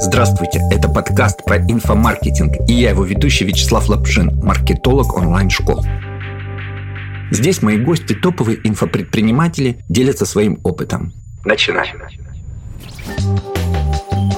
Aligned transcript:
Здравствуйте, 0.00 0.60
это 0.72 0.88
подкаст 0.88 1.44
про 1.44 1.58
инфомаркетинг, 1.58 2.68
и 2.68 2.72
я 2.72 2.90
его 2.90 3.04
ведущий 3.04 3.44
Вячеслав 3.44 3.88
Лапшин, 3.88 4.40
маркетолог 4.42 5.16
онлайн-школ. 5.16 5.84
Здесь 7.30 7.62
мои 7.62 7.78
гости, 7.78 8.12
топовые 8.12 8.58
инфопредприниматели, 8.64 9.84
делятся 9.88 10.26
своим 10.26 10.58
опытом. 10.64 11.12
Начинаем. 11.44 12.02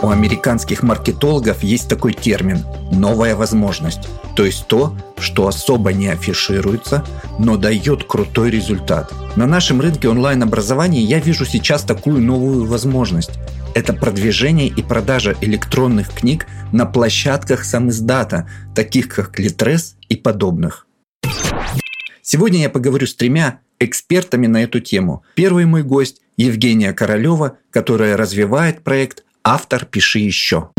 У 0.03 0.11
американских 0.11 0.82
маркетологов 0.82 1.62
есть 1.62 1.88
такой 1.88 2.12
термин– 2.12 2.64
новая 2.93 3.34
возможность. 3.34 4.09
То 4.36 4.45
есть 4.45 4.66
то, 4.68 4.95
что 5.18 5.48
особо 5.48 5.93
не 5.93 6.09
афишируется, 6.09 7.04
но 7.38 7.57
дает 7.57 8.04
крутой 8.04 8.50
результат. 8.50 9.12
На 9.36 9.46
нашем 9.46 9.80
рынке 9.80 10.09
онлайн-образования 10.09 11.00
я 11.00 11.18
вижу 11.18 11.46
сейчас 11.46 11.82
такую 11.82 12.20
новую 12.20 12.66
возможность. 12.66 13.32
Это 13.77 13.93
продвижение 13.93 14.68
и 14.68 14.82
продажа 14.82 15.36
электронных 15.42 16.09
книг 16.09 16.46
на 16.73 16.87
площадках 16.87 17.62
самиздата, 17.62 18.48
таких 18.74 19.09
как 19.09 19.38
Литрес 19.38 19.96
и 20.09 20.16
подобных. 20.16 20.87
Сегодня 22.23 22.62
я 22.62 22.70
поговорю 22.70 23.06
с 23.06 23.15
тремя 23.15 23.60
экспертами 23.78 24.46
на 24.46 24.62
эту 24.62 24.80
тему. 24.80 25.24
Первый 25.34 25.66
мой 25.66 25.82
гость– 25.82 26.23
Евгения 26.38 26.95
Королева, 26.95 27.59
которая 27.70 28.16
развивает 28.16 28.82
проект 28.82 29.24
Автор 29.45 29.84
«Пиши 29.84 30.20
еще». 30.20 30.70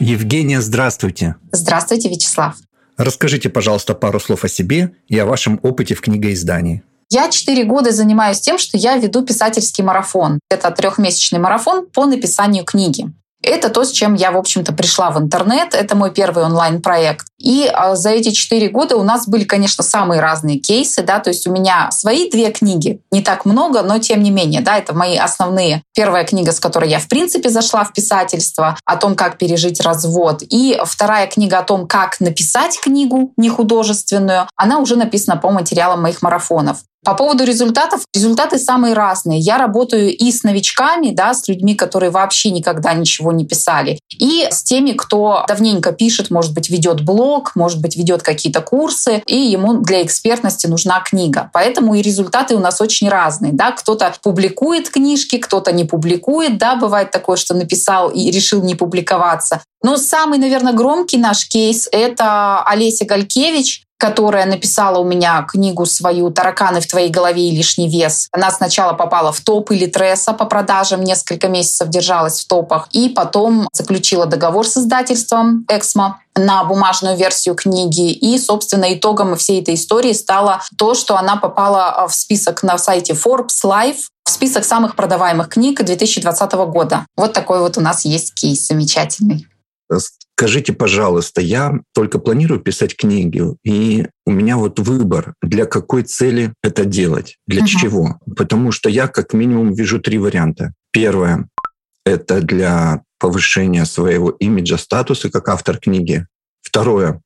Евгения, 0.00 0.60
здравствуйте. 0.60 1.36
Здравствуйте, 1.52 2.08
Вячеслав. 2.08 2.56
Расскажите, 2.96 3.48
пожалуйста, 3.48 3.94
пару 3.94 4.18
слов 4.18 4.42
о 4.42 4.48
себе 4.48 4.96
и 5.06 5.16
о 5.16 5.24
вашем 5.24 5.60
опыте 5.62 5.94
в 5.94 6.00
книгоиздании. 6.00 6.82
Я 7.10 7.30
четыре 7.30 7.64
года 7.64 7.90
занимаюсь 7.90 8.40
тем, 8.40 8.58
что 8.58 8.76
я 8.76 8.96
веду 8.96 9.22
писательский 9.22 9.82
марафон. 9.82 10.40
Это 10.50 10.70
трехмесячный 10.70 11.38
марафон 11.38 11.86
по 11.86 12.04
написанию 12.04 12.64
книги. 12.64 13.10
Это 13.40 13.70
то, 13.70 13.84
с 13.84 13.92
чем 13.92 14.14
я, 14.14 14.32
в 14.32 14.36
общем-то, 14.36 14.72
пришла 14.72 15.10
в 15.10 15.18
интернет. 15.18 15.72
Это 15.72 15.94
мой 15.94 16.10
первый 16.10 16.44
онлайн-проект. 16.44 17.28
И 17.38 17.70
а, 17.72 17.94
за 17.94 18.10
эти 18.10 18.30
четыре 18.30 18.68
года 18.68 18.96
у 18.96 19.04
нас 19.04 19.28
были, 19.28 19.44
конечно, 19.44 19.84
самые 19.84 20.20
разные 20.20 20.58
кейсы. 20.58 21.02
Да? 21.02 21.20
То 21.20 21.30
есть 21.30 21.46
у 21.46 21.52
меня 21.52 21.88
свои 21.92 22.28
две 22.28 22.50
книги, 22.50 23.00
не 23.12 23.22
так 23.22 23.44
много, 23.44 23.82
но 23.82 23.98
тем 24.00 24.22
не 24.24 24.32
менее, 24.32 24.60
да, 24.60 24.76
это 24.76 24.92
мои 24.92 25.16
основные. 25.16 25.82
Первая 25.94 26.24
книга, 26.24 26.50
с 26.50 26.58
которой 26.58 26.90
я, 26.90 26.98
в 26.98 27.06
принципе, 27.06 27.48
зашла 27.48 27.84
в 27.84 27.92
писательство, 27.92 28.76
о 28.84 28.96
том, 28.96 29.14
как 29.14 29.38
пережить 29.38 29.80
развод. 29.80 30.42
И 30.42 30.78
вторая 30.84 31.28
книга 31.28 31.60
о 31.60 31.62
том, 31.62 31.86
как 31.86 32.18
написать 32.18 32.78
книгу 32.80 33.32
нехудожественную, 33.36 34.48
она 34.56 34.78
уже 34.80 34.96
написана 34.96 35.36
по 35.36 35.50
материалам 35.50 36.02
моих 36.02 36.22
марафонов. 36.22 36.78
По 37.04 37.14
поводу 37.14 37.44
результатов, 37.44 38.02
результаты 38.14 38.58
самые 38.58 38.94
разные. 38.94 39.38
Я 39.38 39.58
работаю 39.58 40.14
и 40.14 40.32
с 40.32 40.42
новичками, 40.42 41.10
да, 41.10 41.32
с 41.32 41.48
людьми, 41.48 41.74
которые 41.74 42.10
вообще 42.10 42.50
никогда 42.50 42.92
ничего 42.92 43.32
не 43.32 43.46
писали, 43.46 43.98
и 44.18 44.46
с 44.50 44.62
теми, 44.62 44.92
кто 44.92 45.44
давненько 45.46 45.92
пишет, 45.92 46.30
может 46.30 46.54
быть, 46.54 46.70
ведет 46.70 47.02
блог, 47.02 47.52
может 47.54 47.80
быть, 47.80 47.96
ведет 47.96 48.22
какие-то 48.22 48.60
курсы, 48.60 49.22
и 49.26 49.36
ему 49.36 49.74
для 49.80 50.02
экспертности 50.02 50.66
нужна 50.66 51.00
книга. 51.00 51.50
Поэтому 51.52 51.94
и 51.94 52.02
результаты 52.02 52.56
у 52.56 52.58
нас 52.58 52.80
очень 52.80 53.08
разные. 53.08 53.52
Да? 53.52 53.72
Кто-то 53.72 54.12
публикует 54.22 54.90
книжки, 54.90 55.38
кто-то 55.38 55.72
не 55.72 55.84
публикует. 55.84 56.58
Да? 56.58 56.76
Бывает 56.76 57.10
такое, 57.10 57.36
что 57.36 57.54
написал 57.54 58.10
и 58.10 58.30
решил 58.30 58.62
не 58.62 58.74
публиковаться. 58.74 59.62
Но 59.82 59.96
самый, 59.96 60.38
наверное, 60.38 60.72
громкий 60.72 61.18
наш 61.18 61.48
кейс— 61.48 61.88
это 61.92 62.62
Олеся 62.64 63.04
Галькевич, 63.04 63.84
которая 63.98 64.46
написала 64.46 64.98
у 64.98 65.04
меня 65.04 65.42
книгу 65.42 65.84
свою 65.84 66.30
«Тараканы 66.30 66.80
в 66.80 66.86
твоей 66.86 67.10
голове 67.10 67.48
и 67.48 67.56
лишний 67.56 67.88
вес». 67.88 68.28
Она 68.32 68.50
сначала 68.50 68.92
попала 68.92 69.32
в 69.32 69.40
топ 69.40 69.70
или 69.72 69.86
тресса 69.86 70.32
по 70.32 70.44
продажам, 70.46 71.02
несколько 71.02 71.48
месяцев 71.48 71.88
держалась 71.88 72.40
в 72.40 72.46
топах, 72.46 72.88
и 72.92 73.08
потом 73.08 73.68
заключила 73.72 74.26
договор 74.26 74.66
с 74.66 74.76
издательством 74.76 75.66
«Эксмо» 75.68 76.20
на 76.36 76.62
бумажную 76.64 77.16
версию 77.16 77.56
книги. 77.56 78.12
И, 78.12 78.38
собственно, 78.38 78.94
итогом 78.94 79.36
всей 79.36 79.60
этой 79.60 79.74
истории 79.74 80.12
стало 80.12 80.62
то, 80.76 80.94
что 80.94 81.16
она 81.16 81.36
попала 81.36 82.06
в 82.08 82.14
список 82.14 82.62
на 82.62 82.78
сайте 82.78 83.14
Forbes 83.14 83.64
Life, 83.64 84.06
в 84.24 84.30
список 84.30 84.64
самых 84.64 84.94
продаваемых 84.94 85.48
книг 85.48 85.82
2020 85.82 86.52
года. 86.52 87.06
Вот 87.16 87.32
такой 87.32 87.58
вот 87.58 87.76
у 87.76 87.80
нас 87.80 88.04
есть 88.04 88.34
кейс 88.34 88.68
замечательный. 88.68 89.48
Скажите, 89.96 90.72
пожалуйста, 90.72 91.40
я 91.40 91.80
только 91.94 92.18
планирую 92.18 92.60
писать 92.60 92.96
книги, 92.96 93.42
и 93.64 94.06
у 94.24 94.30
меня 94.30 94.56
вот 94.56 94.78
выбор, 94.78 95.34
для 95.42 95.66
какой 95.66 96.02
цели 96.02 96.52
это 96.62 96.84
делать, 96.84 97.38
для 97.46 97.62
uh-huh. 97.62 97.66
чего. 97.66 98.20
Потому 98.36 98.70
что 98.70 98.88
я 98.88 99.08
как 99.08 99.32
минимум 99.32 99.72
вижу 99.72 100.00
три 100.00 100.18
варианта. 100.18 100.74
Первое— 100.92 101.48
это 102.04 102.40
для 102.40 103.02
повышения 103.18 103.84
своего 103.84 104.30
имиджа, 104.30 104.76
статуса 104.76 105.30
как 105.30 105.48
автор 105.48 105.78
книги. 105.78 106.26
Второе 106.62 107.20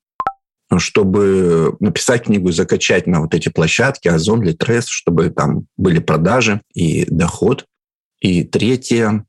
чтобы 0.78 1.76
написать 1.80 2.24
книгу 2.24 2.48
и 2.48 2.52
закачать 2.52 3.06
на 3.06 3.20
вот 3.20 3.34
эти 3.34 3.48
площадки, 3.48 4.08
Озон, 4.08 4.42
Литрес, 4.42 4.86
чтобы 4.86 5.30
там 5.30 5.66
были 5.76 5.98
продажи 5.98 6.62
и 6.72 7.04
доход. 7.04 7.66
И 8.20 8.44
третье 8.44 9.26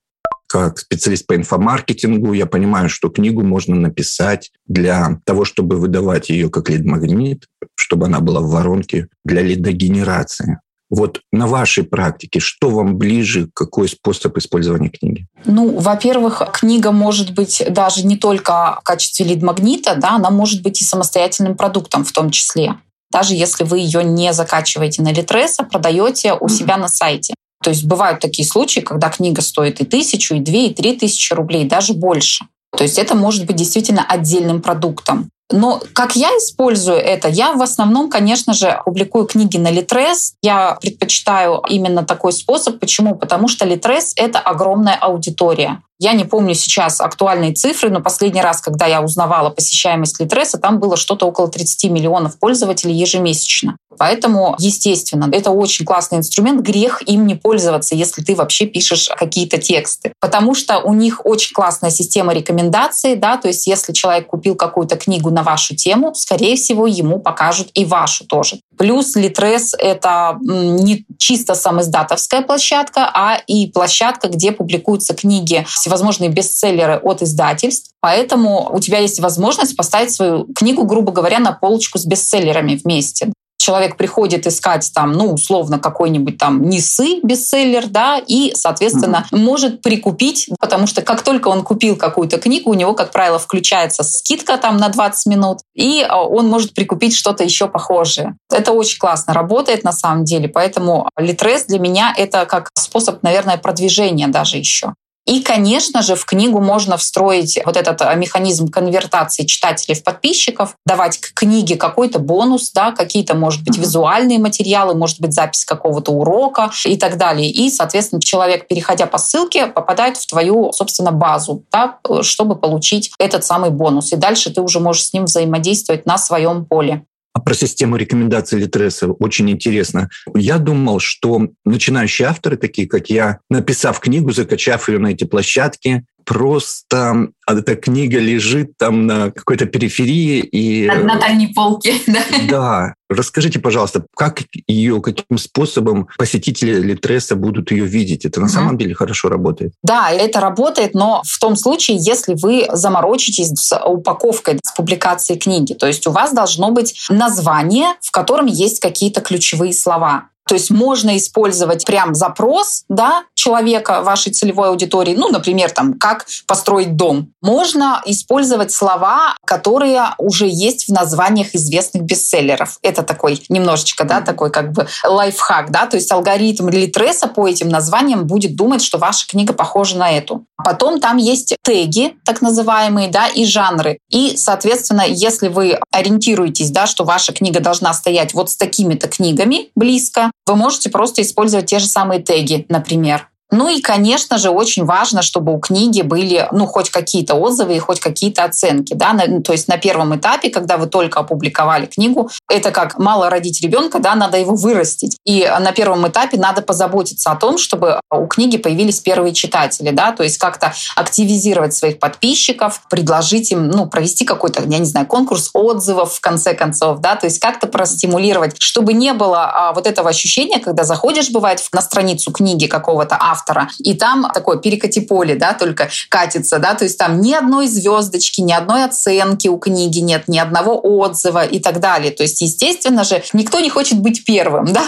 как 0.48 0.80
специалист 0.80 1.26
по 1.26 1.36
инфомаркетингу, 1.36 2.34
я 2.34 2.46
понимаю, 2.46 2.90
что 2.90 3.10
книгу 3.10 3.44
можно 3.44 3.76
написать 3.76 4.52
для 4.68 5.20
того, 5.26 5.46
чтобы 5.46 5.78
выдавать 5.78 6.30
ее 6.30 6.50
как 6.50 6.70
лид-магнит, 6.70 7.48
чтобы 7.76 8.06
она 8.06 8.20
была 8.20 8.42
в 8.42 8.50
воронке 8.50 9.08
для 9.24 9.42
лидогенерации. 9.42 10.60
Вот 10.90 11.22
на 11.32 11.48
вашей 11.48 11.84
практике, 11.84 12.40
что 12.40 12.70
вам 12.70 12.98
ближе, 12.98 13.50
какой 13.56 13.90
способ 13.90 14.38
использования 14.38 14.90
книги? 14.90 15.26
Ну, 15.46 15.80
во-первых, 15.80 16.44
книга 16.54 16.92
может 16.92 17.34
быть 17.34 17.64
даже 17.70 18.06
не 18.06 18.16
только 18.16 18.78
в 18.80 18.84
качестве 18.84 19.26
лид-магнита, 19.26 19.96
да, 19.96 20.18
она 20.18 20.30
может 20.30 20.62
быть 20.62 20.82
и 20.82 20.84
самостоятельным 20.84 21.58
продуктом 21.58 22.06
в 22.06 22.12
том 22.12 22.30
числе 22.30 22.76
даже 23.14 23.36
если 23.36 23.64
вы 23.64 23.78
ее 23.78 24.04
не 24.04 24.34
закачиваете 24.34 25.04
на 25.04 25.14
Литрес, 25.14 25.60
а 25.60 25.64
продаете 25.64 26.34
у 26.34 26.50
себя 26.50 26.78
на 26.78 26.88
сайте. 26.88 27.36
То 27.64 27.70
есть 27.70 27.86
бывают 27.86 28.20
такие 28.20 28.48
случаи, 28.48 28.82
когда 28.82 29.10
книга 29.10 29.42
стоит 29.42 29.80
и 29.82 29.86
тысячу, 29.86 30.36
и 30.36 30.40
две, 30.40 30.68
и 30.68 30.74
три 30.74 30.96
тысячи 30.96 31.34
рублей, 31.34 31.66
даже 31.66 31.94
больше. 31.94 32.46
То 32.76 32.84
есть 32.84 33.00
это 33.00 33.16
может 33.16 33.46
быть 33.46 33.56
действительно 33.56 34.04
отдельным 34.04 34.62
продуктом. 34.62 35.30
Но 35.52 35.82
как 35.94 36.16
я 36.16 36.30
использую 36.30 36.98
это? 36.98 37.28
Я 37.28 37.54
в 37.54 37.62
основном, 37.62 38.10
конечно 38.10 38.54
же, 38.54 38.82
публикую 38.86 39.26
книги 39.26 39.58
на 39.58 39.70
Литрес. 39.70 40.34
Я 40.42 40.78
предпочитаю 40.82 41.62
именно 41.70 42.04
такой 42.04 42.34
способ. 42.34 42.80
Почему? 42.80 43.16
Потому 43.16 43.48
что 43.48 43.66
Литрес— 43.66 44.14
это 44.16 44.40
огромная 44.40 44.96
аудитория. 44.96 45.82
Я 46.00 46.14
не 46.14 46.26
помню 46.26 46.54
сейчас 46.56 47.00
актуальные 47.00 47.54
цифры, 47.54 47.90
но 47.90 48.02
последний 48.02 48.42
раз, 48.42 48.62
когда 48.62 48.86
я 48.86 49.02
узнавала 49.02 49.50
посещаемость 49.50 50.20
Литреса, 50.20 50.58
там 50.58 50.80
было 50.80 50.98
что-то 50.98 51.26
около 51.26 51.48
30 51.48 51.92
миллионов 51.92 52.40
пользователей 52.40 52.96
ежемесячно. 52.96 53.78
Поэтому, 53.98 54.56
естественно, 54.60 55.30
это 55.32 55.52
очень 55.52 55.86
классный 55.86 56.18
инструмент. 56.18 56.62
Грех 56.62 57.02
им 57.08 57.28
не 57.28 57.36
пользоваться, 57.36 57.96
если 57.96 58.24
ты 58.24 58.36
вообще 58.36 58.66
пишешь 58.66 59.10
какие-то 59.16 59.58
тексты. 59.58 60.14
Потому 60.20 60.56
что 60.56 60.80
у 60.80 60.94
них 60.94 61.26
очень 61.26 61.54
классная 61.54 61.92
система 61.92 62.34
рекомендаций. 62.34 63.16
Да? 63.16 63.38
То 63.38 63.48
есть 63.48 63.68
если 63.68 63.94
человек 63.94 64.28
купил 64.28 64.56
какую-то 64.56 64.96
книгу 64.96 65.30
на 65.30 65.44
вашу 65.44 65.76
тему, 65.76 66.14
скорее 66.16 66.56
всего, 66.56 66.88
ему 66.88 67.20
покажут 67.20 67.70
и 67.74 67.86
вашу 67.86 68.26
тоже. 68.26 68.58
Плюс 68.78 69.16
Литрес— 69.16 69.76
это 69.80 70.38
не 70.42 71.06
чисто 71.18 71.56
самоиздатовская 71.56 72.42
площадка, 72.42 73.10
а 73.14 73.40
и 73.48 73.68
площадка, 73.68 74.28
где 74.28 74.52
публикуются 74.52 75.14
книги, 75.14 75.66
всевозможные 75.68 76.30
бестселлеры 76.30 76.98
от 77.04 77.22
издательств. 77.22 77.92
Поэтому 78.00 78.70
у 78.74 78.80
тебя 78.80 79.00
есть 79.00 79.20
возможность 79.20 79.76
поставить 79.76 80.12
свою 80.12 80.46
книгу, 80.54 80.86
грубо 80.86 81.12
говоря, 81.12 81.40
на 81.40 81.52
полочку 81.52 81.98
с 81.98 82.06
бестселлерами 82.06 82.76
вместе 82.76 83.32
человек 83.64 83.96
приходит 83.96 84.46
искать 84.46 84.92
там, 84.94 85.14
ну, 85.14 85.34
условно, 85.34 85.80
какой-нибудь 85.80 86.38
там 86.38 86.64
Нисы 86.64 87.22
бестселлер, 87.24 87.88
да, 87.88 88.20
и, 88.20 88.52
соответственно, 88.56 89.26
mm-hmm. 89.32 89.38
может 89.38 89.82
прикупить, 89.82 90.50
потому 90.60 90.86
что 90.86 91.02
как 91.02 91.22
только 91.22 91.48
он 91.48 91.64
купил 91.64 91.96
какую-то 91.96 92.38
книгу, 92.40 92.72
у 92.72 92.74
него, 92.74 92.94
как 92.94 93.12
правило, 93.12 93.40
включается 93.40 94.04
скидка 94.04 94.58
там 94.58 94.76
на 94.76 94.90
20 94.90 95.28
минут, 95.28 95.60
и 95.74 96.06
а, 96.08 96.24
он 96.24 96.48
может 96.48 96.74
прикупить 96.74 97.16
что-то 97.16 97.46
еще 97.46 97.70
похожее. 97.70 98.36
Это 98.52 98.74
очень 98.74 99.00
классно 99.00 99.34
работает 99.34 99.86
на 99.86 99.94
самом 99.94 100.26
деле, 100.26 100.50
поэтому 100.50 101.10
Литрес 101.18 101.64
для 101.66 101.80
меня 101.80 102.14
это 102.18 102.46
как 102.46 102.70
способ, 102.78 103.24
наверное, 103.24 103.58
продвижения 103.58 104.28
даже 104.28 104.58
еще. 104.58 104.94
И, 105.26 105.42
конечно 105.42 106.02
же, 106.02 106.16
в 106.16 106.26
книгу 106.26 106.60
можно 106.60 106.98
встроить 106.98 107.58
вот 107.66 107.78
этот 107.78 108.02
э, 108.02 108.16
механизм 108.16 108.68
конвертации 108.68 109.46
читателей 109.46 109.96
в 109.96 110.04
подписчиков, 110.04 110.76
давать 110.86 111.18
к 111.18 111.34
книге 111.34 111.78
какой-то 111.78 112.20
бонус, 112.20 112.72
да, 112.74 112.92
какие-то, 112.92 113.34
может 113.34 113.64
быть, 113.64 113.78
визуальные 113.78 114.40
материалы, 114.40 114.96
может 114.96 115.22
быть, 115.22 115.34
запись 115.34 115.64
какого-то 115.64 116.12
урока 116.12 116.72
и 116.86 116.98
так 116.98 117.18
далее. 117.18 117.50
И, 117.50 117.70
соответственно, 117.70 118.22
человек, 118.22 118.68
переходя 118.68 119.06
по 119.06 119.18
ссылке, 119.18 119.68
попадает 119.68 120.18
в 120.18 120.28
твою, 120.28 120.74
собственно, 120.74 121.14
базу, 121.14 121.64
да, 121.72 122.00
чтобы 122.22 122.56
получить 122.56 123.12
этот 123.18 123.46
самый 123.46 123.70
бонус. 123.70 124.12
И 124.12 124.18
дальше 124.18 124.52
ты 124.54 124.62
уже 124.62 124.82
можешь 124.82 125.06
с 125.06 125.14
ним 125.14 125.24
взаимодействовать 125.26 126.06
на 126.06 126.18
своем 126.18 126.66
поле. 126.66 127.06
А 127.34 127.40
про 127.40 127.56
систему 127.56 127.96
рекомендаций 127.96 128.60
Литреса 128.60 129.08
очень 129.08 129.50
интересно. 129.50 130.10
Я 130.36 130.60
думал, 130.60 131.00
что 131.00 131.50
начинающие 131.66 132.28
авторы, 132.28 132.58
такие 132.58 132.88
как 132.88 133.10
я, 133.10 133.40
написав 133.50 134.00
книгу, 134.00 134.32
закачав 134.32 134.88
ее 134.88 135.00
на 135.00 135.08
эти 135.08 135.24
площадки, 135.24 136.06
просто 136.26 137.30
эта 137.48 137.76
книга 137.76 138.20
лежит 138.20 138.78
там 138.78 139.06
на 139.06 139.32
какой-то 139.32 139.66
периферии 139.66 140.40
и 140.40 140.88
на, 140.88 141.20
дальней 141.20 141.48
полке. 141.48 141.94
Да. 142.08 142.24
да. 142.50 142.94
Расскажите, 143.10 143.60
пожалуйста, 143.60 144.06
как 144.16 144.42
ее, 144.68 145.02
каким 145.02 145.38
способом 145.38 146.08
посетители 146.18 146.80
Литреса 146.80 147.36
будут 147.36 147.72
ее 147.72 147.86
видеть? 147.86 148.26
Это 148.26 148.40
на 148.40 148.48
угу. 148.48 148.54
самом 148.54 148.78
деле 148.78 148.96
хорошо 148.96 149.30
работает? 149.30 149.74
Да, 149.84 150.10
это 150.12 150.40
работает, 150.40 150.94
но 150.94 151.22
в 151.26 151.40
том 151.40 151.56
случае, 151.56 151.98
если 152.00 152.36
вы 152.36 152.68
заморочитесь 152.72 153.50
с 153.50 153.78
упаковкой, 153.78 154.60
с 154.64 154.72
публикацией 154.72 155.40
книги. 155.40 155.74
То 155.74 155.88
есть 155.88 156.08
у 156.08 156.12
вас 156.12 156.34
должно 156.34 156.72
быть 156.72 156.96
название, 157.10 157.96
в 158.02 158.12
котором 158.12 158.46
есть 158.48 158.80
какие-то 158.80 159.22
ключевые 159.22 159.74
слова. 159.74 160.30
То 160.48 160.56
есть 160.56 160.72
можно 160.72 161.18
использовать 161.18 161.86
прям 161.86 162.16
запрос 162.16 162.84
да, 162.90 163.24
человека, 163.34 164.02
вашей 164.02 164.32
целевой 164.32 164.70
аудитории, 164.70 165.16
ну, 165.16 165.30
например, 165.30 165.72
там, 165.72 165.94
как 165.94 166.26
построить 166.48 166.96
дом. 166.96 167.30
Можно 167.42 168.02
использовать 168.06 168.72
слова, 168.72 169.36
которые 169.46 170.10
уже 170.18 170.48
есть 170.48 170.88
в 170.88 170.94
названиях 170.94 171.56
известных 171.56 172.04
бестселлеров. 172.04 172.78
Это 172.82 173.04
такой 173.04 173.44
немножечко, 173.50 174.04
да, 174.04 174.22
такой 174.22 174.52
как 174.52 174.72
бы 174.72 174.88
лайфхак, 175.04 175.72
да, 175.72 175.86
то 175.86 175.98
есть 175.98 176.12
алгоритм 176.12 176.70
Литреса 176.70 177.28
по 177.28 177.48
этим 177.48 177.70
названиям 177.70 178.28
будет 178.28 178.56
думать, 178.56 178.84
что 178.84 178.98
ваша 178.98 179.28
книга 179.28 179.54
похожа 179.54 179.98
на 179.98 180.12
эту. 180.12 180.46
Потом 180.64 181.00
там 181.00 181.18
есть 181.18 181.56
теги, 181.62 182.16
так 182.26 182.42
называемые, 182.42 183.10
да, 183.10 183.28
и 183.28 183.46
жанры. 183.46 184.00
И, 184.10 184.36
соответственно, 184.38 185.04
если 185.08 185.48
вы 185.48 185.80
ориентируетесь, 185.92 186.72
да, 186.72 186.88
что 186.88 187.04
ваша 187.04 187.34
книга 187.34 187.60
должна 187.60 187.94
стоять 187.94 188.34
вот 188.34 188.50
с 188.50 188.58
такими-то 188.58 189.08
книгами 189.08 189.70
близко, 189.76 190.32
вы 190.46 190.56
можете 190.56 190.90
просто 190.90 191.22
использовать 191.22 191.68
те 191.68 191.80
же 191.80 191.88
самые 191.88 192.22
теги, 192.22 192.66
например. 192.70 193.30
Ну 193.54 193.70
и, 193.70 193.82
конечно 193.82 194.40
же, 194.40 194.50
очень 194.50 194.84
важно, 194.84 195.22
чтобы 195.22 195.54
у 195.54 195.60
книги 195.60 196.02
были, 196.02 196.48
ну, 196.52 196.66
хоть 196.66 196.90
какие-то 196.90 197.36
отзывы 197.36 197.76
и 197.76 197.80
хоть 197.80 198.00
какие-то 198.00 198.46
оценки, 198.46 198.96
да, 198.96 199.14
на, 199.14 199.44
то 199.44 199.52
есть 199.52 199.68
на 199.68 199.78
первом 199.78 200.16
этапе, 200.16 200.50
когда 200.50 200.78
вы 200.78 200.88
только 200.88 201.20
опубликовали 201.20 201.86
книгу, 201.86 202.32
это 202.50 202.72
как 202.72 202.98
мало 202.98 203.30
родить 203.30 203.62
ребенка, 203.62 204.00
да, 204.00 204.16
надо 204.16 204.40
его 204.40 204.56
вырастить. 204.56 205.18
И 205.24 205.48
на 205.60 205.72
первом 205.72 206.08
этапе 206.08 206.38
надо 206.38 206.64
позаботиться 206.64 207.30
о 207.30 207.36
том, 207.36 207.60
чтобы 207.60 208.00
у 208.12 208.26
книги 208.26 208.58
появились 208.58 209.00
первые 209.00 209.36
читатели, 209.36 209.92
да, 209.92 210.14
то 210.14 210.24
есть 210.24 210.40
как-то 210.40 210.74
активизировать 210.96 211.76
своих 211.76 212.00
подписчиков, 212.00 212.82
предложить 212.90 213.52
им, 213.52 213.70
ну, 213.70 213.86
провести 213.86 214.26
какой-то, 214.26 214.64
я 214.64 214.80
не 214.80 214.86
знаю, 214.86 215.06
конкурс 215.06 215.52
отзывов 215.54 216.16
в 216.16 216.22
конце 216.22 216.56
концов, 216.56 217.02
да, 217.02 217.16
то 217.16 217.28
есть 217.28 217.38
как-то 217.38 217.68
простимулировать, 217.68 218.60
чтобы 218.60 218.94
не 218.94 219.14
было 219.14 219.44
а, 219.46 219.74
вот 219.74 219.86
этого 219.86 220.10
ощущения, 220.10 220.60
когда 220.60 220.86
заходишь, 220.86 221.30
бывает, 221.30 221.62
на 221.72 221.82
страницу 221.82 222.32
книги 222.32 222.66
какого-то 222.66 223.16
автора, 223.20 223.43
автора. 223.44 223.70
И 223.80 223.94
там 223.94 224.28
такое 224.34 224.58
перекати 224.58 225.02
поле, 225.02 225.36
да, 225.36 225.54
только 225.54 225.90
катится, 226.10 226.60
да, 226.60 226.74
то 226.74 226.84
есть 226.84 226.98
там 226.98 227.22
ни 227.22 227.34
одной 227.34 227.68
звездочки, 227.68 228.42
ни 228.42 228.54
одной 228.54 228.86
оценки 228.86 229.48
у 229.48 229.58
книги 229.58 230.00
нет, 230.00 230.28
ни 230.28 230.38
одного 230.38 230.80
отзыва 230.80 231.46
и 231.46 231.60
так 231.60 231.80
далее. 231.80 232.12
То 232.12 232.24
есть, 232.24 232.42
естественно 232.42 233.04
же, 233.04 233.24
никто 233.34 233.60
не 233.60 233.70
хочет 233.70 234.00
быть 234.00 234.26
первым, 234.26 234.66
да, 234.74 234.86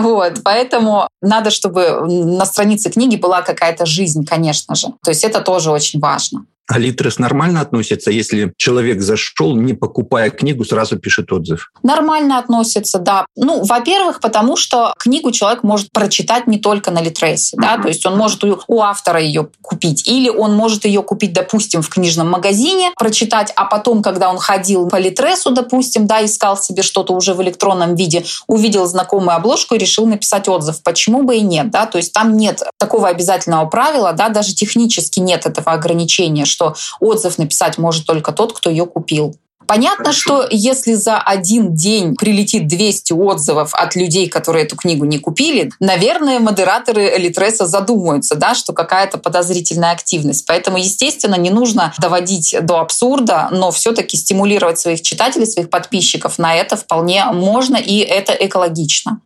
вот, 0.00 0.42
поэтому 0.44 1.08
надо, 1.20 1.50
чтобы 1.50 2.00
на 2.06 2.46
странице 2.46 2.90
книги 2.90 3.16
была 3.16 3.42
какая-то 3.42 3.86
жизнь, 3.86 4.24
конечно 4.24 4.74
же. 4.74 4.88
То 5.02 5.10
есть 5.10 5.24
это 5.24 5.40
тоже 5.40 5.70
очень 5.70 6.00
важно. 6.00 6.44
А 6.68 6.78
Литрес 6.78 7.18
нормально 7.18 7.62
относится, 7.62 8.10
если 8.10 8.52
человек 8.58 9.00
зашел, 9.00 9.56
не 9.56 9.72
покупая 9.72 10.28
книгу, 10.28 10.66
сразу 10.66 10.98
пишет 10.98 11.32
отзыв? 11.32 11.72
Нормально 11.82 12.38
относится, 12.38 12.98
да. 12.98 13.24
Ну, 13.36 13.64
во-первых, 13.64 14.20
потому 14.20 14.54
что 14.56 14.92
книгу 14.98 15.30
человек 15.32 15.62
может 15.62 15.90
прочитать 15.92 16.46
не 16.46 16.58
только 16.58 16.90
на 16.90 17.00
Литресе, 17.00 17.56
да, 17.58 17.78
то 17.78 17.88
есть 17.88 18.04
он 18.04 18.18
может 18.18 18.44
у, 18.44 18.60
у 18.66 18.82
автора 18.82 19.18
ее 19.18 19.48
купить, 19.62 20.06
или 20.06 20.28
он 20.28 20.54
может 20.54 20.84
ее 20.84 21.02
купить, 21.02 21.32
допустим, 21.32 21.80
в 21.80 21.88
книжном 21.88 22.28
магазине, 22.28 22.90
прочитать, 22.98 23.50
а 23.56 23.64
потом, 23.64 24.02
когда 24.02 24.28
он 24.28 24.36
ходил 24.36 24.88
по 24.88 24.96
Литресу, 24.96 25.52
допустим, 25.52 26.06
да, 26.06 26.22
искал 26.22 26.58
себе 26.58 26.82
что-то 26.82 27.14
уже 27.14 27.32
в 27.32 27.42
электронном 27.42 27.94
виде, 27.94 28.24
увидел 28.46 28.84
знакомую 28.84 29.34
обложку 29.34 29.74
и 29.74 29.78
решил 29.78 30.06
написать 30.06 30.48
отзыв. 30.48 30.82
Почему 30.82 31.22
бы 31.22 31.36
и 31.36 31.40
нет, 31.40 31.70
да, 31.70 31.86
то 31.86 31.96
есть 31.96 32.12
там 32.12 32.36
нет 32.36 32.62
такого 32.76 33.08
обязательного 33.08 33.64
правила, 33.66 34.12
да, 34.12 34.28
даже 34.28 34.54
технически 34.54 35.20
нет 35.20 35.46
этого 35.46 35.72
ограничения, 35.72 36.44
что 36.58 36.74
отзыв 36.98 37.38
написать 37.38 37.78
может 37.78 38.04
только 38.04 38.32
тот, 38.32 38.52
кто 38.52 38.68
ее 38.68 38.84
купил. 38.84 39.36
Понятно, 39.68 40.12
что 40.12 40.46
если 40.50 40.94
за 40.94 41.18
один 41.18 41.74
день 41.74 42.16
прилетит 42.16 42.66
200 42.68 43.12
отзывов 43.12 43.74
от 43.74 43.94
людей, 43.94 44.26
которые 44.26 44.64
эту 44.64 44.76
книгу 44.76 45.04
не 45.04 45.18
купили, 45.18 45.70
наверное, 45.78 46.40
модераторы 46.40 47.12
Литреса 47.18 47.66
задумаются, 47.66 48.34
да, 48.34 48.54
что 48.54 48.72
какая-то 48.72 49.18
подозрительная 49.18 49.92
активность. 49.92 50.46
Поэтому, 50.46 50.78
естественно, 50.78 51.34
не 51.34 51.50
нужно 51.50 51.92
доводить 51.98 52.56
до 52.62 52.80
абсурда, 52.80 53.50
но 53.52 53.70
все-таки 53.70 54.16
стимулировать 54.16 54.78
своих 54.78 55.02
читателей, 55.02 55.46
своих 55.46 55.68
подписчиков 55.68 56.38
на 56.38 56.54
это 56.54 56.76
вполне 56.76 57.26
можно, 57.26 57.76
и 57.76 57.98
это 57.98 58.32
экологично. 58.32 59.20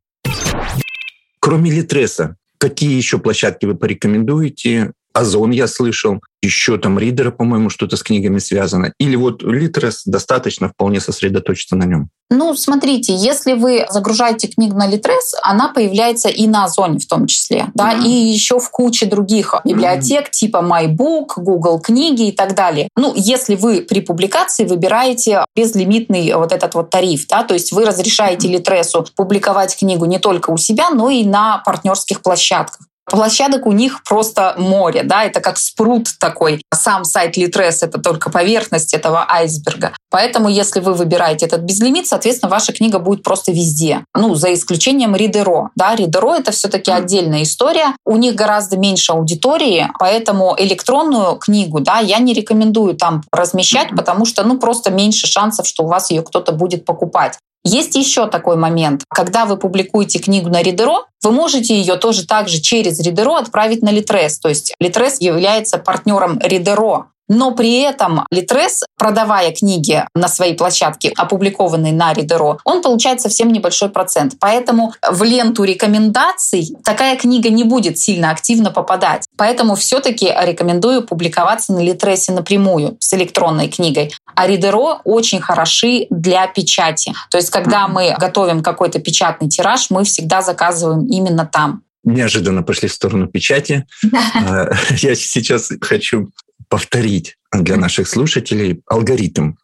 Кроме 1.38 1.70
Литреса, 1.70 2.34
какие 2.58 2.96
еще 2.96 3.18
площадки 3.18 3.64
вы 3.64 3.76
порекомендуете 3.76 4.92
Озон 5.12 5.50
я 5.50 5.66
слышал, 5.66 6.20
еще 6.42 6.76
там 6.76 6.98
Ридера, 6.98 7.30
по-моему, 7.30 7.70
что-то 7.70 7.96
с 7.96 8.02
книгами 8.02 8.38
связано. 8.38 8.92
Или 8.98 9.16
вот 9.16 9.42
Литрес 9.42 10.02
достаточно 10.04 10.68
вполне 10.68 11.00
сосредоточиться 11.00 11.76
на 11.76 11.84
нем. 11.84 12.08
Ну, 12.30 12.54
смотрите, 12.54 13.14
если 13.14 13.52
вы 13.52 13.86
загружаете 13.90 14.48
книгу 14.48 14.74
на 14.74 14.86
Литрес, 14.86 15.34
она 15.42 15.68
появляется 15.68 16.30
и 16.30 16.46
на 16.46 16.64
Озоне 16.64 16.98
в 16.98 17.06
том 17.06 17.26
числе, 17.26 17.66
да, 17.74 17.92
mm-hmm. 17.92 18.06
и 18.06 18.10
еще 18.10 18.58
в 18.58 18.70
куче 18.70 19.04
других 19.04 19.54
библиотек 19.64 20.28
mm-hmm. 20.28 20.30
типа 20.30 20.56
MyBook, 20.56 21.34
Google 21.36 21.78
книги 21.78 22.28
и 22.28 22.32
так 22.32 22.54
далее. 22.54 22.88
Ну, 22.96 23.12
если 23.14 23.54
вы 23.54 23.82
при 23.82 24.00
публикации 24.00 24.64
выбираете 24.64 25.44
безлимитный 25.54 26.32
вот 26.34 26.52
этот 26.52 26.74
вот 26.74 26.88
тариф, 26.88 27.26
да, 27.28 27.44
то 27.44 27.52
есть 27.52 27.70
вы 27.70 27.84
разрешаете 27.84 28.48
mm-hmm. 28.48 28.52
Литресу 28.52 29.06
публиковать 29.14 29.76
книгу 29.76 30.06
не 30.06 30.18
только 30.18 30.50
у 30.50 30.56
себя, 30.56 30.88
но 30.88 31.10
и 31.10 31.24
на 31.24 31.58
партнерских 31.58 32.22
площадках. 32.22 32.80
Площадок 33.10 33.66
у 33.66 33.72
них 33.72 34.02
просто 34.04 34.54
море, 34.56 35.02
да, 35.02 35.24
это 35.24 35.40
как 35.40 35.58
спрут 35.58 36.08
такой. 36.20 36.62
Сам 36.72 37.04
сайт 37.04 37.36
Литрес— 37.36 37.82
это 37.82 37.98
только 37.98 38.30
поверхность 38.30 38.94
этого 38.94 39.26
айсберга. 39.28 39.92
Поэтому, 40.10 40.48
если 40.48 40.80
вы 40.80 40.94
выбираете 40.94 41.46
этот 41.46 41.62
безлимит, 41.62 42.06
соответственно, 42.06 42.50
ваша 42.50 42.72
книга 42.72 42.98
будет 42.98 43.22
просто 43.22 43.50
везде. 43.50 44.04
Ну, 44.14 44.34
за 44.34 44.54
исключением 44.54 45.16
Ридеро. 45.16 45.70
Да, 45.74 45.96
Ридеро— 45.96 46.34
это 46.36 46.52
все 46.52 46.68
таки 46.68 46.90
отдельная 46.90 47.42
история. 47.42 47.96
У 48.06 48.16
них 48.16 48.34
гораздо 48.34 48.76
меньше 48.76 49.12
аудитории, 49.12 49.90
поэтому 49.98 50.54
электронную 50.58 51.36
книгу, 51.36 51.80
да, 51.80 51.98
я 51.98 52.18
не 52.18 52.32
рекомендую 52.34 52.94
там 52.94 53.22
размещать, 53.32 53.90
потому 53.96 54.24
что, 54.24 54.44
ну, 54.44 54.58
просто 54.58 54.90
меньше 54.90 55.26
шансов, 55.26 55.66
что 55.66 55.84
у 55.84 55.88
вас 55.88 56.10
ее 56.10 56.22
кто-то 56.22 56.52
будет 56.52 56.84
покупать. 56.84 57.38
Есть 57.64 57.94
еще 57.94 58.26
такой 58.26 58.56
момент. 58.56 59.04
Когда 59.08 59.44
вы 59.44 59.56
публикуете 59.56 60.18
книгу 60.18 60.48
на 60.48 60.62
Ридеро, 60.62 61.06
вы 61.22 61.30
можете 61.30 61.76
ее 61.76 61.96
тоже 61.96 62.26
также 62.26 62.60
через 62.60 62.98
Ридеро 62.98 63.36
отправить 63.36 63.82
на 63.82 63.90
Литрес. 63.90 64.38
То 64.40 64.48
есть 64.48 64.74
Литрес 64.80 65.20
является 65.20 65.78
партнером 65.78 66.40
Ридеро. 66.40 67.11
Но 67.28 67.52
при 67.52 67.80
этом 67.80 68.24
Литрес, 68.30 68.82
продавая 68.98 69.52
книги 69.52 70.04
на 70.14 70.28
своей 70.28 70.54
площадке, 70.54 71.12
опубликованные 71.16 71.92
на 71.92 72.12
Ридеро, 72.12 72.58
он 72.64 72.82
получает 72.82 73.20
совсем 73.20 73.52
небольшой 73.52 73.88
процент. 73.88 74.34
Поэтому 74.40 74.94
в 75.08 75.22
ленту 75.22 75.64
рекомендаций 75.64 76.76
такая 76.84 77.16
книга 77.16 77.48
не 77.48 77.64
будет 77.64 77.98
сильно 77.98 78.30
активно 78.30 78.70
попадать. 78.70 79.24
Поэтому 79.36 79.74
все-таки 79.76 80.26
рекомендую 80.26 81.02
публиковаться 81.02 81.72
на 81.72 81.80
Литресе 81.80 82.32
напрямую 82.32 82.96
с 83.00 83.12
электронной 83.14 83.68
книгой. 83.68 84.12
А 84.34 84.46
Ридеро 84.46 85.00
очень 85.04 85.40
хороши 85.40 86.06
для 86.10 86.46
печати. 86.46 87.14
То 87.30 87.38
есть, 87.38 87.50
когда 87.50 87.88
мы 87.88 88.14
готовим 88.18 88.62
какой-то 88.62 88.98
печатный 88.98 89.48
тираж, 89.48 89.90
мы 89.90 90.04
всегда 90.04 90.42
заказываем 90.42 91.06
именно 91.06 91.46
там 91.46 91.82
неожиданно 92.04 92.62
пошли 92.62 92.88
в 92.88 92.92
сторону 92.92 93.28
печати. 93.28 93.86
А, 94.34 94.72
я 94.96 95.14
сейчас 95.14 95.72
хочу 95.80 96.30
повторить 96.72 97.36
для 97.52 97.76
наших 97.76 98.08
слушателей 98.08 98.80
алгоритм. 98.86 99.56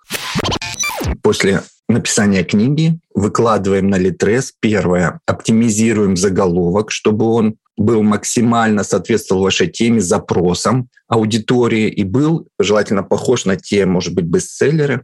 После 1.23 1.63
написания 1.89 2.45
книги 2.45 3.01
выкладываем 3.15 3.89
на 3.89 3.97
Литрес. 3.97 4.53
Первое. 4.61 5.19
Оптимизируем 5.25 6.19
заголовок, 6.19 6.91
чтобы 6.91 7.25
он 7.25 7.57
был 7.79 8.03
максимально 8.03 8.85
соответствовал 8.85 9.41
вашей 9.41 9.69
теме, 9.69 10.03
запросам 10.03 10.91
аудитории 11.09 11.89
и 11.89 12.05
был 12.05 12.47
желательно 12.59 13.03
похож 13.03 13.47
на 13.47 13.57
те, 13.57 13.87
может 13.87 14.15
быть, 14.15 14.27
бестселлеры, 14.27 15.03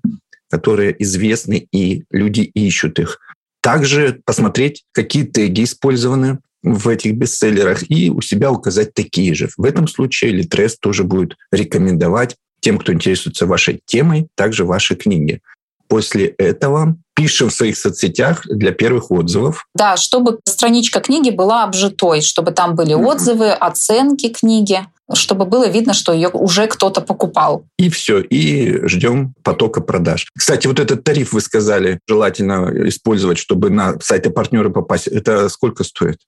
которые 0.51 0.95
известны 1.03 1.67
и 1.73 2.05
люди 2.11 2.43
ищут 2.43 2.99
их. 2.99 3.19
Также 3.63 4.21
посмотреть, 4.27 4.85
какие 4.93 5.23
теги 5.23 5.65
использованы 5.65 6.41
в 6.65 6.89
этих 6.89 7.15
бестселлерах 7.15 7.89
и 7.91 8.11
у 8.11 8.21
себя 8.23 8.51
указать 8.51 8.95
такие 8.95 9.35
же. 9.35 9.51
В 9.57 9.65
этом 9.65 9.87
случае 9.87 10.33
Литрес 10.33 10.79
тоже 10.79 11.05
будет 11.05 11.37
рекомендовать 11.53 12.37
тем, 12.61 12.79
кто 12.79 12.93
интересуется 12.93 13.47
вашей 13.47 13.81
темой, 13.85 14.29
также 14.35 14.65
ваши 14.65 14.97
книги. 14.97 15.41
После 15.89 16.29
этого 16.39 16.97
пишем 17.15 17.51
в 17.51 17.55
своих 17.55 17.77
соцсетях 17.77 18.43
для 18.47 18.73
первых 18.73 19.11
отзывов. 19.11 19.67
Да, 19.75 19.99
чтобы 19.99 20.41
страничка 20.45 21.01
книги 21.01 21.31
была 21.31 21.65
обжитой, 21.65 22.23
чтобы 22.23 22.53
там 22.53 22.75
были 22.75 22.95
отзывы, 22.95 23.51
оценки 23.51 24.31
книги 24.31 24.81
чтобы 25.13 25.45
было 25.45 25.69
видно, 25.69 25.95
что 25.95 26.13
ее 26.13 26.29
уже 26.29 26.67
кто-то 26.67 27.01
покупал. 27.01 27.65
И 27.79 27.91
все, 27.91 28.21
и 28.21 28.87
ждем 28.87 29.35
потока 29.43 29.81
продаж. 29.81 30.27
Кстати, 30.37 30.67
вот 30.67 30.81
этот 30.81 31.05
тариф 31.05 31.33
вы 31.33 31.41
сказали, 31.41 32.01
желательно 32.09 32.71
использовать, 32.89 33.39
чтобы 33.39 33.71
на 33.71 33.99
сайты 34.01 34.31
партнера 34.31 34.71
попасть. 34.71 35.07
Это 35.09 35.49
сколько 35.49 35.85
стоит? 35.85 36.19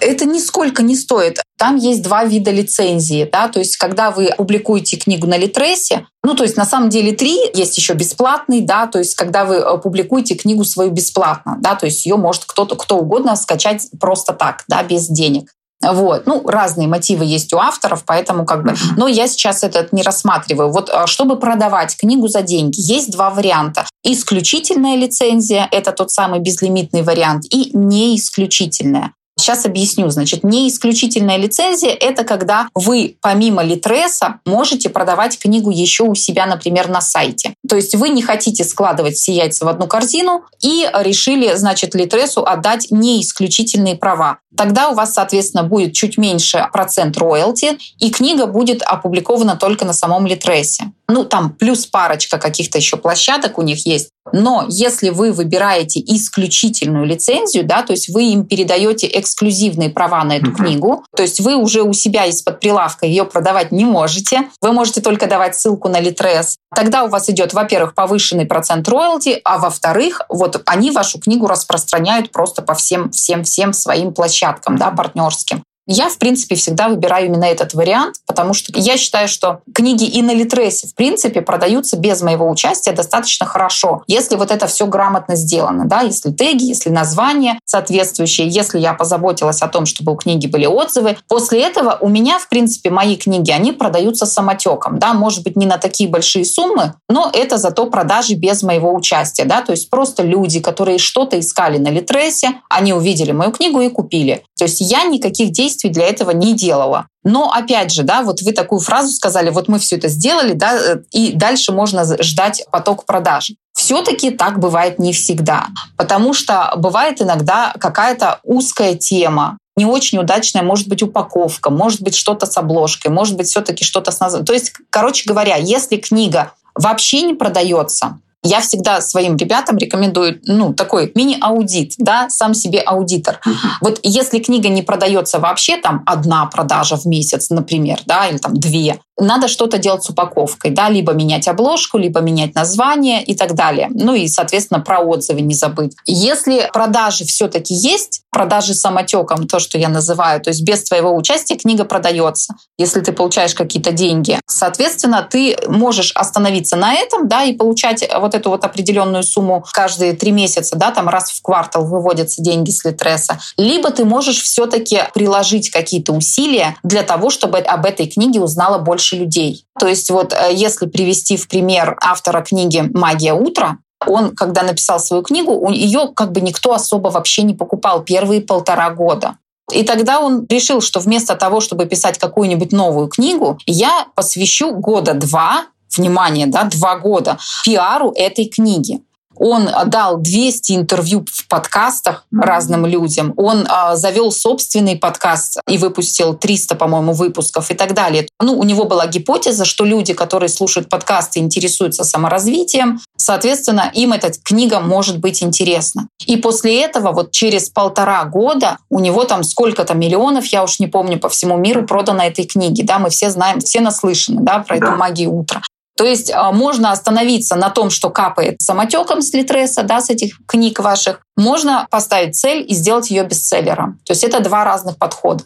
Это 0.00 0.26
нисколько 0.26 0.82
не 0.82 0.96
стоит. 0.96 1.42
Там 1.58 1.76
есть 1.76 2.02
два 2.02 2.24
вида 2.24 2.50
лицензии. 2.50 3.28
Да? 3.30 3.48
То 3.48 3.58
есть, 3.58 3.76
когда 3.76 4.10
вы 4.10 4.30
публикуете 4.36 4.96
книгу 4.96 5.26
на 5.26 5.36
Литресе, 5.36 6.06
ну, 6.22 6.34
то 6.34 6.42
есть, 6.42 6.56
на 6.56 6.66
самом 6.66 6.90
деле, 6.90 7.12
три. 7.12 7.38
Есть 7.54 7.76
еще 7.78 7.94
бесплатный, 7.94 8.60
да, 8.60 8.86
то 8.86 8.98
есть, 8.98 9.14
когда 9.14 9.44
вы 9.44 9.56
э, 9.56 9.78
публикуете 9.78 10.34
книгу 10.34 10.64
свою 10.64 10.90
бесплатно, 10.90 11.56
да, 11.60 11.74
то 11.74 11.86
есть, 11.86 12.04
ее 12.04 12.16
может 12.16 12.44
кто-то, 12.44 12.76
кто 12.76 12.98
угодно 12.98 13.36
скачать 13.36 13.88
просто 13.98 14.34
так, 14.34 14.64
да, 14.68 14.82
без 14.82 15.08
денег. 15.08 15.50
Вот. 15.82 16.26
Ну, 16.26 16.46
разные 16.46 16.88
мотивы 16.88 17.24
есть 17.24 17.52
у 17.52 17.58
авторов, 17.58 18.04
поэтому 18.04 18.44
как 18.44 18.62
бы... 18.62 18.74
Но 18.96 19.08
я 19.08 19.26
сейчас 19.28 19.64
этот 19.64 19.92
не 19.92 20.02
рассматриваю. 20.02 20.70
Вот 20.70 20.90
а, 20.90 21.06
чтобы 21.06 21.38
продавать 21.38 21.96
книгу 21.96 22.28
за 22.28 22.42
деньги, 22.42 22.80
есть 22.80 23.10
два 23.10 23.30
варианта. 23.30 23.86
Исключительная 24.04 24.96
лицензия— 24.96 25.68
это 25.70 25.92
тот 25.92 26.10
самый 26.10 26.40
безлимитный 26.40 27.02
вариант, 27.02 27.44
и 27.50 27.70
неисключительная. 27.72 29.12
Сейчас 29.40 29.66
объясню. 29.66 30.08
Значит, 30.10 30.44
не 30.44 30.68
исключительная 30.68 31.36
лицензия— 31.36 31.90
это 32.00 32.24
когда 32.24 32.68
вы 32.74 33.16
помимо 33.20 33.62
Литреса 33.62 34.40
можете 34.44 34.88
продавать 34.88 35.38
книгу 35.38 35.70
еще 35.70 36.04
у 36.04 36.14
себя, 36.14 36.46
например, 36.46 36.88
на 36.88 37.00
сайте. 37.00 37.54
То 37.68 37.76
есть 37.76 37.94
вы 37.94 38.10
не 38.10 38.22
хотите 38.22 38.64
складывать 38.64 39.14
все 39.14 39.32
яйца 39.32 39.64
в 39.64 39.68
одну 39.68 39.86
корзину 39.86 40.44
и 40.60 40.88
решили, 41.00 41.54
значит, 41.54 41.94
Литресу 41.94 42.44
отдать 42.44 42.88
не 42.90 43.20
исключительные 43.22 43.96
права. 43.96 44.38
Тогда 44.56 44.88
у 44.88 44.94
вас, 44.94 45.14
соответственно, 45.14 45.62
будет 45.62 45.94
чуть 45.94 46.18
меньше 46.18 46.68
процент 46.72 47.16
роялти, 47.16 47.78
и 47.98 48.10
книга 48.10 48.46
будет 48.46 48.82
опубликована 48.82 49.56
только 49.56 49.84
на 49.84 49.92
самом 49.92 50.26
Литресе. 50.26 50.92
Ну, 51.10 51.24
там 51.24 51.50
плюс 51.50 51.86
парочка 51.86 52.38
каких-то 52.38 52.78
еще 52.78 52.96
площадок 52.96 53.58
у 53.58 53.62
них 53.62 53.84
есть. 53.84 54.10
Но 54.32 54.66
если 54.68 55.08
вы 55.08 55.32
выбираете 55.32 55.98
исключительную 56.00 57.04
лицензию, 57.04 57.64
да, 57.64 57.82
то 57.82 57.92
есть 57.92 58.08
вы 58.08 58.24
им 58.24 58.44
передаете 58.44 59.08
эксклюзивные 59.08 59.90
права 59.90 60.22
на 60.22 60.36
эту 60.36 60.52
uh-huh. 60.52 60.56
книгу, 60.56 61.04
то 61.16 61.22
есть 61.22 61.40
вы 61.40 61.56
уже 61.56 61.82
у 61.82 61.92
себя 61.92 62.26
из-под 62.26 62.60
прилавка 62.60 63.06
ее 63.06 63.24
продавать 63.24 63.72
не 63.72 63.84
можете, 63.84 64.48
вы 64.60 64.72
можете 64.72 65.00
только 65.00 65.26
давать 65.26 65.58
ссылку 65.58 65.88
на 65.88 65.98
Литрес, 65.98 66.56
тогда 66.74 67.02
у 67.02 67.08
вас 67.08 67.28
идет, 67.28 67.54
во-первых, 67.54 67.94
повышенный 67.94 68.46
процент 68.46 68.88
роялти, 68.88 69.40
а 69.42 69.58
во-вторых, 69.58 70.22
вот 70.28 70.62
они 70.66 70.92
вашу 70.92 71.18
книгу 71.18 71.48
распространяют 71.48 72.30
просто 72.30 72.62
по 72.62 72.74
всем, 72.74 73.10
всем, 73.10 73.42
всем 73.42 73.72
своим 73.72 74.14
площадкам, 74.14 74.76
да, 74.76 74.90
партнерским. 74.92 75.64
Я, 75.86 76.08
в 76.08 76.18
принципе, 76.18 76.54
всегда 76.54 76.88
выбираю 76.88 77.26
именно 77.26 77.44
этот 77.44 77.74
вариант, 77.74 78.16
потому 78.26 78.54
что 78.54 78.72
я 78.78 78.96
считаю, 78.96 79.28
что 79.28 79.60
книги 79.74 80.04
и 80.04 80.22
на 80.22 80.32
Литресе, 80.32 80.86
в 80.86 80.94
принципе, 80.94 81.40
продаются 81.40 81.96
без 81.96 82.22
моего 82.22 82.48
участия 82.48 82.92
достаточно 82.92 83.46
хорошо, 83.46 84.02
если 84.06 84.36
вот 84.36 84.50
это 84.50 84.66
все 84.66 84.86
грамотно 84.86 85.36
сделано, 85.36 85.86
да, 85.86 86.02
если 86.02 86.30
теги, 86.30 86.64
если 86.64 86.90
название 86.90 87.58
соответствующее, 87.64 88.48
если 88.48 88.78
я 88.78 88.94
позаботилась 88.94 89.62
о 89.62 89.68
том, 89.68 89.86
чтобы 89.86 90.12
у 90.12 90.16
книги 90.16 90.46
были 90.46 90.66
отзывы. 90.66 91.16
После 91.28 91.62
этого 91.62 91.98
у 92.00 92.08
меня, 92.08 92.38
в 92.38 92.48
принципе, 92.48 92.90
мои 92.90 93.16
книги, 93.16 93.50
они 93.50 93.72
продаются 93.72 94.26
самотеком, 94.26 94.98
да, 94.98 95.14
может 95.14 95.42
быть, 95.42 95.56
не 95.56 95.66
на 95.66 95.78
такие 95.78 96.08
большие 96.08 96.44
суммы, 96.44 96.94
но 97.08 97.30
это 97.32 97.58
зато 97.58 97.86
продажи 97.86 98.34
без 98.34 98.62
моего 98.62 98.94
участия, 98.94 99.44
да, 99.44 99.62
то 99.62 99.72
есть 99.72 99.90
просто 99.90 100.22
люди, 100.22 100.60
которые 100.60 100.98
что-то 100.98 101.40
искали 101.40 101.78
на 101.78 101.88
Литресе, 101.88 102.60
они 102.68 102.92
увидели 102.92 103.32
мою 103.32 103.50
книгу 103.50 103.80
и 103.80 103.88
купили. 103.88 104.44
То 104.60 104.64
есть 104.64 104.82
я 104.82 105.04
никаких 105.04 105.52
действий 105.52 105.88
для 105.88 106.04
этого 106.04 106.32
не 106.32 106.52
делала. 106.52 107.06
Но 107.24 107.50
опять 107.50 107.90
же, 107.92 108.02
да, 108.02 108.20
вот 108.20 108.42
вы 108.42 108.52
такую 108.52 108.78
фразу 108.82 109.10
сказали, 109.10 109.48
вот 109.48 109.68
мы 109.68 109.78
все 109.78 109.96
это 109.96 110.08
сделали, 110.08 110.52
да, 110.52 110.78
э, 110.78 110.96
и 111.12 111.32
дальше 111.32 111.72
можно 111.72 112.04
ждать 112.22 112.66
поток 112.70 113.06
продаж. 113.06 113.52
Все-таки 113.72 114.30
так 114.30 114.58
бывает 114.58 114.98
не 114.98 115.14
всегда, 115.14 115.68
потому 115.96 116.34
что 116.34 116.74
бывает 116.76 117.22
иногда 117.22 117.72
какая-то 117.80 118.40
узкая 118.44 118.96
тема, 118.96 119.56
не 119.76 119.86
очень 119.86 120.18
удачная, 120.18 120.62
может 120.62 120.88
быть, 120.88 121.02
упаковка, 121.02 121.70
может 121.70 122.02
быть, 122.02 122.14
что-то 122.14 122.44
с 122.44 122.58
обложкой, 122.58 123.10
может 123.10 123.38
быть, 123.38 123.46
все-таки 123.46 123.82
что-то 123.82 124.10
с 124.10 124.20
названием. 124.20 124.44
То 124.44 124.52
есть, 124.52 124.74
короче 124.90 125.26
говоря, 125.26 125.56
если 125.56 125.96
книга 125.96 126.52
вообще 126.74 127.22
не 127.22 127.32
продается, 127.32 128.18
я 128.42 128.60
всегда 128.60 129.00
своим 129.00 129.36
ребятам 129.36 129.76
рекомендую, 129.76 130.40
ну, 130.44 130.72
такой 130.72 131.12
мини-аудит, 131.14 131.94
да, 131.98 132.30
сам 132.30 132.54
себе 132.54 132.80
аудитор. 132.80 133.38
Uh-huh. 133.46 133.52
Вот 133.82 134.00
если 134.02 134.38
книга 134.38 134.68
не 134.68 134.82
продается 134.82 135.38
вообще, 135.38 135.76
там, 135.76 136.02
одна 136.06 136.46
продажа 136.46 136.96
в 136.96 137.04
месяц, 137.04 137.50
например, 137.50 138.00
да, 138.06 138.28
или 138.28 138.38
там 138.38 138.54
две, 138.58 139.00
надо 139.20 139.48
что-то 139.48 139.78
делать 139.78 140.02
с 140.02 140.10
упаковкой, 140.10 140.70
да, 140.70 140.88
либо 140.88 141.12
менять 141.12 141.48
обложку, 141.48 141.98
либо 141.98 142.20
менять 142.20 142.54
название 142.54 143.22
и 143.22 143.34
так 143.34 143.54
далее. 143.54 143.88
Ну 143.92 144.14
и, 144.14 144.26
соответственно, 144.28 144.80
про 144.80 145.00
отзывы 145.00 145.40
не 145.40 145.54
забыть. 145.54 145.94
Если 146.06 146.68
продажи 146.72 147.24
все-таки 147.24 147.74
есть, 147.74 148.22
продажи 148.30 148.74
самотеком, 148.74 149.46
то, 149.46 149.58
что 149.58 149.78
я 149.78 149.88
называю, 149.88 150.40
то 150.40 150.50
есть 150.50 150.62
без 150.62 150.84
твоего 150.84 151.14
участия 151.14 151.56
книга 151.56 151.84
продается, 151.84 152.54
если 152.78 153.00
ты 153.00 153.12
получаешь 153.12 153.54
какие-то 153.54 153.92
деньги. 153.92 154.38
Соответственно, 154.46 155.26
ты 155.28 155.56
можешь 155.66 156.12
остановиться 156.12 156.76
на 156.76 156.94
этом, 156.94 157.28
да, 157.28 157.42
и 157.44 157.54
получать 157.54 158.08
вот 158.18 158.34
эту 158.34 158.50
вот 158.50 158.64
определенную 158.64 159.22
сумму 159.22 159.64
каждые 159.72 160.12
три 160.12 160.30
месяца, 160.32 160.76
да, 160.76 160.90
там 160.90 161.08
раз 161.08 161.30
в 161.30 161.42
квартал 161.42 161.84
выводятся 161.84 162.42
деньги 162.42 162.70
с 162.70 162.84
Литреса, 162.84 163.40
либо 163.56 163.90
ты 163.90 164.04
можешь 164.04 164.40
все-таки 164.40 165.02
приложить 165.12 165.70
какие-то 165.70 166.12
усилия 166.12 166.76
для 166.82 167.02
того, 167.02 167.30
чтобы 167.30 167.58
об 167.58 167.84
этой 167.84 168.06
книге 168.06 168.40
узнало 168.40 168.78
больше 168.78 169.09
людей. 169.16 169.64
То 169.78 169.86
есть 169.86 170.10
вот 170.10 170.32
э, 170.32 170.52
если 170.52 170.86
привести 170.86 171.36
в 171.36 171.48
пример 171.48 171.96
автора 172.00 172.42
книги 172.42 172.88
«Магия 172.92 173.34
утра», 173.34 173.78
он, 174.06 174.34
когда 174.34 174.62
написал 174.62 174.98
свою 174.98 175.22
книгу, 175.22 175.70
ее 175.70 176.10
как 176.14 176.32
бы 176.32 176.40
никто 176.40 176.72
особо 176.72 177.08
вообще 177.08 177.42
не 177.42 177.54
покупал 177.54 178.02
первые 178.02 178.40
полтора 178.40 178.90
года. 178.90 179.36
И 179.72 179.84
тогда 179.84 180.20
он 180.20 180.46
решил, 180.48 180.80
что 180.80 181.00
вместо 181.00 181.36
того, 181.36 181.60
чтобы 181.60 181.86
писать 181.86 182.18
какую-нибудь 182.18 182.72
новую 182.72 183.08
книгу, 183.08 183.58
я 183.66 184.06
посвящу 184.14 184.74
года 184.74 185.14
два 185.14 185.66
внимание, 185.96 186.46
да, 186.46 186.64
два 186.64 186.96
года 186.96 187.38
пиару 187.64 188.12
этой 188.16 188.46
книги. 188.46 189.00
Он 189.40 189.68
дал 189.86 190.18
200 190.18 190.72
интервью 190.72 191.24
в 191.32 191.48
подкастах 191.48 192.26
разным 192.30 192.84
людям. 192.84 193.32
Он 193.38 193.66
а, 193.68 193.96
завел 193.96 194.30
собственный 194.30 194.96
подкаст 194.96 195.60
и 195.66 195.78
выпустил 195.78 196.34
300, 196.34 196.74
по-моему, 196.74 197.14
выпусков 197.14 197.70
и 197.70 197.74
так 197.74 197.94
далее. 197.94 198.28
Ну, 198.38 198.58
у 198.58 198.64
него 198.64 198.84
была 198.84 199.06
гипотеза, 199.06 199.64
что 199.64 199.86
люди, 199.86 200.12
которые 200.12 200.50
слушают 200.50 200.90
подкасты, 200.90 201.40
интересуются 201.40 202.04
саморазвитием, 202.04 203.00
соответственно, 203.16 203.90
им 203.94 204.12
эта 204.12 204.30
книга 204.30 204.80
может 204.80 205.18
быть 205.18 205.42
интересна. 205.42 206.08
И 206.26 206.36
после 206.36 206.82
этого, 206.82 207.12
вот 207.12 207.30
через 207.30 207.70
полтора 207.70 208.22
года, 208.24 208.76
у 208.90 209.00
него 209.00 209.24
там 209.24 209.42
сколько-то 209.42 209.94
миллионов, 209.94 210.44
я 210.46 210.62
уж 210.62 210.80
не 210.80 210.86
помню, 210.86 211.18
по 211.18 211.30
всему 211.30 211.56
миру 211.56 211.86
продано 211.86 212.24
этой 212.24 212.44
книги. 212.44 212.82
Да, 212.82 212.98
мы 212.98 213.08
все 213.08 213.30
знаем, 213.30 213.60
все 213.60 213.80
наслышаны 213.80 214.42
да, 214.42 214.58
про 214.58 214.78
да. 214.78 214.86
эту 214.86 214.96
магию 214.96 215.32
утра. 215.32 215.62
То 215.96 216.04
есть 216.04 216.30
а, 216.30 216.52
можно 216.52 216.92
остановиться 216.92 217.56
на 217.56 217.70
том, 217.70 217.90
что 217.90 218.10
капает 218.10 218.60
самотеком 218.62 219.20
с 219.22 219.32
литреса, 219.32 219.82
да, 219.82 220.00
с 220.00 220.10
этих 220.10 220.38
книг 220.46 220.78
ваших. 220.78 221.20
Можно 221.36 221.86
поставить 221.90 222.36
цель 222.36 222.64
и 222.66 222.74
сделать 222.74 223.10
ее 223.10 223.24
бестселлером. 223.24 223.98
То 224.06 224.12
есть 224.12 224.24
это 224.24 224.40
два 224.40 224.64
разных 224.64 224.96
подхода. 224.96 225.44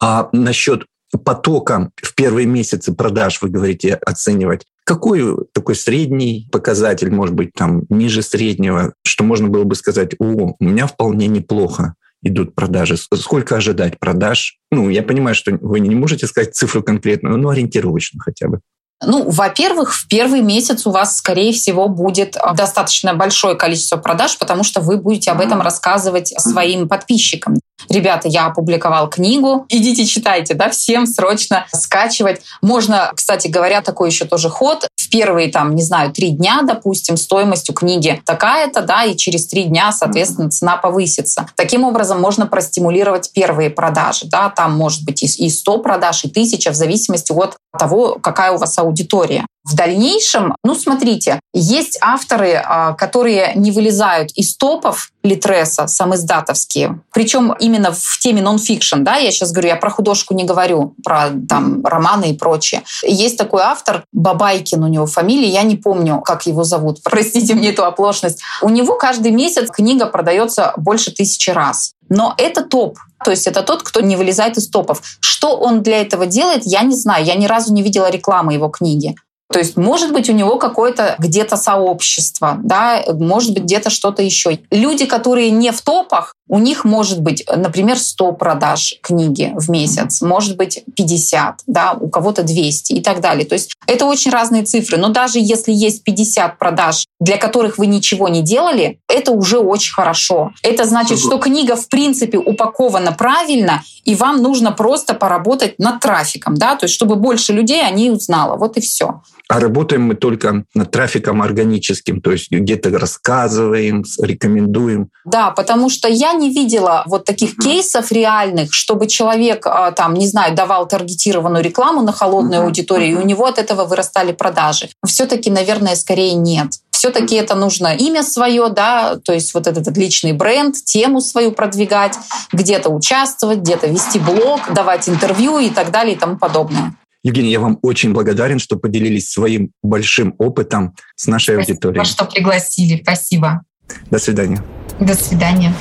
А 0.00 0.28
насчет 0.32 0.84
потока 1.24 1.90
в 1.96 2.14
первые 2.14 2.46
месяцы 2.46 2.92
продаж, 2.92 3.40
вы 3.42 3.50
говорите, 3.50 3.94
оценивать. 3.94 4.64
Какой 4.84 5.36
такой 5.52 5.76
средний 5.76 6.48
показатель, 6.50 7.10
может 7.10 7.34
быть, 7.34 7.52
там 7.54 7.82
ниже 7.88 8.22
среднего, 8.22 8.94
что 9.04 9.24
можно 9.24 9.48
было 9.48 9.64
бы 9.64 9.74
сказать, 9.74 10.14
о, 10.18 10.54
у 10.58 10.64
меня 10.64 10.86
вполне 10.86 11.28
неплохо 11.28 11.94
идут 12.22 12.54
продажи? 12.54 12.96
Сколько 12.96 13.56
ожидать 13.56 13.98
продаж? 13.98 14.58
Ну, 14.70 14.88
я 14.88 15.02
понимаю, 15.02 15.34
что 15.34 15.56
вы 15.60 15.80
не 15.80 15.94
можете 15.94 16.26
сказать 16.26 16.54
цифру 16.54 16.82
конкретную, 16.82 17.36
но 17.36 17.50
ориентировочно 17.50 18.20
хотя 18.20 18.48
бы. 18.48 18.60
Ну, 19.04 19.28
во-первых, 19.28 19.94
в 19.94 20.06
первый 20.08 20.40
месяц 20.40 20.86
у 20.86 20.90
вас, 20.90 21.16
скорее 21.16 21.52
всего, 21.52 21.88
будет 21.88 22.36
а, 22.36 22.54
достаточно 22.54 23.14
большое 23.14 23.56
количество 23.56 23.96
продаж, 23.96 24.38
потому 24.38 24.62
что 24.62 24.80
вы 24.80 24.96
будете 24.96 25.30
об 25.30 25.40
этом 25.40 25.60
рассказывать 25.60 26.28
своим 26.38 26.88
подписчикам. 26.88 27.56
Ребята, 27.88 28.28
я 28.28 28.46
опубликовал 28.46 29.10
книгу, 29.10 29.66
идите 29.68 30.06
читайте, 30.06 30.54
да, 30.54 30.70
всем 30.70 31.06
срочно 31.06 31.66
скачивать. 31.74 32.42
Можно, 32.60 33.12
кстати 33.14 33.48
говоря, 33.48 33.82
такой 33.82 34.10
еще 34.10 34.24
тоже 34.24 34.48
ход. 34.48 34.86
Первые, 35.12 35.48
там, 35.52 35.76
не 35.76 35.82
знаю, 35.82 36.10
три 36.10 36.30
дня, 36.30 36.62
допустим, 36.66 37.18
стоимость 37.18 37.68
у 37.68 37.74
книги 37.74 38.22
такая-то, 38.24 38.80
да, 38.80 39.04
и 39.04 39.14
через 39.14 39.46
три 39.46 39.64
дня, 39.64 39.92
соответственно, 39.92 40.50
цена 40.50 40.78
повысится. 40.78 41.46
Таким 41.54 41.84
образом, 41.84 42.18
можно 42.18 42.46
простимулировать 42.46 43.30
первые 43.34 43.68
продажи, 43.68 44.26
да, 44.26 44.48
там 44.48 44.74
может 44.74 45.04
быть 45.04 45.22
и 45.22 45.50
100 45.50 45.78
продаж, 45.78 46.24
и 46.24 46.28
1000, 46.28 46.70
в 46.70 46.74
зависимости 46.74 47.30
от 47.30 47.56
того, 47.78 48.18
какая 48.22 48.52
у 48.52 48.56
вас 48.56 48.78
аудитория. 48.78 49.44
В 49.64 49.76
дальнейшем, 49.76 50.56
ну 50.64 50.74
смотрите, 50.74 51.38
есть 51.52 51.96
авторы, 52.00 52.54
а, 52.54 52.94
которые 52.94 53.52
не 53.54 53.70
вылезают 53.70 54.32
из 54.32 54.56
топов 54.56 55.10
Литреса, 55.22 55.86
самоиздатовские. 55.86 57.00
Причем 57.12 57.52
именно 57.52 57.92
в 57.92 58.18
теме 58.18 58.42
нон-фикшн, 58.42 59.04
да, 59.04 59.16
я 59.16 59.30
сейчас 59.30 59.52
говорю, 59.52 59.68
я 59.68 59.76
про 59.76 59.90
художку 59.90 60.34
не 60.34 60.42
говорю, 60.42 60.96
про 61.04 61.30
там 61.48 61.84
романы 61.84 62.30
и 62.30 62.36
прочее. 62.36 62.82
Есть 63.04 63.38
такой 63.38 63.62
автор, 63.62 64.02
Бабайкин 64.12 64.82
у 64.82 64.88
него 64.88 65.06
фамилия, 65.06 65.48
я 65.48 65.62
не 65.62 65.76
помню, 65.76 66.20
как 66.20 66.46
его 66.46 66.64
зовут, 66.64 67.00
простите 67.04 67.54
мне 67.54 67.70
эту 67.70 67.84
оплошность. 67.84 68.42
У 68.62 68.68
него 68.68 68.96
каждый 68.96 69.30
месяц 69.30 69.70
книга 69.70 70.06
продается 70.06 70.72
больше 70.76 71.12
тысячи 71.12 71.50
раз. 71.50 71.92
Но 72.08 72.34
это 72.36 72.62
топ. 72.64 72.98
То 73.24 73.30
есть 73.30 73.46
это 73.46 73.62
тот, 73.62 73.84
кто 73.84 74.00
не 74.00 74.16
вылезает 74.16 74.58
из 74.58 74.68
топов. 74.68 75.00
Что 75.20 75.56
он 75.56 75.82
для 75.82 76.00
этого 76.00 76.26
делает, 76.26 76.62
я 76.64 76.82
не 76.82 76.94
знаю. 76.94 77.24
Я 77.24 77.36
ни 77.36 77.46
разу 77.46 77.72
не 77.72 77.82
видела 77.82 78.10
рекламы 78.10 78.54
его 78.54 78.68
книги. 78.68 79.14
То 79.52 79.58
есть, 79.58 79.76
может 79.76 80.12
быть, 80.12 80.28
у 80.30 80.32
него 80.32 80.56
какое-то 80.56 81.14
где-то 81.18 81.56
сообщество, 81.56 82.58
да, 82.62 83.04
может 83.12 83.52
быть, 83.52 83.64
где-то 83.64 83.90
что-то 83.90 84.22
еще. 84.22 84.58
Люди, 84.70 85.06
которые 85.06 85.50
не 85.50 85.70
в 85.70 85.80
топах, 85.82 86.34
у 86.48 86.58
них 86.58 86.84
может 86.84 87.22
быть, 87.22 87.44
например, 87.48 87.98
100 87.98 88.32
продаж 88.32 88.96
книги 89.02 89.52
в 89.56 89.70
месяц, 89.70 90.20
может 90.20 90.56
быть 90.56 90.84
50, 90.96 91.60
да, 91.66 91.96
у 91.98 92.10
кого-то 92.10 92.42
200 92.42 92.92
и 92.92 93.00
так 93.00 93.20
далее. 93.20 93.46
То 93.46 93.54
есть 93.54 93.74
это 93.86 94.04
очень 94.04 94.30
разные 94.30 94.62
цифры. 94.62 94.98
Но 94.98 95.08
даже 95.08 95.38
если 95.38 95.72
есть 95.72 96.04
50 96.04 96.58
продаж, 96.58 97.06
для 97.20 97.38
которых 97.38 97.78
вы 97.78 97.86
ничего 97.86 98.28
не 98.28 98.42
делали, 98.42 98.98
это 99.08 99.32
уже 99.32 99.58
очень 99.58 99.94
хорошо. 99.94 100.50
Это 100.62 100.84
значит, 100.84 101.20
что 101.20 101.38
книга 101.38 101.74
в 101.74 101.88
принципе 101.88 102.36
упакована 102.36 103.12
правильно, 103.12 103.82
и 104.04 104.14
вам 104.14 104.42
нужно 104.42 104.72
просто 104.72 105.14
поработать 105.14 105.78
над 105.78 106.00
трафиком, 106.00 106.56
да, 106.56 106.76
то 106.76 106.84
есть 106.84 106.94
чтобы 106.94 107.16
больше 107.16 107.52
людей 107.52 107.82
о 107.82 107.90
ней 107.90 108.10
узнало. 108.10 108.56
Вот 108.56 108.76
и 108.76 108.80
все. 108.80 109.22
А 109.52 109.60
работаем 109.60 110.04
мы 110.04 110.14
только 110.14 110.64
над 110.74 110.90
трафиком 110.90 111.42
органическим, 111.42 112.22
то 112.22 112.32
есть 112.32 112.50
где-то 112.50 112.88
рассказываем, 112.98 114.02
рекомендуем. 114.18 115.10
Да, 115.26 115.50
потому 115.50 115.90
что 115.90 116.08
я 116.08 116.32
не 116.32 116.48
видела 116.48 117.02
вот 117.04 117.26
таких 117.26 117.58
кейсов 117.58 118.10
реальных, 118.12 118.72
чтобы 118.72 119.08
человек 119.08 119.66
а, 119.66 119.90
там, 119.90 120.14
не 120.14 120.26
знаю, 120.26 120.54
давал 120.54 120.88
таргетированную 120.88 121.62
рекламу 121.62 122.00
на 122.00 122.12
холодную 122.12 122.62
аудиторию, 122.62 123.18
и 123.18 123.22
у 123.22 123.26
него 123.26 123.44
от 123.44 123.58
этого 123.58 123.84
вырастали 123.84 124.32
продажи. 124.32 124.88
Все-таки, 125.04 125.50
наверное, 125.50 125.96
скорее 125.96 126.32
нет 126.32 126.70
все-таки 127.02 127.34
это 127.34 127.56
нужно 127.56 127.96
имя 127.96 128.22
свое, 128.22 128.68
да, 128.68 129.16
то 129.16 129.32
есть 129.32 129.54
вот 129.54 129.66
этот 129.66 129.96
личный 129.96 130.32
бренд, 130.32 130.76
тему 130.84 131.20
свою 131.20 131.50
продвигать, 131.50 132.16
где-то 132.52 132.90
участвовать, 132.90 133.58
где-то 133.58 133.88
вести 133.88 134.20
блог, 134.20 134.60
давать 134.72 135.08
интервью 135.08 135.58
и 135.58 135.68
так 135.68 135.90
далее 135.90 136.14
и 136.14 136.16
тому 136.16 136.38
подобное. 136.38 136.94
Евгений, 137.24 137.50
я 137.50 137.60
вам 137.60 137.78
очень 137.82 138.12
благодарен, 138.12 138.58
что 138.58 138.76
поделились 138.76 139.30
своим 139.30 139.70
большим 139.82 140.34
опытом 140.38 140.94
с 141.14 141.28
нашей 141.28 141.54
Спасибо, 141.54 141.74
аудиторией. 141.74 142.04
что 142.04 142.24
пригласили. 142.24 143.00
Спасибо. 143.02 143.62
До 144.10 144.18
свидания. 144.18 144.62
До 144.98 145.14
свидания. 145.14 145.72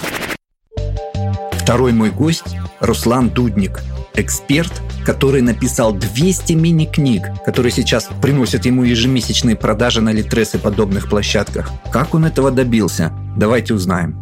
Второй 1.53 1.93
мой 1.93 2.11
гость– 2.11 2.55
Руслан 2.79 3.29
Дудник, 3.29 3.79
эксперт, 4.13 4.71
который 5.05 5.41
написал 5.41 5.93
200 5.93 6.53
мини-книг, 6.53 7.23
которые 7.45 7.71
сейчас 7.71 8.09
приносят 8.21 8.65
ему 8.65 8.83
ежемесячные 8.83 9.55
продажи 9.55 10.01
на 10.01 10.11
Литрес 10.11 10.53
и 10.53 10.57
подобных 10.59 11.09
площадках. 11.09 11.71
Как 11.91 12.13
он 12.13 12.25
этого 12.25 12.51
добился? 12.51 13.11
Давайте 13.35 13.73
узнаем. 13.73 14.20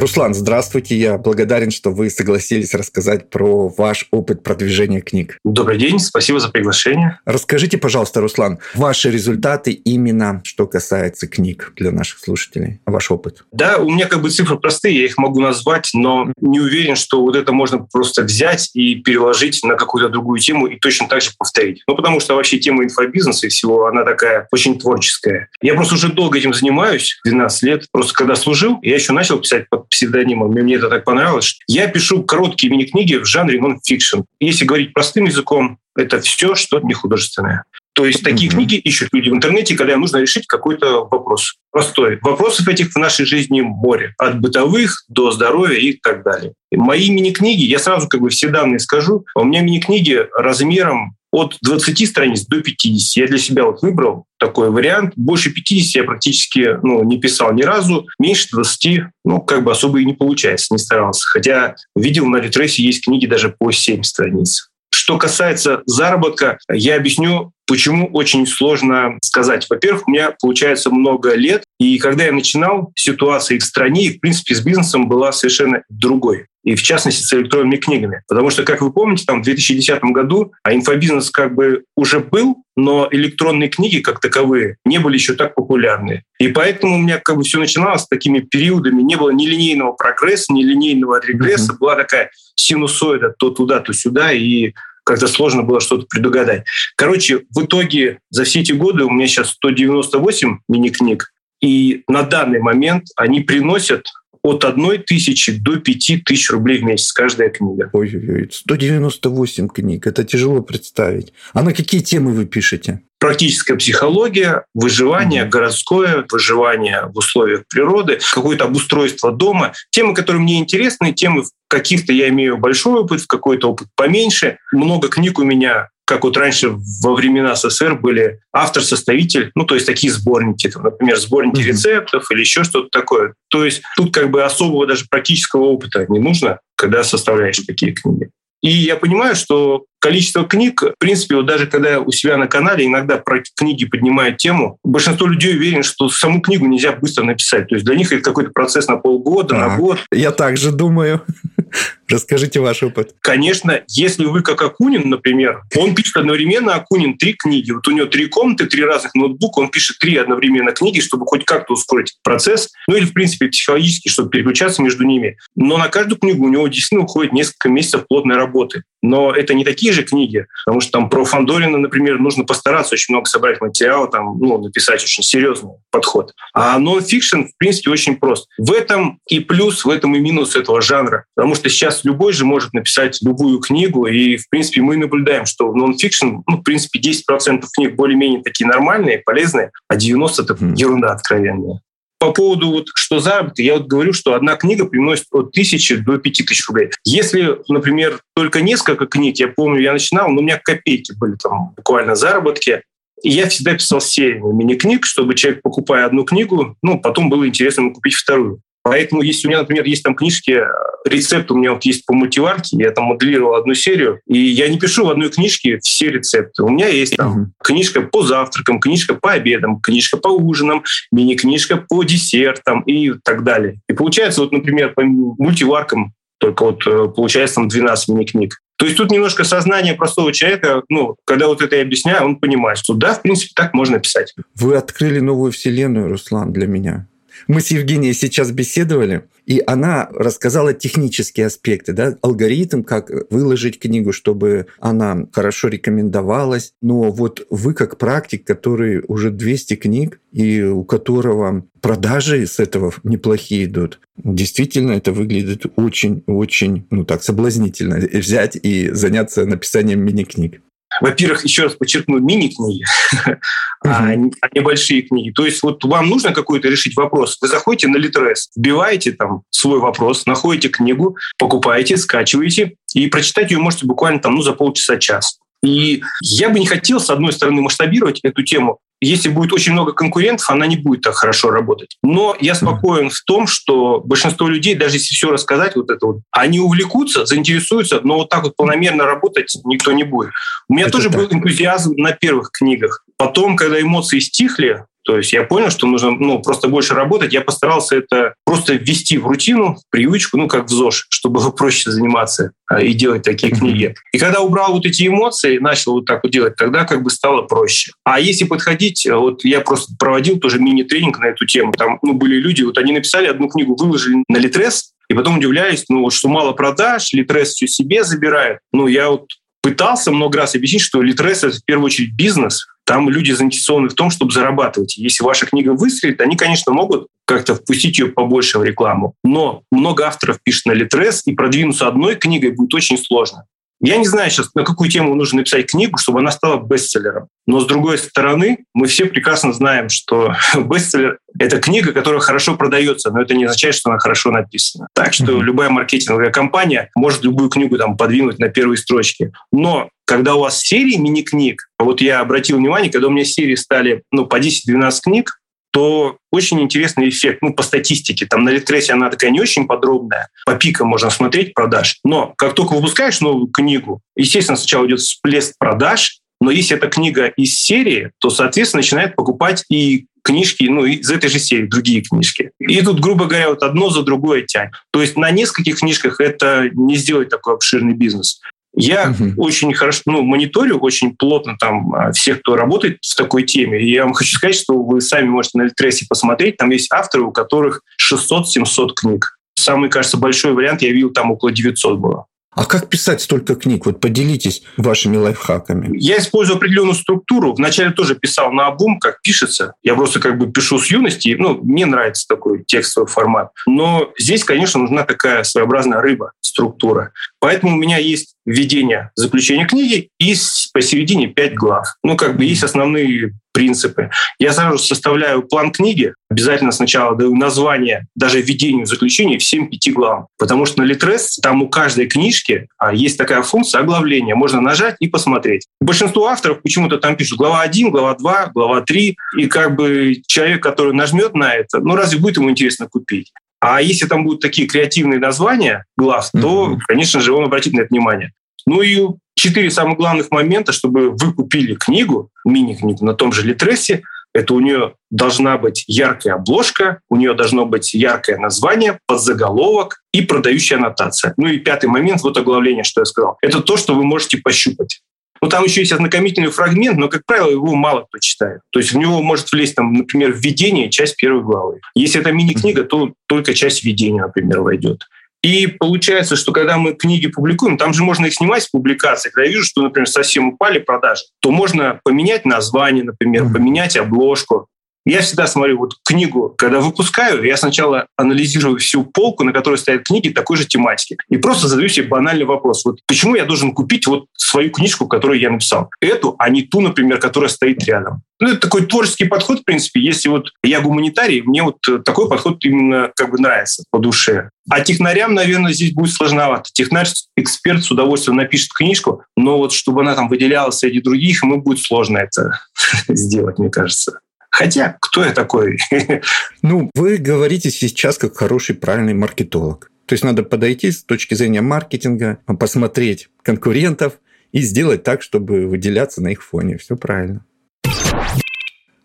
Руслан, 0.00 0.32
здравствуйте. 0.32 0.96
Я 0.96 1.18
благодарен, 1.18 1.70
что 1.70 1.90
вы 1.90 2.08
согласились 2.08 2.72
рассказать 2.72 3.28
про 3.28 3.68
ваш 3.68 4.06
опыт 4.10 4.42
продвижения 4.42 5.02
книг. 5.02 5.36
Добрый 5.44 5.76
день, 5.76 5.98
спасибо 5.98 6.40
за 6.40 6.48
приглашение. 6.48 7.20
Расскажите, 7.26 7.76
пожалуйста, 7.76 8.22
Руслан, 8.22 8.60
ваши 8.72 9.10
результаты 9.10 9.72
именно 9.72 10.40
что 10.42 10.66
касается 10.66 11.28
книг 11.28 11.74
для 11.76 11.90
наших 11.90 12.20
слушателей, 12.20 12.80
ваш 12.86 13.10
опыт. 13.10 13.44
Да, 13.52 13.76
у 13.76 13.90
меня 13.90 14.06
как 14.06 14.22
бы 14.22 14.30
цифры 14.30 14.58
простые, 14.58 15.00
я 15.00 15.04
их 15.04 15.18
могу 15.18 15.38
назвать, 15.38 15.90
но 15.92 16.32
не 16.40 16.60
уверен, 16.60 16.96
что 16.96 17.20
вот 17.20 17.36
это 17.36 17.52
можно 17.52 17.86
просто 17.92 18.22
взять 18.22 18.70
и 18.72 18.94
переложить 18.94 19.62
на 19.64 19.74
какую-то 19.74 20.08
другую 20.08 20.40
тему 20.40 20.66
и 20.66 20.78
точно 20.78 21.08
так 21.08 21.20
же 21.20 21.32
повторить. 21.36 21.82
Ну, 21.86 21.94
потому 21.94 22.20
что 22.20 22.36
вообще 22.36 22.58
тема 22.58 22.84
инфобизнеса 22.84 23.48
и 23.48 23.50
всего, 23.50 23.84
она 23.84 24.04
такая 24.04 24.48
очень 24.50 24.78
творческая. 24.78 25.50
Я 25.60 25.74
просто 25.74 25.96
уже 25.96 26.10
долго 26.10 26.38
этим 26.38 26.54
занимаюсь, 26.54 27.20
12 27.26 27.62
лет. 27.64 27.84
Просто 27.92 28.14
когда 28.14 28.34
служил, 28.34 28.78
я 28.80 28.94
еще 28.94 29.12
начал 29.12 29.38
писать 29.38 29.68
под 29.68 29.89
псевдонимом, 29.90 30.50
мне 30.50 30.76
это 30.76 30.88
так 30.88 31.04
понравилось. 31.04 31.58
Я 31.66 31.88
пишу 31.88 32.22
короткие 32.22 32.70
мини-книги 32.70 33.16
в 33.16 33.26
жанре 33.26 33.60
нон-фикшн. 33.60 34.20
Если 34.40 34.64
говорить 34.64 34.92
простым 34.92 35.24
языком, 35.26 35.78
это 35.96 36.20
все, 36.20 36.54
что 36.54 36.80
не 36.80 36.94
художественное. 36.94 37.64
То 37.92 38.06
есть 38.06 38.22
такие 38.22 38.50
mm-hmm. 38.50 38.54
книги 38.54 38.74
ищут 38.76 39.08
люди 39.12 39.28
в 39.28 39.34
интернете, 39.34 39.76
когда 39.76 39.96
нужно 39.96 40.18
решить 40.18 40.46
какой-то 40.46 41.06
вопрос. 41.10 41.56
Простой. 41.72 42.18
Вопросов 42.22 42.68
этих 42.68 42.92
в 42.92 42.96
нашей 42.96 43.26
жизни 43.26 43.60
море. 43.60 44.14
От 44.16 44.40
бытовых 44.40 45.04
до 45.08 45.32
здоровья 45.32 45.78
и 45.78 45.92
так 45.92 46.22
далее. 46.22 46.54
И 46.70 46.76
мои 46.76 47.10
мини-книги, 47.10 47.64
я 47.64 47.78
сразу 47.78 48.08
как 48.08 48.20
бы 48.20 48.30
все 48.30 48.48
данные 48.48 48.78
скажу, 48.78 49.26
у 49.34 49.44
меня 49.44 49.60
мини-книги 49.60 50.26
размером 50.36 51.16
от 51.32 51.56
20 51.62 52.08
страниц 52.08 52.46
до 52.46 52.60
50. 52.60 53.16
Я 53.16 53.28
для 53.28 53.38
себя 53.38 53.64
вот 53.64 53.82
выбрал 53.82 54.26
такой 54.38 54.70
вариант. 54.70 55.12
Больше 55.16 55.50
50 55.50 55.94
я 55.94 56.04
практически 56.04 56.78
ну, 56.82 57.02
не 57.04 57.18
писал 57.18 57.52
ни 57.52 57.62
разу. 57.62 58.06
Меньше 58.18 58.48
20, 58.52 59.02
ну, 59.24 59.40
как 59.40 59.64
бы 59.64 59.70
особо 59.70 60.00
и 60.00 60.04
не 60.04 60.14
получается, 60.14 60.74
не 60.74 60.78
старался. 60.78 61.28
Хотя 61.28 61.76
видел 61.94 62.26
на 62.26 62.38
Литресе 62.38 62.82
есть 62.82 63.04
книги 63.04 63.26
даже 63.26 63.54
по 63.56 63.70
7 63.70 64.02
страниц. 64.02 64.70
Что 64.92 65.18
касается 65.18 65.82
заработка, 65.86 66.58
я 66.68 66.96
объясню, 66.96 67.52
почему 67.66 68.08
очень 68.12 68.46
сложно 68.46 69.18
сказать. 69.22 69.66
Во-первых, 69.70 70.06
у 70.06 70.10
меня 70.10 70.34
получается 70.40 70.90
много 70.90 71.34
лет, 71.34 71.64
и 71.78 71.98
когда 71.98 72.24
я 72.24 72.32
начинал, 72.32 72.92
ситуация 72.96 73.58
в 73.58 73.62
стране, 73.62 74.10
в 74.10 74.20
принципе, 74.20 74.54
с 74.54 74.60
бизнесом 74.60 75.08
была 75.08 75.32
совершенно 75.32 75.82
другой 75.88 76.46
и 76.62 76.74
в 76.74 76.82
частности 76.82 77.22
с 77.22 77.32
электронными 77.32 77.76
книгами. 77.76 78.22
Потому 78.28 78.50
что, 78.50 78.64
как 78.64 78.82
вы 78.82 78.92
помните, 78.92 79.24
там 79.26 79.40
в 79.40 79.44
2010 79.44 80.02
году 80.04 80.52
а 80.62 80.74
инфобизнес 80.74 81.30
как 81.30 81.54
бы 81.54 81.84
уже 81.96 82.20
был, 82.20 82.64
но 82.76 83.08
электронные 83.10 83.68
книги 83.68 83.98
как 83.98 84.20
таковые 84.20 84.76
не 84.84 84.98
были 84.98 85.14
еще 85.14 85.34
так 85.34 85.54
популярны. 85.54 86.22
И 86.38 86.48
поэтому 86.48 86.96
у 86.96 86.98
меня 86.98 87.18
как 87.18 87.36
бы 87.36 87.42
все 87.42 87.58
начиналось 87.58 88.02
с 88.02 88.08
такими 88.08 88.40
периодами. 88.40 89.02
Не 89.02 89.16
было 89.16 89.30
ни 89.30 89.46
линейного 89.46 89.92
прогресса, 89.92 90.52
ни 90.52 90.62
линейного 90.62 91.20
регресса. 91.24 91.72
Mm-hmm. 91.72 91.78
Была 91.78 91.96
такая 91.96 92.30
синусоида 92.56 93.34
то 93.38 93.50
туда, 93.50 93.80
то 93.80 93.92
сюда. 93.92 94.32
И 94.32 94.72
как-то 95.04 95.28
сложно 95.28 95.62
было 95.62 95.80
что-то 95.80 96.06
предугадать. 96.08 96.64
Короче, 96.96 97.40
в 97.54 97.64
итоге 97.64 98.18
за 98.30 98.44
все 98.44 98.60
эти 98.60 98.72
годы 98.72 99.04
у 99.04 99.10
меня 99.10 99.26
сейчас 99.26 99.50
198 99.50 100.58
мини-книг, 100.68 101.32
и 101.60 102.04
на 102.08 102.22
данный 102.22 102.60
момент 102.60 103.04
они 103.16 103.40
приносят 103.40 104.06
от 104.42 104.64
одной 104.64 104.98
тысячи 104.98 105.52
до 105.52 105.76
пяти 105.76 106.18
тысяч 106.18 106.50
рублей 106.50 106.78
в 106.78 106.84
месяц 106.84 107.12
каждая 107.12 107.50
книга. 107.50 107.90
Ой-ой-ой, 107.92 108.48
198 108.50 109.68
книг, 109.68 110.06
это 110.06 110.24
тяжело 110.24 110.62
представить. 110.62 111.32
А 111.52 111.62
на 111.62 111.72
какие 111.72 112.00
темы 112.00 112.32
вы 112.32 112.46
пишете? 112.46 113.02
практическая 113.20 113.76
психология, 113.76 114.64
выживание, 114.74 115.44
городское 115.44 116.24
выживание 116.28 117.02
в 117.12 117.18
условиях 117.18 117.64
природы, 117.68 118.18
какое-то 118.32 118.64
обустройство 118.64 119.30
дома. 119.30 119.74
Темы, 119.90 120.14
которые 120.14 120.42
мне 120.42 120.58
интересны, 120.58 121.12
темы 121.12 121.42
в 121.42 121.50
каких-то 121.68 122.12
я 122.12 122.30
имею 122.30 122.56
большой 122.56 123.00
опыт, 123.00 123.20
в 123.20 123.26
какой-то 123.26 123.70
опыт 123.70 123.88
поменьше. 123.94 124.56
Много 124.72 125.08
книг 125.08 125.38
у 125.38 125.44
меня 125.44 125.90
как 126.10 126.24
вот 126.24 126.36
раньше 126.36 126.76
во 127.04 127.14
времена 127.14 127.54
СССР 127.54 127.94
были 127.94 128.40
автор-составитель, 128.52 129.52
ну, 129.54 129.64
то 129.64 129.76
есть 129.76 129.86
такие 129.86 130.12
сборники, 130.12 130.68
там, 130.68 130.82
например, 130.82 131.16
сборники 131.16 131.60
mm-hmm. 131.60 131.66
рецептов 131.66 132.28
или 132.32 132.40
еще 132.40 132.64
что-то 132.64 132.88
такое. 132.90 133.34
То 133.48 133.64
есть 133.64 133.82
тут 133.96 134.12
как 134.12 134.32
бы 134.32 134.42
особого 134.42 134.88
даже 134.88 135.06
практического 135.08 135.66
опыта 135.66 136.06
не 136.08 136.18
нужно, 136.18 136.58
когда 136.74 137.04
составляешь 137.04 137.60
такие 137.60 137.92
книги. 137.92 138.28
И 138.60 138.70
я 138.70 138.96
понимаю, 138.96 139.36
что 139.36 139.84
количество 140.00 140.44
книг, 140.44 140.82
в 140.82 140.94
принципе, 140.98 141.36
вот 141.36 141.46
даже 141.46 141.66
когда 141.66 142.00
у 142.00 142.10
себя 142.10 142.36
на 142.36 142.46
канале 142.46 142.86
иногда 142.86 143.18
про 143.18 143.42
книги 143.56 143.84
поднимают 143.84 144.38
тему, 144.38 144.78
большинство 144.82 145.26
людей 145.26 145.54
уверен, 145.54 145.82
что 145.82 146.08
саму 146.08 146.40
книгу 146.40 146.66
нельзя 146.66 146.92
быстро 146.92 147.24
написать. 147.24 147.68
То 147.68 147.76
есть 147.76 147.86
для 147.86 147.94
них 147.94 148.12
это 148.12 148.22
какой-то 148.22 148.50
процесс 148.50 148.88
на 148.88 148.96
полгода, 148.96 149.56
а, 149.56 149.68
на 149.68 149.76
год. 149.76 149.98
Я 150.12 150.32
также 150.32 150.72
думаю. 150.72 151.22
Расскажите 152.10 152.58
ваш 152.58 152.82
опыт. 152.82 153.14
Конечно, 153.20 153.82
если 153.88 154.24
вы 154.24 154.42
как 154.42 154.60
Акунин, 154.62 155.08
например, 155.08 155.62
он 155.76 155.94
пишет 155.94 156.16
одновременно 156.16 156.74
Акунин 156.74 157.16
три 157.16 157.34
книги. 157.34 157.70
Вот 157.70 157.86
у 157.86 157.92
него 157.92 158.06
три 158.06 158.26
комнаты, 158.26 158.66
три 158.66 158.84
разных 158.84 159.14
ноутбука, 159.14 159.60
он 159.60 159.70
пишет 159.70 159.98
три 159.98 160.16
одновременно 160.16 160.72
книги, 160.72 161.00
чтобы 161.00 161.26
хоть 161.26 161.44
как-то 161.44 161.74
ускорить 161.74 162.18
процесс. 162.24 162.72
Ну 162.88 162.96
или, 162.96 163.04
в 163.04 163.12
принципе, 163.12 163.46
психологически, 163.46 164.08
чтобы 164.08 164.30
переключаться 164.30 164.82
между 164.82 165.04
ними. 165.04 165.36
Но 165.54 165.78
на 165.78 165.88
каждую 165.88 166.18
книгу 166.18 166.44
у 166.44 166.48
него 166.48 166.66
действительно 166.66 167.04
уходит 167.04 167.32
несколько 167.32 167.68
месяцев 167.68 168.06
плотной 168.08 168.36
работы. 168.36 168.82
Но 169.02 169.32
это 169.32 169.54
не 169.54 169.64
такие 169.64 169.89
же 169.92 170.02
книги, 170.02 170.46
потому 170.64 170.80
что 170.80 170.92
там 170.92 171.10
про 171.10 171.24
Фандорина, 171.24 171.78
например, 171.78 172.18
нужно 172.18 172.44
постараться 172.44 172.94
очень 172.94 173.14
много 173.14 173.28
собрать 173.28 173.60
материала, 173.60 174.08
там, 174.08 174.38
ну, 174.38 174.58
написать 174.58 175.02
очень 175.02 175.22
серьезный 175.22 175.72
подход. 175.90 176.32
А 176.54 176.78
нон-фикшн, 176.78 177.42
в 177.42 177.56
принципе, 177.58 177.90
очень 177.90 178.16
прост. 178.16 178.48
В 178.58 178.72
этом 178.72 179.20
и 179.28 179.40
плюс, 179.40 179.84
в 179.84 179.90
этом 179.90 180.14
и 180.14 180.20
минус 180.20 180.56
этого 180.56 180.80
жанра. 180.80 181.24
Потому 181.34 181.54
что 181.54 181.68
сейчас 181.68 181.90
сейчас 181.90 182.04
любой 182.04 182.32
же 182.32 182.44
может 182.44 182.72
написать 182.72 183.18
любую 183.22 183.58
книгу, 183.58 184.06
и, 184.06 184.36
в 184.36 184.48
принципе, 184.48 184.80
мы 184.80 184.96
наблюдаем, 184.96 185.46
что 185.46 185.68
в 185.68 185.76
нон-фикшн, 185.76 186.42
ну, 186.46 186.56
в 186.56 186.62
принципе, 186.62 187.00
10% 187.00 187.64
книг 187.74 187.96
более-менее 187.96 188.42
такие 188.42 188.66
нормальные, 188.66 189.18
полезные, 189.18 189.70
а 189.88 189.96
90%— 189.96 190.28
это 190.38 190.56
ерунда 190.76 191.12
откровенная. 191.12 191.80
По 192.20 192.32
поводу 192.32 192.70
вот, 192.70 192.88
что 192.94 193.18
заработки, 193.18 193.62
я 193.62 193.78
вот 193.78 193.86
говорю, 193.86 194.12
что 194.12 194.34
одна 194.34 194.54
книга 194.54 194.84
приносит 194.84 195.24
от 195.32 195.52
тысячи 195.52 195.96
до 195.96 196.18
пяти 196.18 196.44
тысяч 196.44 196.68
рублей. 196.68 196.90
Если, 197.02 197.56
например, 197.68 198.20
только 198.34 198.60
несколько 198.60 199.06
книг, 199.06 199.38
я 199.38 199.48
помню, 199.48 199.80
я 199.80 199.94
начинал, 199.94 200.28
но 200.28 200.40
у 200.40 200.42
меня 200.42 200.60
копейки 200.62 201.12
были 201.18 201.36
там 201.42 201.72
буквально 201.74 202.14
заработки, 202.14 202.82
и 203.22 203.30
я 203.30 203.48
всегда 203.48 203.72
писал 203.72 204.02
сериями 204.02 204.52
мини-книг, 204.52 205.06
чтобы 205.06 205.34
человек, 205.34 205.62
покупая 205.62 206.04
одну 206.04 206.24
книгу, 206.24 206.76
ну, 206.82 207.00
потом 207.00 207.30
было 207.30 207.48
интересно 207.48 207.82
ему 207.82 207.94
купить 207.94 208.14
вторую. 208.14 208.60
Поэтому, 208.90 209.22
если 209.22 209.46
у 209.46 209.50
меня, 209.50 209.60
например, 209.60 209.84
есть 209.84 210.02
там 210.02 210.16
книжки, 210.16 210.64
рецепт 211.04 211.48
у 211.52 211.56
меня 211.56 211.74
вот 211.74 211.84
есть 211.84 212.04
по 212.06 212.12
мультиварке, 212.12 212.76
я 212.76 212.90
там 212.90 213.04
моделировал 213.04 213.54
одну 213.54 213.72
серию, 213.72 214.18
и 214.26 214.36
я 214.36 214.66
не 214.66 214.80
пишу 214.80 215.06
в 215.06 215.10
одной 215.10 215.30
книжке 215.30 215.78
все 215.78 216.10
рецепты. 216.10 216.64
У 216.64 216.70
меня 216.70 216.88
есть 216.88 217.16
там 217.16 217.42
uh-huh. 217.42 217.46
книжка 217.62 218.00
по 218.00 218.24
завтракам, 218.24 218.80
книжка 218.80 219.14
по 219.14 219.30
обедам, 219.30 219.80
книжка 219.80 220.16
по 220.16 220.26
ужинам, 220.26 220.82
мини-книжка 221.12 221.76
по 221.76 222.02
десертам 222.02 222.80
и 222.80 223.12
так 223.22 223.44
далее. 223.44 223.78
И 223.88 223.92
получается, 223.92 224.40
вот, 224.40 224.50
например, 224.50 224.92
по 224.92 225.02
мультиваркам 225.04 226.12
только 226.38 226.64
вот 226.64 226.84
э, 226.84 227.06
получается 227.14 227.56
там 227.56 227.68
12 227.68 228.08
мини-книг. 228.08 228.56
То 228.76 228.86
есть 228.86 228.96
тут 228.96 229.12
немножко 229.12 229.44
сознание 229.44 229.94
простого 229.94 230.32
человека, 230.32 230.82
ну, 230.88 231.14
когда 231.26 231.46
вот 231.46 231.62
это 231.62 231.76
я 231.76 231.82
объясняю, 231.82 232.24
он 232.24 232.40
понимает, 232.40 232.78
что 232.78 232.94
да, 232.94 233.14
в 233.14 233.22
принципе, 233.22 233.52
так 233.54 233.72
можно 233.72 234.00
писать. 234.00 234.34
Вы 234.56 234.74
открыли 234.74 235.20
новую 235.20 235.52
вселенную, 235.52 236.08
Руслан, 236.08 236.52
для 236.52 236.66
меня. 236.66 237.06
Мы 237.46 237.60
с 237.60 237.68
Евгенией 237.68 238.14
сейчас 238.14 238.50
беседовали, 238.50 239.24
и 239.46 239.62
она 239.66 240.08
рассказала 240.12 240.74
технические 240.74 241.46
аспекты, 241.46 241.92
да, 241.92 242.16
алгоритм, 242.22 242.82
как 242.82 243.10
выложить 243.30 243.78
книгу, 243.78 244.12
чтобы 244.12 244.66
она 244.78 245.26
хорошо 245.32 245.68
рекомендовалась. 245.68 246.72
Но 246.80 247.10
вот 247.10 247.46
вы 247.50 247.74
как 247.74 247.98
практик, 247.98 248.44
который 248.44 249.02
уже 249.08 249.30
200 249.30 249.74
книг, 249.76 250.20
и 250.32 250.62
у 250.62 250.84
которого 250.84 251.66
продажи 251.80 252.46
с 252.46 252.60
этого 252.60 252.92
неплохие 253.02 253.64
идут, 253.64 254.00
действительно 254.16 254.92
это 254.92 255.12
выглядит 255.12 255.66
очень-очень, 255.76 256.86
ну 256.90 257.04
так, 257.04 257.22
соблазнительно 257.22 257.96
взять 257.96 258.56
и 258.62 258.90
заняться 258.90 259.46
написанием 259.46 260.04
мини-книг 260.04 260.60
во-первых, 261.00 261.44
еще 261.44 261.64
раз 261.64 261.74
подчеркну, 261.74 262.18
мини-книги, 262.18 262.84
а 263.84 264.16
небольшие 264.52 265.02
книги. 265.02 265.30
То 265.30 265.44
есть 265.44 265.62
вот 265.62 265.84
вам 265.84 266.08
нужно 266.08 266.32
какой-то 266.32 266.68
решить 266.68 266.96
вопрос. 266.96 267.38
Вы 267.40 267.48
заходите 267.48 267.88
на 267.88 267.96
Литрес, 267.96 268.50
вбиваете 268.56 269.12
там 269.12 269.42
свой 269.50 269.78
вопрос, 269.78 270.26
находите 270.26 270.68
книгу, 270.68 271.16
покупаете, 271.38 271.96
скачиваете, 271.96 272.74
и 272.94 273.06
прочитать 273.06 273.50
ее 273.50 273.58
можете 273.58 273.86
буквально 273.86 274.20
там, 274.20 274.34
ну, 274.34 274.42
за 274.42 274.52
полчаса-час. 274.52 275.38
И 275.62 276.02
я 276.22 276.48
бы 276.48 276.58
не 276.58 276.66
хотел, 276.66 277.00
с 277.00 277.10
одной 277.10 277.32
стороны, 277.32 277.60
масштабировать 277.60 278.20
эту 278.22 278.42
тему. 278.42 278.78
Если 279.00 279.28
будет 279.28 279.52
очень 279.52 279.72
много 279.72 279.92
конкурентов, 279.92 280.50
она 280.50 280.66
не 280.66 280.76
будет 280.76 281.02
так 281.02 281.14
хорошо 281.14 281.50
работать. 281.50 281.96
Но 282.02 282.36
я 282.40 282.54
спокоен 282.54 283.08
в 283.10 283.20
том, 283.22 283.46
что 283.46 284.00
большинство 284.00 284.46
людей, 284.46 284.74
даже 284.74 284.96
если 284.96 285.14
все 285.14 285.30
рассказать, 285.30 285.74
вот 285.76 285.90
это 285.90 286.06
вот, 286.06 286.18
они 286.30 286.60
увлекутся, 286.60 287.24
заинтересуются, 287.24 288.00
но 288.02 288.16
вот 288.16 288.28
так 288.28 288.44
вот 288.44 288.56
планомерно 288.56 289.04
работать 289.04 289.56
никто 289.64 289.92
не 289.92 290.04
будет. 290.04 290.30
У 290.68 290.74
меня 290.74 290.84
это 290.84 290.92
тоже 290.92 291.08
так. 291.08 291.18
был 291.18 291.36
энтузиазм 291.36 291.94
на 291.96 292.12
первых 292.12 292.50
книгах. 292.52 293.04
Потом, 293.16 293.56
когда 293.56 293.80
эмоции 293.80 294.18
стихли, 294.18 294.84
то 295.10 295.16
есть 295.16 295.32
я 295.32 295.42
понял, 295.42 295.70
что 295.70 295.88
нужно 295.88 296.12
ну, 296.12 296.40
просто 296.40 296.68
больше 296.68 296.94
работать. 296.94 297.32
Я 297.32 297.40
постарался 297.40 297.96
это 297.96 298.34
просто 298.44 298.74
ввести 298.74 299.18
в 299.18 299.26
рутину, 299.26 299.74
в 299.74 299.90
привычку, 299.90 300.36
ну, 300.36 300.46
как 300.46 300.66
в 300.66 300.70
ЗОЖ, 300.70 301.08
чтобы 301.10 301.40
было 301.40 301.50
проще 301.50 301.90
заниматься 301.90 302.52
а, 302.68 302.80
и 302.80 302.92
делать 302.92 303.24
такие 303.24 303.52
книги. 303.52 303.96
И 304.12 304.18
когда 304.18 304.38
убрал 304.38 304.72
вот 304.72 304.86
эти 304.86 305.08
эмоции, 305.08 305.58
начал 305.58 305.94
вот 305.94 306.04
так 306.04 306.20
вот 306.22 306.30
делать, 306.30 306.54
тогда 306.54 306.84
как 306.84 307.02
бы 307.02 307.10
стало 307.10 307.42
проще. 307.42 307.90
А 308.04 308.20
если 308.20 308.44
подходить, 308.44 309.04
э, 309.04 309.12
вот 309.16 309.44
я 309.44 309.62
просто 309.62 309.94
проводил 309.98 310.38
тоже 310.38 310.60
мини-тренинг 310.60 311.18
на 311.18 311.24
эту 311.24 311.44
тему. 311.44 311.72
Там 311.72 311.98
ну, 312.02 312.12
были 312.12 312.36
люди, 312.36 312.62
вот 312.62 312.78
они 312.78 312.92
написали 312.92 313.26
одну 313.26 313.48
книгу, 313.48 313.74
выложили 313.74 314.22
на 314.28 314.36
Литрес, 314.36 314.92
и 315.08 315.14
потом 315.14 315.38
удивлялись, 315.38 315.86
ну, 315.88 316.08
что 316.10 316.28
мало 316.28 316.52
продаж, 316.52 317.12
Литрес 317.12 317.48
все 317.48 317.66
себе 317.66 318.04
забирает. 318.04 318.60
Ну, 318.72 318.86
я 318.86 319.10
вот 319.10 319.26
пытался 319.60 320.12
много 320.12 320.38
раз 320.38 320.54
объяснить, 320.54 320.82
что 320.82 321.02
Литрес— 321.02 321.38
это 321.42 321.56
в 321.56 321.64
первую 321.64 321.86
очередь 321.86 322.14
бизнес, 322.14 322.68
там 322.90 323.08
люди 323.08 323.30
заинтересованы 323.30 323.88
в 323.88 323.94
том, 323.94 324.10
чтобы 324.10 324.32
зарабатывать. 324.32 324.96
Если 324.96 325.22
ваша 325.22 325.46
книга 325.46 325.70
выстрелит, 325.74 326.20
они, 326.20 326.36
конечно, 326.36 326.72
могут 326.72 327.06
как-то 327.24 327.54
впустить 327.54 328.00
ее 328.00 328.08
побольше 328.08 328.58
в 328.58 328.64
рекламу. 328.64 329.14
Но 329.22 329.62
много 329.70 330.08
авторов 330.08 330.40
пишет 330.42 330.66
на 330.66 330.72
Литрес, 330.72 331.22
и 331.24 331.32
продвинуться 331.32 331.86
одной 331.86 332.16
книгой 332.16 332.50
будет 332.50 332.74
очень 332.74 332.98
сложно. 332.98 333.44
Я 333.82 333.96
не 333.96 334.06
знаю 334.06 334.30
сейчас, 334.30 334.54
на 334.54 334.64
какую 334.64 334.90
тему 334.90 335.14
нужно 335.14 335.38
написать 335.38 335.70
книгу, 335.70 335.96
чтобы 335.98 336.20
она 336.20 336.30
стала 336.30 336.60
бестселлером. 336.60 337.28
Но 337.46 337.60
с 337.60 337.66
другой 337.66 337.96
стороны, 337.98 338.58
мы 338.74 338.86
все 338.86 339.06
прекрасно 339.06 339.52
знаем, 339.52 339.88
что 339.88 340.34
бестселлер— 340.56 341.18
это 341.38 341.58
книга, 341.58 341.92
которая 341.92 342.20
хорошо 342.20 342.56
продается, 342.56 343.10
но 343.10 343.22
это 343.22 343.34
не 343.34 343.44
означает, 343.44 343.74
что 343.74 343.90
она 343.90 343.98
хорошо 343.98 344.30
написана. 344.30 344.86
Так 344.94 345.14
что 345.14 345.24
mm-hmm. 345.24 345.42
любая 345.42 345.70
маркетинговая 345.70 346.30
компания 346.30 346.90
может 346.94 347.24
любую 347.24 347.48
книгу 347.48 347.78
там 347.78 347.96
подвинуть 347.96 348.38
на 348.38 348.48
первые 348.48 348.76
строчки. 348.76 349.32
Но 349.50 349.88
когда 350.04 350.34
у 350.34 350.40
вас 350.40 350.60
серии 350.60 350.96
мини-книг, 350.96 351.68
вот 351.78 352.00
я 352.00 352.20
обратил 352.20 352.58
внимание, 352.58 352.90
когда 352.90 353.08
у 353.08 353.10
меня 353.10 353.24
серии 353.24 353.54
стали 353.54 354.02
ну, 354.10 354.26
по 354.26 354.40
10-12 354.40 354.92
книг, 355.04 355.39
то 355.70 356.18
очень 356.30 356.60
интересный 356.60 357.08
эффект. 357.08 357.42
Ну, 357.42 357.54
по 357.54 357.62
статистике, 357.62 358.26
там 358.26 358.44
на 358.44 358.50
Литресе 358.50 358.92
она 358.92 359.10
такая 359.10 359.30
не 359.30 359.40
очень 359.40 359.66
подробная, 359.66 360.28
по 360.46 360.54
пикам 360.54 360.88
можно 360.88 361.10
смотреть 361.10 361.54
продаж. 361.54 361.98
Но 362.04 362.34
как 362.36 362.54
только 362.54 362.74
выпускаешь 362.74 363.20
новую 363.20 363.48
книгу, 363.48 364.00
естественно, 364.16 364.56
сначала 364.56 364.86
идет 364.86 365.00
всплеск 365.00 365.54
продаж, 365.58 366.20
но 366.40 366.50
если 366.50 366.76
это 366.76 366.88
книга 366.88 367.26
из 367.26 367.60
серии, 367.60 368.12
то, 368.18 368.30
соответственно, 368.30 368.80
начинает 368.80 369.14
покупать 369.14 369.64
и 369.68 370.06
книжки, 370.22 370.64
ну, 370.64 370.84
из 370.84 371.10
этой 371.10 371.28
же 371.28 371.38
серии, 371.38 371.66
другие 371.66 372.02
книжки. 372.02 372.50
И 372.58 372.80
тут, 372.82 373.00
грубо 373.00 373.26
говоря, 373.26 373.50
вот 373.50 373.62
одно 373.62 373.90
за 373.90 374.02
другое 374.02 374.42
тянет. 374.42 374.72
То 374.90 375.00
есть 375.00 375.16
на 375.16 375.30
нескольких 375.30 375.78
книжках 375.78 376.20
это 376.20 376.70
не 376.72 376.96
сделать 376.96 377.28
такой 377.28 377.54
обширный 377.54 377.94
бизнес. 377.94 378.40
Я 378.74 379.10
угу. 379.10 379.42
очень 379.42 379.74
хорошо, 379.74 380.02
ну, 380.06 380.22
мониторю 380.22 380.78
очень 380.78 381.16
плотно 381.16 381.56
там 381.58 381.94
а, 381.94 382.12
всех, 382.12 382.40
кто 382.40 382.56
работает 382.56 382.98
в 383.02 383.16
такой 383.16 383.42
теме. 383.42 383.80
И 383.80 383.90
я 383.90 384.04
вам 384.04 384.14
хочу 384.14 384.36
сказать, 384.36 384.56
что 384.56 384.80
вы 384.82 385.00
сами 385.00 385.26
можете 385.26 385.58
на 385.58 385.62
Литресе 385.62 386.06
посмотреть. 386.08 386.56
Там 386.56 386.70
есть 386.70 386.90
авторы, 386.92 387.24
у 387.24 387.32
которых 387.32 387.82
600-700 388.00 388.94
книг. 388.94 389.36
Самый, 389.54 389.90
кажется, 389.90 390.16
большой 390.16 390.52
вариант 390.52 390.82
я 390.82 390.92
видел, 390.92 391.10
там 391.10 391.30
около 391.30 391.52
900 391.52 391.98
было. 391.98 392.26
А 392.52 392.64
как 392.64 392.88
писать 392.88 393.20
столько 393.22 393.54
книг? 393.54 393.86
Вот 393.86 394.00
поделитесь 394.00 394.62
вашими 394.76 395.16
лайфхаками. 395.16 395.88
Я 395.96 396.18
использую 396.18 396.56
определенную 396.56 396.94
структуру. 396.94 397.52
Вначале 397.52 397.90
тоже 397.90 398.16
писал 398.16 398.52
на 398.52 398.66
обум, 398.66 398.98
как 398.98 399.22
пишется. 399.22 399.74
Я 399.84 399.94
просто 399.94 400.18
как 400.18 400.36
бы 400.36 400.50
пишу 400.50 400.78
с 400.80 400.86
юности. 400.88 401.36
Ну, 401.38 401.60
мне 401.62 401.86
нравится 401.86 402.26
такой 402.28 402.64
текстовый 402.64 403.08
формат. 403.08 403.52
Но 403.66 404.12
здесь, 404.18 404.42
конечно, 404.42 404.80
нужна 404.80 405.04
такая 405.04 405.44
своеобразная 405.44 406.00
рыба, 406.00 406.32
структура. 406.40 407.12
Поэтому 407.40 407.74
у 407.74 407.76
меня 407.76 407.96
есть 407.96 408.34
введение 408.44 409.10
заключения 409.16 409.66
книги 409.66 410.10
и 410.18 410.34
посередине 410.72 411.28
пять 411.28 411.54
глав. 411.54 411.86
Ну, 412.02 412.16
как 412.16 412.36
бы 412.36 412.44
есть 412.44 412.62
основные 412.62 413.32
принципы. 413.52 414.10
Я 414.38 414.52
сразу 414.52 414.78
составляю 414.78 415.42
план 415.42 415.72
книги, 415.72 416.14
обязательно 416.30 416.70
сначала 416.70 417.16
даю 417.16 417.34
название, 417.34 418.06
даже 418.14 418.40
введению 418.40 418.86
заключения 418.86 419.38
всем 419.38 419.68
пяти 419.68 419.90
главам. 419.90 420.26
Потому 420.38 420.66
что 420.66 420.80
на 420.80 420.84
Литрес 420.84 421.36
там 421.42 421.62
у 421.62 421.68
каждой 421.68 422.06
книжки 422.06 422.68
а, 422.78 422.92
есть 422.92 423.18
такая 423.18 423.42
функция 423.42 423.80
оглавления. 423.80 424.34
Можно 424.34 424.60
нажать 424.60 424.96
и 425.00 425.08
посмотреть. 425.08 425.66
Большинство 425.80 426.26
авторов 426.26 426.62
почему-то 426.62 426.98
там 426.98 427.16
пишут 427.16 427.38
глава 427.38 427.62
1, 427.62 427.90
глава 427.90 428.14
2, 428.14 428.50
глава 428.54 428.80
3. 428.82 429.16
И 429.38 429.46
как 429.46 429.74
бы 429.76 430.22
человек, 430.26 430.62
который 430.62 430.92
нажмет 430.92 431.34
на 431.34 431.54
это, 431.54 431.80
ну 431.80 431.96
разве 431.96 432.18
будет 432.18 432.36
ему 432.36 432.50
интересно 432.50 432.86
купить? 432.86 433.32
А 433.60 433.82
если 433.82 434.06
там 434.06 434.24
будут 434.24 434.40
такие 434.40 434.66
креативные 434.66 435.18
названия 435.18 435.84
глав, 435.96 436.30
то, 436.30 436.78
конечно 436.88 437.20
же, 437.20 437.32
он 437.32 437.44
обратит 437.44 437.74
на 437.74 437.80
это 437.80 437.88
внимание. 437.90 438.32
Ну 438.66 438.82
и 438.82 439.06
четыре 439.34 439.70
самых 439.70 439.98
главных 439.98 440.30
момента, 440.30 440.72
чтобы 440.72 441.10
вы 441.10 441.32
купили 441.32 441.74
книгу, 441.74 442.30
мини-книгу 442.44 443.04
на 443.04 443.14
том 443.14 443.32
же 443.32 443.42
Литресе, 443.42 444.02
это 444.32 444.54
у 444.54 444.60
нее 444.60 444.94
должна 445.10 445.58
быть 445.58 445.84
яркая 445.88 446.34
обложка, 446.34 447.00
у 447.08 447.16
нее 447.16 447.34
должно 447.34 447.66
быть 447.66 447.94
яркое 447.94 448.38
название, 448.38 448.98
подзаголовок 449.06 450.02
и 450.12 450.22
продающая 450.22 450.76
аннотация. 450.76 451.34
Ну 451.36 451.48
и 451.48 451.58
пятый 451.58 451.86
момент, 451.86 452.22
вот 452.22 452.36
оглавление, 452.36 452.84
что 452.84 453.00
я 453.00 453.04
сказал. 453.06 453.38
Это 453.42 453.60
то, 453.60 453.76
что 453.76 453.94
вы 453.94 454.04
можете 454.04 454.38
пощупать. 454.38 455.00
Ну, 455.42 455.48
там 455.48 455.64
еще 455.64 455.80
есть 455.80 455.92
ознакомительный 455.92 456.50
фрагмент, 456.50 456.98
но, 456.98 457.08
как 457.08 457.24
правило, 457.24 457.50
его 457.50 457.74
мало 457.74 458.02
кто 458.02 458.18
читает. 458.18 458.60
То 458.70 458.78
есть 458.78 458.92
в 458.92 458.98
него 458.98 459.22
может 459.22 459.50
влезть, 459.50 459.74
там, 459.74 459.92
например, 459.92 460.32
введение, 460.32 460.90
часть 460.90 461.16
первой 461.16 461.42
главы. 461.42 461.80
Если 461.94 462.20
это 462.20 462.32
мини-книга, 462.32 462.84
то 462.84 463.12
только 463.26 463.54
часть 463.54 463.82
введения, 463.82 464.22
например, 464.22 464.60
войдет. 464.60 465.06
И 465.42 465.66
получается, 465.66 466.36
что 466.36 466.52
когда 466.52 466.76
мы 466.76 466.92
книги 466.92 467.26
публикуем, 467.26 467.78
там 467.78 467.94
же 467.94 468.04
можно 468.04 468.26
их 468.26 468.34
снимать 468.34 468.64
с 468.64 468.68
публикации. 468.68 469.30
Когда 469.30 469.46
я 469.46 469.50
вижу, 469.50 469.64
что, 469.64 469.80
например, 469.80 470.06
совсем 470.06 470.48
упали 470.48 470.78
продажи, 470.78 471.22
то 471.40 471.50
можно 471.50 471.98
поменять 472.04 472.44
название, 472.44 473.04
например, 473.04 473.50
поменять 473.50 473.96
обложку. 473.96 474.66
Я 475.06 475.22
всегда 475.22 475.46
смотрю 475.46 475.78
вот 475.78 475.94
книгу, 476.04 476.54
когда 476.56 476.80
выпускаю, 476.80 477.42
я 477.42 477.56
сначала 477.56 478.06
анализирую 478.16 478.78
всю 478.78 479.04
полку, 479.04 479.44
на 479.44 479.52
которой 479.52 479.76
стоят 479.76 480.04
книги 480.04 480.28
такой 480.28 480.56
же 480.56 480.66
тематики. 480.66 481.16
И 481.28 481.38
просто 481.38 481.68
задаю 481.68 481.88
себе 481.88 482.06
банальный 482.06 482.44
вопрос. 482.44 482.84
Вот 482.84 483.00
почему 483.06 483.34
я 483.34 483.44
должен 483.44 483.72
купить 483.72 484.06
вот 484.06 484.26
свою 484.36 484.70
книжку, 484.70 485.06
которую 485.06 485.40
я 485.40 485.50
написал? 485.50 485.90
Эту, 486.00 486.36
а 486.38 486.50
не 486.50 486.62
ту, 486.62 486.80
например, 486.80 487.18
которая 487.18 487.48
стоит 487.48 487.82
рядом. 487.84 488.22
Ну, 488.40 488.48
это 488.48 488.60
такой 488.60 488.86
творческий 488.86 489.24
подход, 489.24 489.60
в 489.60 489.64
принципе. 489.64 490.00
Если 490.00 490.28
вот 490.28 490.50
я 490.62 490.80
гуманитарий, 490.80 491.42
мне 491.42 491.62
вот 491.62 491.78
такой 492.04 492.28
подход 492.28 492.64
именно 492.64 493.10
как 493.14 493.30
бы 493.30 493.38
нравится 493.38 493.84
по 493.90 493.98
душе. 493.98 494.50
А 494.70 494.80
технарям, 494.80 495.34
наверное, 495.34 495.72
здесь 495.72 495.92
будет 495.92 496.12
сложновато. 496.12 496.70
Технарь, 496.72 497.08
эксперт 497.36 497.84
с 497.84 497.90
удовольствием 497.90 498.36
напишет 498.36 498.72
книжку, 498.72 499.24
но 499.36 499.58
вот 499.58 499.72
чтобы 499.72 500.02
она 500.02 500.14
там 500.14 500.28
выделялась 500.28 500.78
среди 500.78 501.00
других, 501.00 501.42
ему 501.42 501.60
будет 501.60 501.80
сложно 501.80 502.18
это 502.18 502.60
сделать, 503.08 503.58
мне 503.58 503.70
кажется. 503.70 504.20
Хотя, 504.50 504.96
кто 505.00 505.24
я 505.24 505.32
такой? 505.32 505.78
Ну, 506.62 506.90
вы 506.94 507.16
говорите 507.16 507.70
сейчас 507.70 508.18
как 508.18 508.36
хороший, 508.36 508.74
правильный 508.74 509.14
маркетолог. 509.14 509.90
То 510.06 510.14
есть 510.14 510.24
надо 510.24 510.42
подойти 510.42 510.90
с 510.90 511.04
точки 511.04 511.34
зрения 511.34 511.62
маркетинга, 511.62 512.38
посмотреть 512.58 513.28
конкурентов 513.42 514.14
и 514.52 514.60
сделать 514.60 515.04
так, 515.04 515.22
чтобы 515.22 515.66
выделяться 515.66 516.20
на 516.20 516.28
их 516.28 516.42
фоне. 516.42 516.76
Все 516.76 516.96
правильно. 516.96 517.44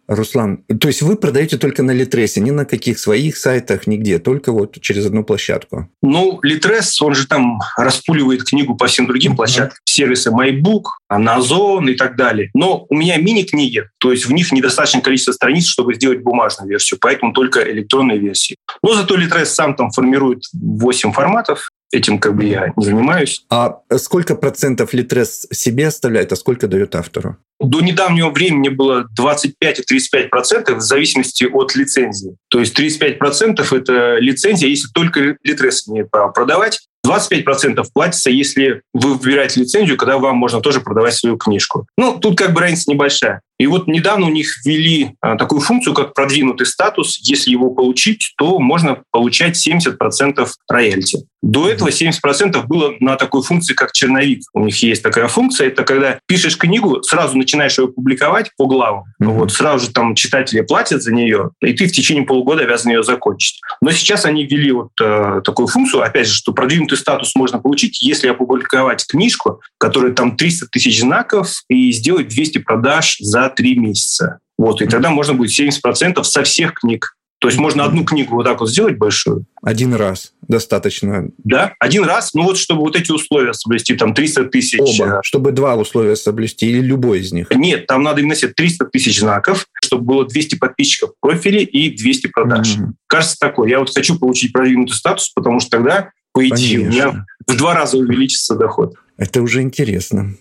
Руслан, 0.07 0.63
то 0.79 0.87
есть 0.87 1.01
вы 1.01 1.15
продаете 1.15 1.57
только 1.57 1.83
на 1.83 1.91
Литресе, 1.91 2.41
ни 2.41 2.51
на 2.51 2.65
каких 2.65 2.99
своих 2.99 3.37
сайтах, 3.37 3.87
нигде, 3.87 4.19
только 4.19 4.51
вот 4.51 4.79
через 4.81 5.05
одну 5.05 5.23
площадку? 5.23 5.89
Ну, 6.01 6.39
Литрес, 6.43 7.01
он 7.01 7.15
же 7.15 7.27
там 7.27 7.59
распуливает 7.77 8.43
книгу 8.43 8.75
по 8.75 8.87
всем 8.87 9.07
другим 9.07 9.35
площадкам. 9.35 9.77
Сервисы 9.85 10.29
MyBook, 10.29 10.83
Amazon 11.11 11.89
и 11.89 11.95
так 11.95 12.15
далее. 12.17 12.49
Но 12.53 12.85
у 12.89 12.95
меня 12.95 13.17
мини-книги, 13.17 13.85
то 13.99 14.11
есть 14.11 14.25
в 14.25 14.31
них 14.31 14.51
недостаточное 14.51 15.01
количество 15.01 15.31
страниц, 15.31 15.65
чтобы 15.65 15.95
сделать 15.95 16.21
бумажную 16.21 16.69
версию, 16.69 16.99
поэтому 17.01 17.33
только 17.33 17.61
электронные 17.71 18.19
версии. 18.19 18.55
Но 18.83 18.93
зато 18.93 19.15
Литрес 19.15 19.53
сам 19.53 19.75
там 19.75 19.91
формирует 19.91 20.43
8 20.53 21.11
форматов, 21.11 21.69
этим 21.95 22.19
как 22.19 22.35
бы 22.35 22.45
я 22.45 22.73
не 22.75 22.85
занимаюсь. 22.85 23.45
А 23.49 23.79
сколько 23.97 24.35
процентов 24.35 24.93
Литрес 24.93 25.47
себе 25.51 25.87
оставляет, 25.87 26.31
а 26.31 26.35
сколько 26.35 26.67
дает 26.67 26.95
автору? 26.95 27.37
До 27.59 27.79
недавнего 27.79 28.29
времени 28.29 28.69
было 28.69 29.05
25 29.15 29.79
и 29.79 29.83
35 29.83 30.29
процентов 30.29 30.77
в 30.77 30.81
зависимости 30.81 31.45
от 31.45 31.75
лицензии. 31.75 32.35
То 32.49 32.59
есть 32.59 32.73
35 32.73 33.17
процентов 33.17 33.71
это 33.71 34.17
лицензия, 34.17 34.67
если 34.67 34.89
только 34.93 35.37
Литрес 35.43 35.87
имеет 35.87 36.11
право 36.11 36.31
продавать. 36.31 36.81
25% 37.05 37.85
платится, 37.93 38.31
если 38.31 38.81
вы 38.93 39.13
выбираете 39.13 39.61
лицензию, 39.61 39.95
когда 39.95 40.17
вам 40.17 40.37
можно 40.37 40.59
тоже 40.59 40.81
продавать 40.81 41.13
свою 41.13 41.37
книжку. 41.37 41.87
Ну, 41.97 42.17
тут 42.19 42.37
как 42.37 42.53
бы 42.53 42.61
разница 42.61 42.91
небольшая. 42.91 43.41
И 43.57 43.67
вот 43.67 43.87
недавно 43.87 44.27
у 44.27 44.29
них 44.29 44.47
ввели 44.65 45.15
а, 45.21 45.37
такую 45.37 45.61
функцию, 45.61 45.93
как 45.93 46.13
продвинутый 46.13 46.67
статус. 46.67 47.19
Если 47.21 47.51
его 47.51 47.69
получить, 47.71 48.33
то 48.37 48.59
можно 48.59 49.01
получать 49.11 49.55
70% 49.55 50.47
роялти. 50.69 51.25
До 51.41 51.69
этого 51.69 51.89
70% 51.89 52.65
было 52.65 52.95
на 52.99 53.17
такой 53.17 53.43
функции, 53.43 53.75
как 53.75 53.91
черновик. 53.91 54.41
У 54.53 54.65
них 54.65 54.81
есть 54.81 55.03
такая 55.03 55.27
функция. 55.27 55.67
Это 55.67 55.83
когда 55.83 56.19
пишешь 56.25 56.57
книгу, 56.57 57.03
сразу 57.03 57.37
начинаешь 57.37 57.77
ее 57.77 57.87
публиковать 57.87 58.49
по 58.57 58.65
главам. 58.65 59.03
Mm-hmm. 59.21 59.27
Вот, 59.27 59.51
сразу 59.51 59.85
же 59.85 59.91
там 59.91 60.15
читатели 60.15 60.61
платят 60.61 61.03
за 61.03 61.13
нее, 61.13 61.51
и 61.61 61.73
ты 61.73 61.87
в 61.87 61.91
течение 61.91 62.23
полугода 62.23 62.63
обязан 62.63 62.91
ее 62.91 63.03
закончить. 63.03 63.59
Но 63.79 63.91
сейчас 63.91 64.25
они 64.25 64.45
ввели 64.45 64.71
вот 64.71 64.89
э, 64.99 65.41
такую 65.43 65.67
функцию, 65.67 66.01
опять 66.01 66.27
же, 66.27 66.33
что 66.33 66.51
продвинутый 66.51 66.97
статус 66.97 67.35
можно 67.35 67.59
получить, 67.59 68.01
если 68.01 68.27
опубликовать 68.27 69.05
книжку, 69.07 69.61
которая 69.77 70.13
там 70.13 70.35
300 70.37 70.67
тысяч 70.71 70.99
знаков, 70.99 71.49
и 71.69 71.91
сделать 71.91 72.27
200 72.27 72.59
продаж 72.59 73.17
за 73.19 73.44
три 73.49 73.77
месяца. 73.77 74.39
Вот, 74.57 74.81
и 74.81 74.87
тогда 74.87 75.09
можно 75.09 75.33
будет 75.33 75.51
70% 75.57 76.23
со 76.23 76.43
всех 76.43 76.73
книг. 76.75 77.15
То 77.39 77.49
есть 77.49 77.59
можно 77.59 77.83
одну 77.83 78.05
книгу 78.05 78.33
вот 78.35 78.45
так 78.45 78.59
вот 78.59 78.69
сделать 78.69 78.97
большую. 78.97 79.45
Один 79.61 79.93
раз 79.93 80.31
достаточно. 80.47 81.29
Да, 81.43 81.73
один 81.79 82.05
раз. 82.05 82.33
Ну 82.33 82.43
вот 82.43 82.57
чтобы 82.57 82.81
вот 82.81 82.95
эти 82.95 83.11
условия 83.11 83.53
соблюсти, 83.53 83.93
там 83.95 84.13
300 84.13 84.45
тысяч. 84.45 84.79
Оба, 84.79 85.19
чтобы 85.21 85.51
два 85.51 85.75
условия 85.75 86.15
соблюсти 86.15 86.67
или 86.67 86.79
любой 86.79 87.19
из 87.19 87.33
них? 87.33 87.51
Нет, 87.51 87.87
там 87.87 88.03
надо 88.03 88.21
именно 88.21 88.35
300 88.35 88.85
тысяч 88.85 89.19
знаков, 89.19 89.67
чтобы 89.83 90.05
было 90.05 90.25
200 90.25 90.55
подписчиков 90.55 91.11
в 91.11 91.19
профиле 91.19 91.63
и 91.63 91.95
200 91.95 92.27
продаж. 92.27 92.77
Mm-hmm. 92.77 92.91
Кажется 93.07 93.37
такое. 93.39 93.69
Я 93.69 93.79
вот 93.79 93.93
хочу 93.93 94.17
получить 94.17 94.53
продвинутый 94.53 94.95
статус, 94.95 95.29
потому 95.29 95.59
что 95.59 95.69
тогда, 95.71 96.11
по 96.31 96.47
идее, 96.47 96.79
Конечно. 96.79 96.87
у 96.87 96.91
меня 96.91 97.25
в 97.47 97.57
два 97.57 97.75
раза 97.75 97.97
увеличится 97.97 98.55
доход. 98.55 98.95
Это 99.17 99.41
уже 99.41 99.61
интересно. 99.61 100.35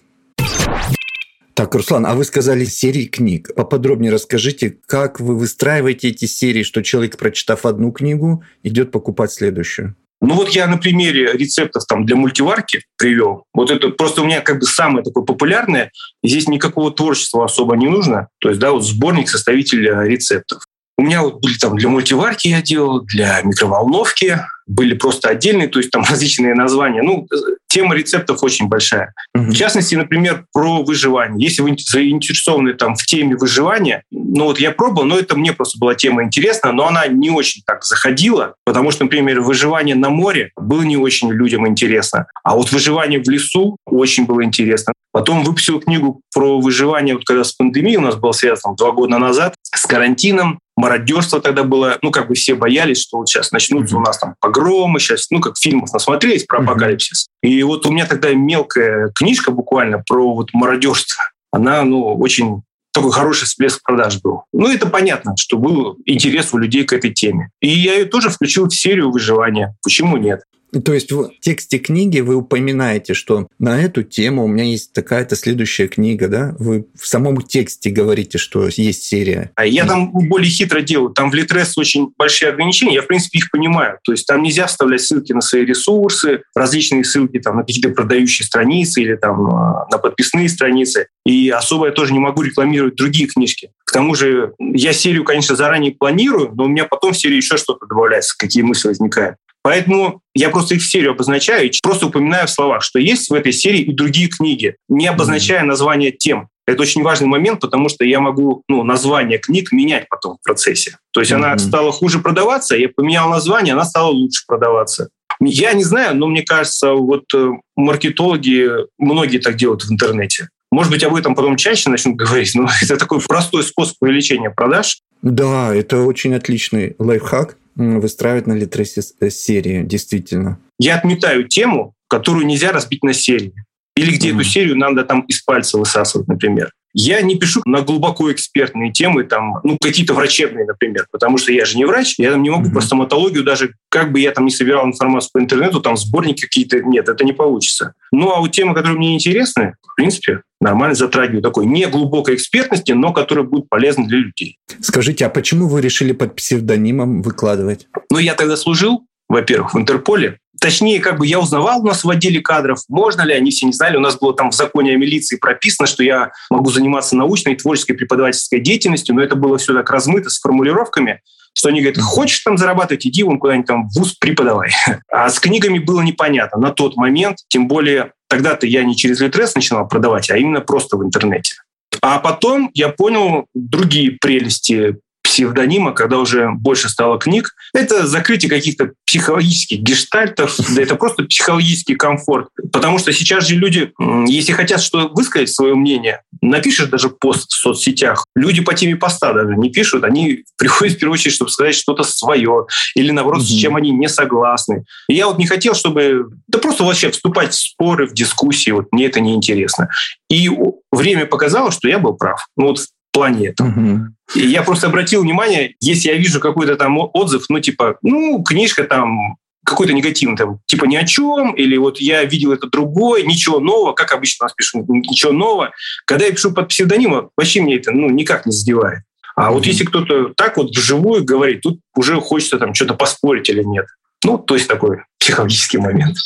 Так, 1.55 1.73
Руслан, 1.77 2.05
а 2.05 2.15
вы 2.15 2.25
сказали 2.25 2.65
серии 2.65 3.05
книг. 3.05 3.55
Поподробнее 3.55 4.11
расскажите, 4.11 4.77
как 4.87 5.21
вы 5.21 5.37
выстраиваете 5.37 6.09
эти 6.09 6.25
серии, 6.25 6.65
что 6.65 6.83
человек, 6.83 7.17
прочитав 7.17 7.65
одну 7.65 7.93
книгу, 7.93 8.43
идет 8.65 8.91
покупать 8.91 9.31
следующую? 9.31 9.95
Ну 10.21 10.35
вот 10.35 10.49
я 10.49 10.67
на 10.67 10.79
примере 10.79 11.33
рецептов 11.33 11.85
там 11.87 12.07
для 12.07 12.17
мультиварки 12.17 12.83
привел. 12.97 13.45
Вот 13.53 13.71
это 13.71 13.91
просто 13.91 14.23
у 14.23 14.25
меня 14.25 14.41
как 14.41 14.59
бы 14.59 14.67
самое 14.67 15.05
такое 15.05 15.23
популярное. 15.23 15.93
Здесь 16.25 16.49
никакого 16.49 16.91
творчества 16.91 17.45
особо 17.45 17.77
не 17.77 17.89
нужно. 17.89 18.29
То 18.41 18.49
есть, 18.49 18.61
да, 18.61 18.73
вот 18.73 18.85
сборник 18.85 19.29
составителя 19.29 20.03
рецептов. 20.03 20.63
У 20.97 21.03
меня 21.03 21.23
вот 21.23 21.41
были 21.41 21.55
там 21.55 21.77
для 21.77 21.89
мультиварки 21.89 22.49
я 22.49 22.63
делал, 22.63 23.01
для 23.01 23.41
микроволновки, 23.43 24.41
были 24.67 24.95
просто 24.95 25.29
отдельные, 25.29 25.69
то 25.69 25.79
есть 25.79 25.91
там 25.91 26.03
различные 26.09 26.55
названия. 26.55 27.03
Ну, 27.03 27.27
тема 27.69 27.95
рецептов 27.95 28.43
очень 28.43 28.69
большая. 28.69 29.13
Uh-huh. 29.37 29.51
В 29.51 29.55
частности, 29.55 29.95
например, 29.97 30.47
про 30.53 30.83
выживание. 30.85 31.45
Если 31.45 31.63
вы 31.63 31.77
заинтересованы 31.77 32.75
там 32.75 32.95
в 32.95 33.05
теме 33.05 33.37
выживания, 33.37 34.05
ну 34.13 34.45
вот 34.45 34.61
я 34.61 34.71
пробовал, 34.71 35.07
но 35.07 35.19
это 35.19 35.37
мне 35.37 35.53
просто 35.53 35.79
была 35.79 35.95
тема 35.95 36.23
интересна, 36.23 36.73
но 36.73 36.87
она 36.87 37.09
не 37.09 37.31
очень 37.31 37.63
так 37.67 37.85
заходила, 37.85 38.55
потому 38.65 38.93
что, 38.93 39.05
например, 39.05 39.41
выживание 39.41 39.97
на 39.97 40.11
море 40.11 40.51
было 40.57 40.83
не 40.83 40.97
очень 40.97 41.33
людям 41.33 41.67
интересно, 41.67 42.27
а 42.45 42.55
вот 42.55 42.71
выживание 42.71 43.21
в 43.21 43.29
лесу 43.29 43.77
очень 43.87 44.25
было 44.25 44.45
интересно. 44.45 44.93
Потом 45.13 45.45
выпустил 45.45 45.81
книгу 45.81 46.21
про 46.35 46.61
выживание, 46.61 47.15
вот 47.15 47.25
когда 47.25 47.45
с 47.45 47.53
пандемией 47.53 47.97
у 47.97 48.01
нас 48.01 48.17
был 48.17 48.33
связан 48.33 48.75
два 48.77 48.93
года 48.93 49.19
назад, 49.19 49.55
с 49.63 49.87
карантином, 49.87 50.59
мародерство 50.77 51.41
тогда 51.41 51.65
было, 51.65 51.99
ну, 52.03 52.11
как 52.11 52.29
бы 52.29 52.35
все 52.35 52.55
боялись, 52.55 53.01
что 53.01 53.19
вот 53.19 53.29
сейчас 53.29 53.53
начнутся 53.53 53.95
mm-hmm. 53.95 53.99
у 53.99 54.03
нас 54.03 54.19
там 54.19 54.35
погромы, 54.41 55.01
сейчас, 55.01 55.27
ну, 55.31 55.41
как 55.41 55.57
фильмов 55.57 55.93
насмотрелись 55.93 56.45
про 56.45 56.59
mm-hmm. 56.59 56.65
апокалипсис. 56.65 57.29
И 57.43 57.63
вот 57.63 57.87
у 57.87 57.93
меня 57.93 58.07
тогда 58.07 58.33
мелкая 58.33 59.11
книжка 59.15 59.51
буквально 59.51 60.03
про 60.07 60.35
вот 60.35 60.51
мародерство. 60.53 61.25
Она, 61.53 61.83
ну, 61.85 62.15
очень 62.17 62.63
такой 62.93 63.11
хороший 63.11 63.47
всплеск 63.47 63.83
продаж 63.83 64.21
был. 64.23 64.45
Ну, 64.53 64.73
это 64.73 64.87
понятно, 64.87 65.35
что 65.37 65.59
был 65.59 65.97
интерес 66.07 66.55
у 66.55 66.59
людей 66.59 66.85
к 66.85 66.93
этой 66.93 67.13
теме. 67.13 67.51
И 67.61 67.69
я 67.69 67.95
ее 67.95 68.05
тоже 68.05 68.31
включил 68.31 68.69
в 68.69 68.75
серию 68.75 69.11
выживания. 69.11 69.77
Почему 69.83 70.17
нет? 70.17 70.43
То 70.83 70.93
есть 70.93 71.13
в 71.13 71.31
тексте 71.41 71.79
книги 71.79 72.21
вы 72.21 72.37
упоминаете, 72.37 73.15
что 73.15 73.49
на 73.59 73.81
эту 73.81 74.03
тему 74.03 74.45
у 74.45 74.49
меня 74.49 74.65
есть 74.65 74.93
такая-то 74.93 75.37
следующая 75.37 75.89
книга, 75.89 76.29
да? 76.29 76.55
Вы 76.59 76.87
в 76.95 77.07
самом 77.07 77.41
тексте 77.43 77.91
говорите, 77.91 78.39
что 78.39 78.69
есть 78.69 79.05
серия. 79.05 79.53
А 79.55 79.67
я 79.67 79.85
там 79.85 80.11
более 80.11 80.51
хитро 80.51 80.81
делаю. 80.81 81.11
Там 81.11 81.31
в 81.31 81.35
Литрес 81.35 81.77
очень 81.79 82.13
большие 82.17 82.51
ограничения. 82.51 82.95
Я, 82.95 83.03
в 83.03 83.07
принципе, 83.07 83.39
их 83.39 83.51
понимаю. 83.51 83.99
То 84.05 84.13
есть 84.13 84.27
там 84.27 84.43
нельзя 84.43 84.67
вставлять 84.67 85.03
ссылки 85.03 85.33
на 85.33 85.41
свои 85.41 85.65
ресурсы, 85.65 86.43
различные 86.55 87.05
ссылки 87.05 87.39
там, 87.39 87.57
на 87.57 87.63
какие-то 87.63 87.91
продающие 87.91 88.47
страницы 88.47 89.03
или 89.03 89.17
там 89.17 89.47
а, 89.47 89.87
на 89.91 89.99
подписные 89.99 90.49
страницы. 90.49 91.09
И 91.27 91.51
особо 91.51 91.87
я 91.87 91.93
тоже 91.93 92.13
не 92.13 92.19
могу 92.19 92.43
рекламировать 92.43 92.97
другие 92.97 93.27
книжки. 93.29 93.71
К 93.85 93.93
тому 93.93 94.15
же 94.15 94.55
я 94.59 94.93
серию, 94.93 95.25
конечно, 95.25 95.57
заранее 95.57 95.93
планирую, 95.93 96.53
но 96.55 96.65
у 96.65 96.69
меня 96.69 96.85
потом 96.85 97.13
в 97.13 97.19
серии 97.19 97.37
еще 97.37 97.57
что-то 97.57 97.87
добавляется, 97.87 98.35
какие 98.37 98.63
мысли 98.63 98.89
возникают. 98.89 99.37
Поэтому 99.65 100.21
я 100.35 100.51
просто 100.51 100.75
их 100.75 100.83
в 100.83 100.87
серию 100.87 101.13
обозначаю 101.13 101.67
и 101.67 101.73
просто 101.83 102.07
упоминаю 102.07 102.47
в 102.47 102.51
словах, 102.51 102.83
что 102.83 102.99
есть 102.99 103.31
в 103.31 103.35
этой 103.35 103.53
серии 103.53 103.81
и 103.81 103.93
другие 103.93 104.29
книги, 104.29 104.77
не 104.91 105.07
обозначая 105.07 105.65
название 105.65 106.13
тем. 106.13 106.49
Это 106.67 106.83
очень 106.83 107.03
важный 107.03 107.29
момент, 107.29 107.61
потому 107.61 107.89
что 107.89 108.05
я 108.05 108.21
могу 108.21 108.63
ну, 108.69 108.85
название 108.85 109.39
книг 109.39 109.73
менять 109.73 110.07
потом 110.11 110.37
в 110.37 110.45
процессе. 110.45 110.99
То 111.13 111.21
есть 111.21 111.33
mm-hmm. 111.33 111.37
она 111.37 111.59
стала 111.59 111.93
хуже 111.93 112.19
продаваться, 112.19 112.77
я 112.77 112.91
поменял 112.95 113.31
название, 113.31 113.73
она 113.73 113.87
стала 113.87 114.11
лучше 114.11 114.45
продаваться. 114.47 115.09
Я 115.41 115.73
не 115.73 115.83
знаю, 115.83 116.15
но 116.15 116.27
мне 116.27 116.43
кажется, 116.43 116.93
вот 116.93 117.25
э, 117.35 117.51
маркетологи, 117.75 118.69
многие 118.99 119.39
так 119.39 119.57
делают 119.57 119.83
в 119.85 119.91
интернете. 119.91 120.49
Может 120.75 120.91
быть, 120.91 121.05
об 121.05 121.15
этом 121.15 121.37
потом 121.37 121.57
чаще 121.57 121.89
начнут 121.89 122.17
говорить, 122.17 122.53
но 122.57 122.69
это 122.83 122.97
такой 122.97 123.21
простой 123.21 123.63
способ 123.63 123.97
увеличения 124.01 124.51
продаж. 124.51 124.99
Да, 125.23 125.73
это 125.73 126.03
очень 126.03 126.35
отличный 126.35 126.97
лайфхак 126.99 127.57
выстраивать 127.77 128.49
на 128.49 128.55
Литресе 128.55 129.03
э, 129.21 129.31
серии, 129.31 129.85
действительно. 129.85 130.59
Я 130.81 130.97
отметаю 130.97 131.47
тему, 131.47 131.95
которую 132.09 132.47
нельзя 132.47 132.73
разбить 132.73 133.05
на 133.05 133.13
серии. 133.13 133.53
Или 133.97 134.17
где 134.17 134.31
mm-hmm. 134.31 134.35
эту 134.35 134.45
серию 134.45 134.77
надо 134.77 135.05
там 135.05 135.21
из 135.23 135.43
пальца 135.43 135.79
высасывать, 135.79 136.27
например. 136.27 136.73
Я 136.95 137.21
не 137.23 137.35
пишу 137.35 137.61
на 137.67 137.83
глубоко 137.83 138.33
экспертные 138.33 138.93
темы, 138.93 139.25
там, 139.25 139.61
ну, 139.65 139.77
какие-то 139.81 140.15
врачебные, 140.15 140.65
например, 140.65 141.07
потому 141.11 141.39
что 141.39 141.53
я 141.53 141.65
же 141.65 141.77
не 141.77 141.85
врач, 141.85 142.15
я 142.19 142.31
там 142.31 142.43
не 142.43 142.51
могу 142.51 142.69
mm-hmm. 142.69 142.75
по 142.75 142.81
стоматологию 142.81 143.43
даже, 143.43 143.75
как 143.89 144.13
бы 144.13 144.21
я 144.21 144.31
там 144.31 144.45
не 144.45 144.53
собирал 144.53 144.87
информацию 144.87 145.31
по 145.33 145.41
интернету, 145.41 145.81
там 145.81 145.97
сборники 145.97 146.43
какие-то, 146.43 146.81
нет, 146.81 147.09
это 147.09 147.25
не 147.25 147.33
получится. 147.33 147.95
Ну, 148.13 148.31
а 148.31 148.41
вот 148.41 148.53
темы, 148.53 148.75
которые 148.75 148.97
мне 148.97 149.15
интересны, 149.15 149.75
в 149.83 149.97
принципе, 149.97 150.43
нормально 150.61 150.95
затрагиваю 150.95 151.43
такой 151.43 151.67
не 151.67 151.87
глубокой 151.87 152.37
экспертности, 152.37 152.93
но 152.93 153.13
которые 153.13 153.45
будут 153.45 153.69
полезны 153.69 154.07
для 154.07 154.19
людей. 154.19 154.59
Скажите, 154.81 155.27
а 155.27 155.31
почему 155.31 155.69
вы 155.69 155.81
решили 155.81 156.13
под 156.13 156.37
псевдонимом 156.37 157.23
выкладывать? 157.23 157.89
Ну, 158.11 158.19
я 158.19 158.35
тогда 158.35 158.57
служил, 158.57 159.07
во-первых, 159.29 159.75
в 159.75 159.79
Интерполе. 159.79 160.39
Точнее, 160.65 160.99
как 161.01 161.19
бы 161.19 161.27
я 161.27 161.41
узнавал 161.41 161.83
у 161.83 161.87
нас 161.87 162.05
в 162.05 162.09
отделе 162.09 162.41
кадров, 162.41 162.79
можно 162.89 163.21
ли, 163.21 163.35
они 163.35 163.51
все 163.51 163.67
не 163.67 163.75
знали. 163.75 163.99
У 163.99 164.01
нас 164.01 164.19
было 164.19 164.35
там 164.35 164.51
в 164.51 164.55
законе 164.55 164.95
о 164.95 164.97
милиции 164.97 165.37
прописано, 165.37 165.87
что 165.87 166.03
я 166.03 166.33
могу 166.49 166.71
заниматься 166.71 167.15
научной, 167.17 167.55
творческой, 167.55 167.93
преподавательской 167.93 168.61
деятельностью, 168.61 169.15
но 169.15 169.23
это 169.23 169.37
было 169.37 169.59
все 169.59 169.75
так 169.75 169.91
размыто 169.91 170.31
с 170.31 170.41
формулировками, 170.41 171.21
что 171.53 171.69
они 171.69 171.83
говорят, 171.83 172.01
хочешь 172.01 172.39
там 172.39 172.57
зарабатывать, 172.57 173.07
иди 173.07 173.23
вон 173.25 173.39
куда-нибудь 173.41 173.67
там 173.67 173.89
в 173.91 173.99
ВУЗ 173.99 174.15
преподавай. 174.15 174.71
А 175.13 175.29
с 175.29 175.39
книгами 175.39 175.79
было 175.81 176.01
непонятно 176.01 176.59
на 176.59 176.71
тот 176.71 176.97
момент, 176.97 177.41
тем 177.49 177.69
более 177.69 178.13
тогда-то 178.29 178.67
я 178.67 178.85
не 178.85 178.97
через 178.97 179.21
Литрес 179.21 179.55
начинал 179.55 179.87
продавать, 179.87 180.31
а 180.31 180.39
именно 180.39 180.63
просто 180.63 180.97
в 180.97 181.05
интернете. 181.05 181.57
А 182.01 182.21
потом 182.21 182.71
я 182.73 182.89
понял 182.89 183.49
другие 183.53 184.13
прелести 184.19 184.97
псевдонима, 185.35 185.91
когда 185.91 186.19
уже 186.19 186.51
больше 186.53 186.89
стало 186.89 187.19
книг, 187.19 187.57
это 187.73 188.07
закрытие 188.07 188.49
каких-то 188.49 188.93
психологических 189.05 189.81
гештальтов, 189.81 190.57
да 190.77 190.83
это 190.83 190.95
просто 190.95 191.25
психологический 191.25 191.97
комфорт. 191.97 192.49
Потому 192.73 193.01
что 193.01 193.13
сейчас 193.13 193.49
же 193.49 193.57
люди, 193.57 193.93
если 194.29 194.53
хотят 194.53 194.81
что 194.81 195.09
высказать 195.09 195.51
свое 195.51 195.75
мнение, 195.75 196.23
напишешь 196.41 196.89
даже 196.89 197.09
пост 197.09 197.51
в 197.51 197.55
соцсетях, 197.55 198.25
люди 198.37 198.63
по 198.63 198.75
теме 198.75 198.95
поста 198.95 199.33
даже 199.33 199.57
не 199.57 199.71
пишут, 199.71 200.05
они 200.05 200.45
приходят 200.57 200.95
в 200.95 200.99
первую 201.01 201.15
очередь, 201.15 201.35
чтобы 201.35 201.51
сказать 201.51 201.75
что-то 201.75 202.05
свое 202.05 202.67
или, 202.95 203.11
наоборот, 203.11 203.43
mm-hmm. 203.43 203.57
с 203.57 203.61
чем 203.61 203.75
они 203.75 203.91
не 203.91 204.09
согласны. 204.09 204.85
И 205.09 205.15
я 205.15 205.27
вот 205.27 205.39
не 205.39 205.47
хотел, 205.47 205.75
чтобы... 205.75 206.27
Да 206.47 206.61
просто 206.61 206.85
вообще 206.85 207.11
вступать 207.11 207.53
в 207.55 207.59
споры, 207.59 208.07
в 208.07 208.15
дискуссии, 208.15 208.71
вот 208.71 208.87
мне 208.93 209.07
это 209.07 209.19
неинтересно. 209.19 209.89
И 210.31 210.49
время 210.93 211.27
показало, 211.27 211.73
что 211.73 211.89
я 211.89 211.99
был 211.99 212.15
прав. 212.15 212.47
Ну 212.57 212.69
вот 212.69 212.79
плане 213.15 213.49
этого. 213.49 213.69
Угу. 213.69 214.01
И 214.35 214.47
я 214.47 214.63
просто 214.63 214.89
обратил 214.89 215.23
внимание, 215.23 215.75
если 215.81 216.09
я 216.09 216.17
вижу 216.17 216.41
какой-то 216.41 216.77
там 216.77 216.99
отзыв, 216.99 217.45
ну, 217.49 217.61
типа, 217.61 217.97
ну, 218.03 218.43
книжка 218.43 218.85
там 218.85 219.37
какой-то 219.65 219.95
негативный, 219.95 220.37
там, 220.37 220.59
типа 220.67 220.85
ни 220.85 220.97
о 220.97 221.07
чем, 221.07 221.55
или 221.55 221.79
вот 221.79 221.99
я 221.99 222.23
видел 222.25 222.53
это 222.53 222.69
другое, 222.69 223.23
ничего 223.23 223.61
нового, 223.61 223.93
как 223.93 224.13
обычно 224.13 224.45
нас 224.45 224.53
пишут, 224.53 224.87
ничего 224.89 225.33
нового. 225.33 225.71
Когда 226.05 226.27
я 226.27 226.33
пишу 226.33 226.53
под 226.53 226.69
псевдонимом, 226.69 227.31
вообще 227.37 227.63
мне 227.63 227.77
это 227.77 227.91
ну, 227.93 228.11
никак 228.11 228.45
не 228.45 228.53
задевает. 228.53 229.01
А 229.37 229.49
mm-hmm. 229.49 229.53
вот 229.55 229.67
если 229.67 229.85
кто-то 229.85 230.35
так 230.37 230.59
вот 230.59 230.77
вживую 230.77 231.25
говорит, 231.25 231.63
тут 231.63 231.81
уже 231.97 232.21
хочется 232.21 232.59
там 232.59 232.75
что-то 232.75 232.95
поспорить 232.95 233.49
или 233.49 233.63
нет. 233.63 233.87
Ну, 234.25 234.39
то 234.39 234.55
есть 234.55 234.69
такой 234.69 235.03
психологический 235.19 235.79
момент. 235.79 236.17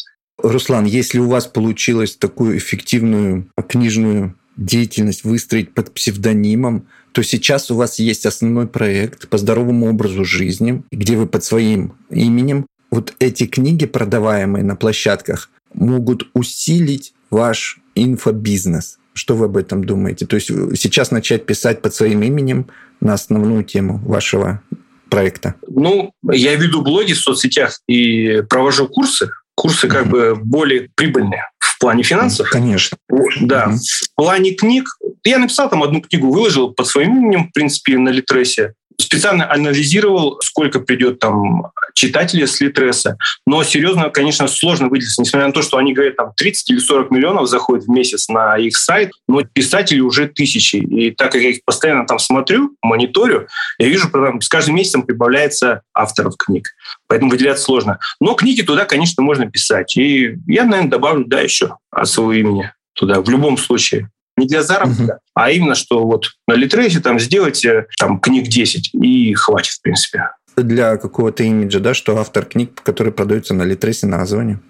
Руслан, 0.42 0.84
если 0.84 1.18
у 1.18 1.28
вас 1.28 1.46
получилось 1.46 2.16
такую 2.16 2.58
эффективную 2.58 3.50
книжную 3.68 4.37
деятельность 4.58 5.24
выстроить 5.24 5.72
под 5.72 5.94
псевдонимом, 5.94 6.86
то 7.12 7.22
сейчас 7.22 7.70
у 7.70 7.76
вас 7.76 7.98
есть 7.98 8.26
основной 8.26 8.66
проект 8.66 9.28
по 9.28 9.38
здоровому 9.38 9.88
образу 9.88 10.24
жизни, 10.24 10.82
где 10.92 11.16
вы 11.16 11.26
под 11.26 11.44
своим 11.44 11.94
именем 12.10 12.66
вот 12.90 13.14
эти 13.18 13.46
книги, 13.46 13.86
продаваемые 13.86 14.64
на 14.64 14.76
площадках, 14.76 15.50
могут 15.72 16.28
усилить 16.34 17.14
ваш 17.30 17.78
инфобизнес. 17.94 18.98
Что 19.12 19.34
вы 19.34 19.46
об 19.46 19.56
этом 19.56 19.84
думаете? 19.84 20.26
То 20.26 20.36
есть 20.36 20.48
сейчас 20.48 21.10
начать 21.10 21.44
писать 21.44 21.82
под 21.82 21.94
своим 21.94 22.22
именем 22.22 22.66
на 23.00 23.14
основную 23.14 23.64
тему 23.64 23.98
вашего 24.04 24.62
проекта? 25.10 25.54
Ну, 25.66 26.12
я 26.30 26.54
веду 26.54 26.82
блоги 26.82 27.12
в 27.12 27.18
соцсетях 27.18 27.80
и 27.88 28.42
провожу 28.48 28.86
курсы. 28.86 29.30
Курсы 29.58 29.88
как 29.88 30.06
бы 30.06 30.36
более 30.36 30.88
прибыльные 30.94 31.42
в 31.58 31.80
плане 31.80 32.04
финансов. 32.04 32.48
Конечно. 32.48 32.96
Да. 33.40 33.70
В 33.70 34.14
плане 34.14 34.52
книг, 34.52 34.88
я 35.24 35.38
написал 35.38 35.68
там 35.68 35.82
одну 35.82 36.00
книгу, 36.00 36.30
выложил 36.30 36.72
под 36.72 36.86
своим 36.86 37.16
именем, 37.16 37.48
в 37.48 37.52
принципе, 37.52 37.98
на 37.98 38.10
Литресе 38.10 38.74
специально 39.00 39.50
анализировал, 39.50 40.38
сколько 40.42 40.80
придет 40.80 41.18
там 41.18 41.72
читателей 41.98 42.46
с 42.46 42.60
Литреса. 42.60 43.16
Но 43.46 43.62
серьезно, 43.64 44.10
конечно, 44.10 44.46
сложно 44.48 44.88
выделиться, 44.88 45.20
несмотря 45.20 45.48
на 45.48 45.52
то, 45.52 45.62
что 45.62 45.76
они 45.76 45.92
говорят, 45.92 46.16
там 46.16 46.32
30 46.36 46.70
или 46.70 46.78
40 46.78 47.10
миллионов 47.10 47.48
заходит 47.48 47.86
в 47.86 47.90
месяц 47.90 48.28
на 48.28 48.56
их 48.56 48.76
сайт, 48.76 49.10
но 49.26 49.42
писателей 49.42 50.00
уже 50.00 50.28
тысячи. 50.28 50.76
И 50.76 51.10
так 51.10 51.32
как 51.32 51.42
я 51.42 51.50
их 51.50 51.64
постоянно 51.64 52.06
там 52.06 52.18
смотрю, 52.18 52.76
мониторю, 52.82 53.48
я 53.78 53.88
вижу, 53.88 54.08
что 54.08 54.40
с 54.40 54.48
каждым 54.48 54.76
месяцем 54.76 55.02
прибавляется 55.02 55.82
авторов 55.92 56.36
книг. 56.38 56.68
Поэтому 57.08 57.30
выделяться 57.30 57.64
сложно. 57.64 57.98
Но 58.20 58.34
книги 58.34 58.62
туда, 58.62 58.84
конечно, 58.84 59.22
можно 59.22 59.50
писать. 59.50 59.96
И 59.96 60.36
я, 60.46 60.64
наверное, 60.64 60.90
добавлю, 60.90 61.24
да, 61.26 61.40
еще 61.40 61.76
от 61.90 62.08
своего 62.08 62.32
имени 62.32 62.72
туда, 62.94 63.20
в 63.20 63.28
любом 63.28 63.56
случае 63.56 64.10
не 64.38 64.46
для 64.46 64.62
заработка, 64.62 65.02
угу. 65.02 65.20
а 65.34 65.50
именно, 65.50 65.74
что 65.74 66.06
вот 66.06 66.30
на 66.46 66.54
Литресе 66.54 67.00
там 67.00 67.18
сделать 67.18 67.64
там 67.98 68.20
книг 68.20 68.48
10 68.48 68.94
и 68.94 69.34
хватит, 69.34 69.72
в 69.72 69.82
принципе. 69.82 70.30
Для 70.62 70.96
какого-то 70.96 71.44
имиджа, 71.44 71.80
да, 71.80 71.94
что 71.94 72.16
автор 72.18 72.44
книг, 72.44 72.82
которые 72.82 73.12
продаются 73.12 73.54
на 73.54 73.62
Литресе, 73.62 74.06
название. 74.06 74.60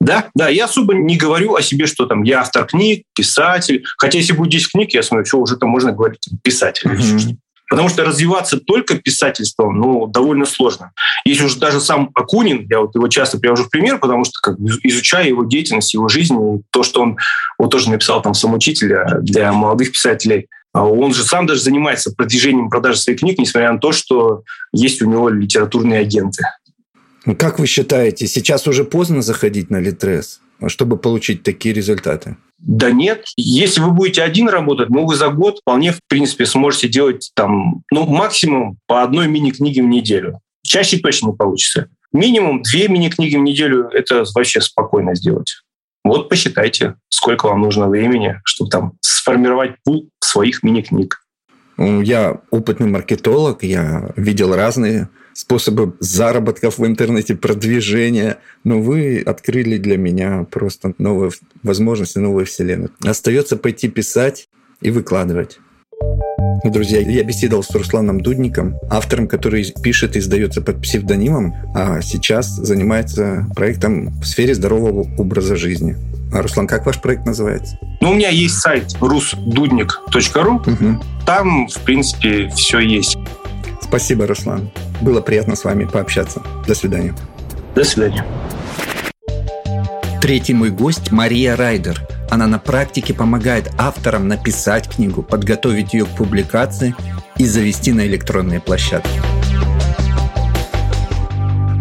Да, 0.00 0.28
да, 0.34 0.48
я 0.48 0.66
особо 0.66 0.94
не 0.94 1.16
говорю 1.16 1.54
о 1.54 1.62
себе, 1.62 1.86
что 1.86 2.06
там 2.06 2.22
я 2.24 2.40
автор 2.40 2.66
книг, 2.66 3.04
писатель. 3.14 3.84
Хотя 3.96 4.18
если 4.18 4.32
будет 4.32 4.50
10 4.50 4.72
книг, 4.72 4.92
я 4.92 5.02
смотрю, 5.02 5.24
что 5.24 5.40
уже 5.40 5.56
там 5.56 5.70
можно 5.70 5.92
говорить 5.92 6.28
писатель. 6.42 6.90
Mm-hmm. 6.90 7.36
Потому 7.70 7.88
что 7.88 8.04
развиваться 8.04 8.58
только 8.58 8.98
писательством, 8.98 9.80
ну, 9.80 10.06
довольно 10.06 10.44
сложно. 10.44 10.92
Если 11.24 11.44
уж 11.44 11.54
даже 11.54 11.80
сам 11.80 12.10
Акунин, 12.14 12.66
я 12.68 12.80
вот 12.80 12.94
его 12.94 13.08
часто 13.08 13.38
привожу 13.38 13.64
в 13.64 13.70
пример, 13.70 13.98
потому 13.98 14.24
что 14.24 14.34
как, 14.42 14.58
изучая 14.82 15.26
его 15.28 15.44
деятельность, 15.44 15.94
его 15.94 16.08
жизнь, 16.08 16.34
и 16.34 16.62
то, 16.70 16.82
что 16.82 17.00
он 17.00 17.16
вот 17.58 17.70
тоже 17.70 17.90
написал 17.90 18.20
там 18.20 18.34
самоучителя 18.34 19.18
для 19.22 19.52
молодых 19.52 19.92
писателей, 19.92 20.48
он 20.82 21.14
же 21.14 21.22
сам 21.22 21.46
даже 21.46 21.60
занимается 21.60 22.12
продвижением 22.12 22.68
продажи 22.68 22.98
своих 22.98 23.20
книг, 23.20 23.38
несмотря 23.38 23.72
на 23.72 23.78
то, 23.78 23.92
что 23.92 24.42
есть 24.72 25.00
у 25.02 25.08
него 25.08 25.28
литературные 25.28 26.00
агенты. 26.00 26.44
Ну, 27.26 27.36
как 27.36 27.58
вы 27.58 27.66
считаете, 27.66 28.26
сейчас 28.26 28.66
уже 28.66 28.84
поздно 28.84 29.22
заходить 29.22 29.70
на 29.70 29.80
Литрес, 29.80 30.40
чтобы 30.66 30.98
получить 30.98 31.42
такие 31.42 31.74
результаты? 31.74 32.36
Да 32.58 32.90
нет. 32.90 33.24
Если 33.36 33.80
вы 33.80 33.92
будете 33.92 34.22
один 34.22 34.48
работать, 34.48 34.90
ну, 34.90 35.06
вы 35.06 35.14
за 35.14 35.28
год 35.28 35.58
вполне, 35.60 35.92
в 35.92 36.00
принципе, 36.08 36.44
сможете 36.44 36.88
делать 36.88 37.30
там, 37.34 37.82
ну, 37.90 38.06
максимум 38.06 38.78
по 38.86 39.02
одной 39.02 39.28
мини-книге 39.28 39.82
в 39.82 39.86
неделю. 39.86 40.40
Чаще 40.62 40.98
точно 40.98 41.28
не 41.28 41.36
получится. 41.36 41.88
Минимум 42.12 42.62
две 42.62 42.88
мини-книги 42.88 43.36
в 43.36 43.40
неделю– 43.40 43.88
это 43.92 44.24
вообще 44.34 44.60
спокойно 44.60 45.14
сделать. 45.14 45.56
Вот 46.04 46.28
посчитайте, 46.28 46.96
сколько 47.08 47.46
вам 47.46 47.62
нужно 47.62 47.88
времени, 47.88 48.40
чтобы 48.44 48.70
там 48.70 48.92
сформировать 49.00 49.76
пул 49.84 50.08
своих 50.34 50.64
мини-книг. 50.64 51.20
Я 51.78 52.40
опытный 52.50 52.88
маркетолог, 52.88 53.62
я 53.62 54.12
видел 54.16 54.54
разные 54.54 55.08
способы 55.32 55.94
заработков 56.00 56.78
в 56.78 56.86
интернете, 56.86 57.36
продвижения, 57.36 58.38
но 58.64 58.80
вы 58.80 59.22
открыли 59.24 59.78
для 59.78 59.96
меня 59.96 60.44
просто 60.50 60.92
новые 60.98 61.30
возможности, 61.62 62.18
новую 62.18 62.46
вселенную. 62.46 62.90
Остается 63.04 63.56
пойти 63.56 63.88
писать 63.88 64.48
и 64.80 64.90
выкладывать. 64.90 65.58
Друзья, 66.64 67.00
я 67.00 67.22
беседовал 67.24 67.62
с 67.62 67.70
Русланом 67.70 68.20
Дудником, 68.20 68.76
автором, 68.90 69.28
который 69.28 69.72
пишет 69.82 70.16
и 70.16 70.18
издается 70.18 70.62
под 70.62 70.80
псевдонимом, 70.82 71.54
а 71.74 72.00
сейчас 72.00 72.46
занимается 72.56 73.46
проектом 73.54 74.10
в 74.20 74.24
сфере 74.24 74.54
здорового 74.54 75.06
образа 75.18 75.56
жизни. 75.56 75.96
А, 76.34 76.42
Руслан, 76.42 76.66
как 76.66 76.84
ваш 76.84 77.00
проект 77.00 77.24
называется? 77.26 77.78
Ну, 78.00 78.10
у 78.10 78.14
меня 78.14 78.28
есть 78.28 78.58
сайт 78.58 78.96
rusdudnik.ru. 79.00 80.72
Угу. 80.72 81.04
Там, 81.24 81.68
в 81.68 81.80
принципе, 81.82 82.48
все 82.48 82.80
есть. 82.80 83.16
Спасибо, 83.80 84.26
Руслан. 84.26 84.68
Было 85.00 85.20
приятно 85.20 85.54
с 85.54 85.62
вами 85.62 85.84
пообщаться. 85.84 86.42
До 86.66 86.74
свидания. 86.74 87.14
До 87.76 87.84
свидания. 87.84 88.26
Третий 90.20 90.54
мой 90.54 90.70
гость 90.70 91.12
Мария 91.12 91.54
Райдер. 91.54 92.04
Она 92.28 92.48
на 92.48 92.58
практике 92.58 93.14
помогает 93.14 93.70
авторам 93.78 94.26
написать 94.26 94.88
книгу, 94.88 95.22
подготовить 95.22 95.94
ее 95.94 96.04
к 96.04 96.16
публикации 96.16 96.96
и 97.38 97.44
завести 97.44 97.92
на 97.92 98.04
электронные 98.08 98.58
площадки. 98.58 99.20